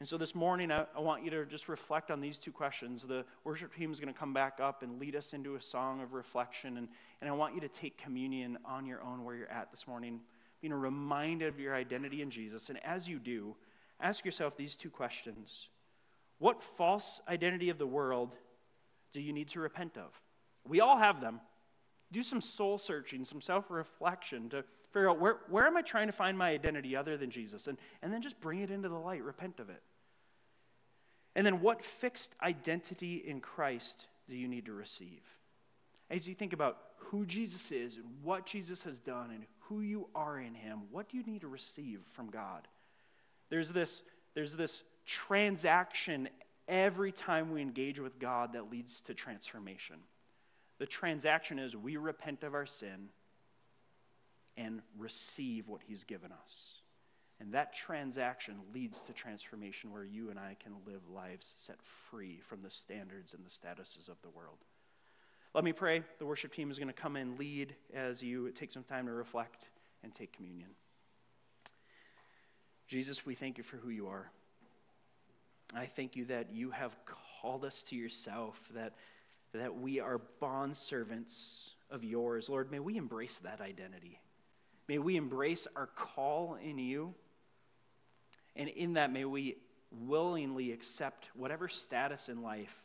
And 0.00 0.08
so 0.08 0.16
this 0.16 0.34
morning, 0.34 0.72
I, 0.72 0.86
I, 0.96 1.00
want 1.00 1.22
you 1.22 1.30
to 1.30 1.44
just 1.44 1.68
reflect 1.68 2.10
on 2.10 2.22
these 2.22 2.38
two 2.38 2.52
questions. 2.52 3.02
The 3.02 3.22
worship 3.44 3.74
team 3.76 3.92
is 3.92 4.00
going 4.00 4.12
to 4.12 4.18
come 4.18 4.32
back 4.32 4.58
up 4.58 4.82
and 4.82 4.98
lead 4.98 5.14
us 5.14 5.34
into 5.34 5.56
a 5.56 5.60
song 5.60 6.00
of 6.00 6.14
reflection. 6.14 6.78
And, 6.78 6.88
and 7.20 7.28
I 7.28 7.34
want 7.34 7.54
you 7.54 7.60
to 7.60 7.68
take 7.68 7.98
communion 7.98 8.56
on 8.64 8.86
your 8.86 9.02
own 9.02 9.24
where 9.24 9.36
you're 9.36 9.50
at 9.50 9.70
this 9.70 9.86
morning 9.86 10.20
being 10.60 10.74
reminded 10.74 11.48
of 11.48 11.60
your 11.60 11.74
identity 11.74 12.22
in 12.22 12.30
Jesus. 12.30 12.68
And 12.68 12.84
as 12.84 13.08
you 13.08 13.18
do, 13.18 13.56
ask 14.00 14.24
yourself 14.24 14.56
these 14.56 14.76
two 14.76 14.90
questions 14.90 15.68
What 16.38 16.62
false 16.62 17.20
identity 17.28 17.70
of 17.70 17.78
the 17.78 17.86
world 17.86 18.34
do 19.12 19.20
you 19.20 19.32
need 19.32 19.48
to 19.48 19.60
repent 19.60 19.96
of? 19.96 20.10
We 20.66 20.80
all 20.80 20.98
have 20.98 21.20
them. 21.20 21.40
Do 22.12 22.22
some 22.22 22.40
soul 22.40 22.78
searching, 22.78 23.24
some 23.24 23.40
self 23.40 23.70
reflection 23.70 24.48
to 24.50 24.64
figure 24.92 25.08
out 25.08 25.20
where, 25.20 25.38
where 25.48 25.66
am 25.66 25.76
I 25.76 25.82
trying 25.82 26.08
to 26.08 26.12
find 26.12 26.36
my 26.36 26.50
identity 26.50 26.96
other 26.96 27.16
than 27.16 27.30
Jesus? 27.30 27.66
And, 27.66 27.78
and 28.02 28.12
then 28.12 28.22
just 28.22 28.40
bring 28.40 28.60
it 28.60 28.70
into 28.70 28.88
the 28.88 28.98
light, 28.98 29.22
repent 29.22 29.60
of 29.60 29.70
it. 29.70 29.82
And 31.36 31.46
then 31.46 31.60
what 31.60 31.84
fixed 31.84 32.34
identity 32.42 33.16
in 33.16 33.40
Christ 33.40 34.06
do 34.28 34.36
you 34.36 34.48
need 34.48 34.66
to 34.66 34.72
receive? 34.72 35.22
As 36.10 36.26
you 36.26 36.34
think 36.34 36.52
about 36.52 36.78
who 36.96 37.24
Jesus 37.24 37.70
is 37.70 37.96
and 37.96 38.04
what 38.22 38.46
Jesus 38.46 38.82
has 38.82 38.98
done 38.98 39.30
and 39.30 39.44
who 39.70 39.80
you 39.82 40.08
are 40.16 40.38
in 40.40 40.52
Him, 40.52 40.80
what 40.90 41.08
do 41.08 41.16
you 41.16 41.22
need 41.22 41.42
to 41.42 41.48
receive 41.48 42.00
from 42.10 42.28
God? 42.28 42.66
There's 43.50 43.72
this, 43.72 44.02
there's 44.34 44.56
this 44.56 44.82
transaction 45.06 46.28
every 46.66 47.12
time 47.12 47.52
we 47.52 47.62
engage 47.62 48.00
with 48.00 48.18
God 48.18 48.52
that 48.54 48.70
leads 48.70 49.00
to 49.02 49.14
transformation. 49.14 49.96
The 50.78 50.86
transaction 50.86 51.60
is 51.60 51.76
we 51.76 51.96
repent 51.96 52.42
of 52.42 52.52
our 52.52 52.66
sin 52.66 53.10
and 54.56 54.82
receive 54.98 55.68
what 55.68 55.82
He's 55.86 56.02
given 56.02 56.32
us. 56.32 56.72
And 57.38 57.54
that 57.54 57.72
transaction 57.72 58.56
leads 58.74 59.00
to 59.02 59.12
transformation 59.12 59.92
where 59.92 60.04
you 60.04 60.30
and 60.30 60.38
I 60.38 60.56
can 60.62 60.72
live 60.84 61.00
lives 61.08 61.54
set 61.56 61.78
free 62.10 62.40
from 62.42 62.60
the 62.62 62.70
standards 62.70 63.34
and 63.34 63.44
the 63.44 63.50
statuses 63.50 64.08
of 64.08 64.20
the 64.22 64.30
world. 64.30 64.58
Let 65.52 65.64
me 65.64 65.72
pray. 65.72 66.02
The 66.20 66.26
worship 66.26 66.54
team 66.54 66.70
is 66.70 66.78
going 66.78 66.88
to 66.88 66.94
come 66.94 67.16
and 67.16 67.36
lead 67.36 67.74
as 67.92 68.22
you 68.22 68.50
take 68.52 68.70
some 68.70 68.84
time 68.84 69.06
to 69.06 69.12
reflect 69.12 69.64
and 70.04 70.14
take 70.14 70.32
communion. 70.32 70.68
Jesus, 72.86 73.26
we 73.26 73.34
thank 73.34 73.58
you 73.58 73.64
for 73.64 73.76
who 73.76 73.90
you 73.90 74.06
are. 74.06 74.30
I 75.74 75.86
thank 75.86 76.14
you 76.14 76.24
that 76.26 76.52
you 76.52 76.70
have 76.70 76.94
called 77.40 77.64
us 77.64 77.82
to 77.84 77.96
yourself, 77.96 78.60
that, 78.74 78.94
that 79.52 79.76
we 79.76 79.98
are 79.98 80.20
bond 80.38 80.76
servants 80.76 81.72
of 81.90 82.04
yours. 82.04 82.48
Lord, 82.48 82.70
may 82.70 82.78
we 82.78 82.96
embrace 82.96 83.38
that 83.38 83.60
identity. 83.60 84.20
May 84.86 84.98
we 84.98 85.16
embrace 85.16 85.66
our 85.74 85.86
call 85.86 86.58
in 86.62 86.78
you. 86.78 87.12
And 88.54 88.68
in 88.68 88.92
that, 88.92 89.12
may 89.12 89.24
we 89.24 89.56
willingly 89.90 90.70
accept 90.70 91.28
whatever 91.34 91.66
status 91.66 92.28
in 92.28 92.40
life 92.40 92.84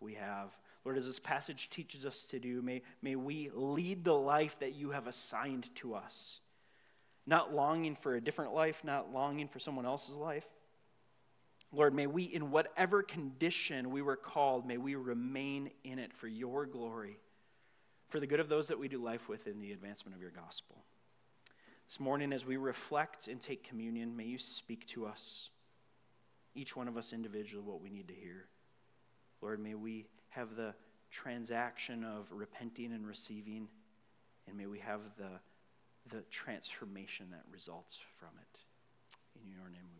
we 0.00 0.14
have 0.14 0.54
Lord, 0.88 0.96
as 0.96 1.04
this 1.04 1.18
passage 1.18 1.68
teaches 1.68 2.06
us 2.06 2.22
to 2.30 2.38
do, 2.38 2.62
may, 2.62 2.80
may 3.02 3.14
we 3.14 3.50
lead 3.52 4.04
the 4.04 4.14
life 4.14 4.58
that 4.60 4.74
you 4.74 4.92
have 4.92 5.06
assigned 5.06 5.68
to 5.74 5.94
us. 5.94 6.40
Not 7.26 7.52
longing 7.52 7.94
for 7.94 8.14
a 8.14 8.22
different 8.22 8.54
life, 8.54 8.82
not 8.84 9.12
longing 9.12 9.48
for 9.48 9.58
someone 9.58 9.84
else's 9.84 10.14
life. 10.14 10.46
Lord, 11.74 11.92
may 11.92 12.06
we, 12.06 12.22
in 12.22 12.50
whatever 12.50 13.02
condition 13.02 13.90
we 13.90 14.00
were 14.00 14.16
called, 14.16 14.66
may 14.66 14.78
we 14.78 14.94
remain 14.94 15.70
in 15.84 15.98
it 15.98 16.14
for 16.14 16.26
your 16.26 16.64
glory, 16.64 17.18
for 18.08 18.18
the 18.18 18.26
good 18.26 18.40
of 18.40 18.48
those 18.48 18.68
that 18.68 18.78
we 18.78 18.88
do 18.88 18.96
life 18.96 19.28
with 19.28 19.46
in 19.46 19.60
the 19.60 19.72
advancement 19.72 20.16
of 20.16 20.22
your 20.22 20.30
gospel. 20.30 20.82
This 21.86 22.00
morning, 22.00 22.32
as 22.32 22.46
we 22.46 22.56
reflect 22.56 23.28
and 23.28 23.38
take 23.38 23.62
communion, 23.62 24.16
may 24.16 24.24
you 24.24 24.38
speak 24.38 24.86
to 24.86 25.04
us, 25.04 25.50
each 26.54 26.74
one 26.74 26.88
of 26.88 26.96
us 26.96 27.12
individually, 27.12 27.62
what 27.62 27.82
we 27.82 27.90
need 27.90 28.08
to 28.08 28.14
hear. 28.14 28.46
Lord, 29.42 29.60
may 29.60 29.74
we 29.74 30.06
have 30.38 30.54
the 30.54 30.72
transaction 31.10 32.04
of 32.04 32.30
repenting 32.30 32.92
and 32.92 33.04
receiving, 33.06 33.66
and 34.46 34.56
may 34.56 34.66
we 34.66 34.78
have 34.78 35.00
the, 35.16 35.40
the 36.16 36.22
transformation 36.30 37.26
that 37.32 37.42
results 37.50 37.98
from 38.18 38.30
it. 38.40 38.60
In 39.42 39.50
your 39.50 39.68
name. 39.68 39.97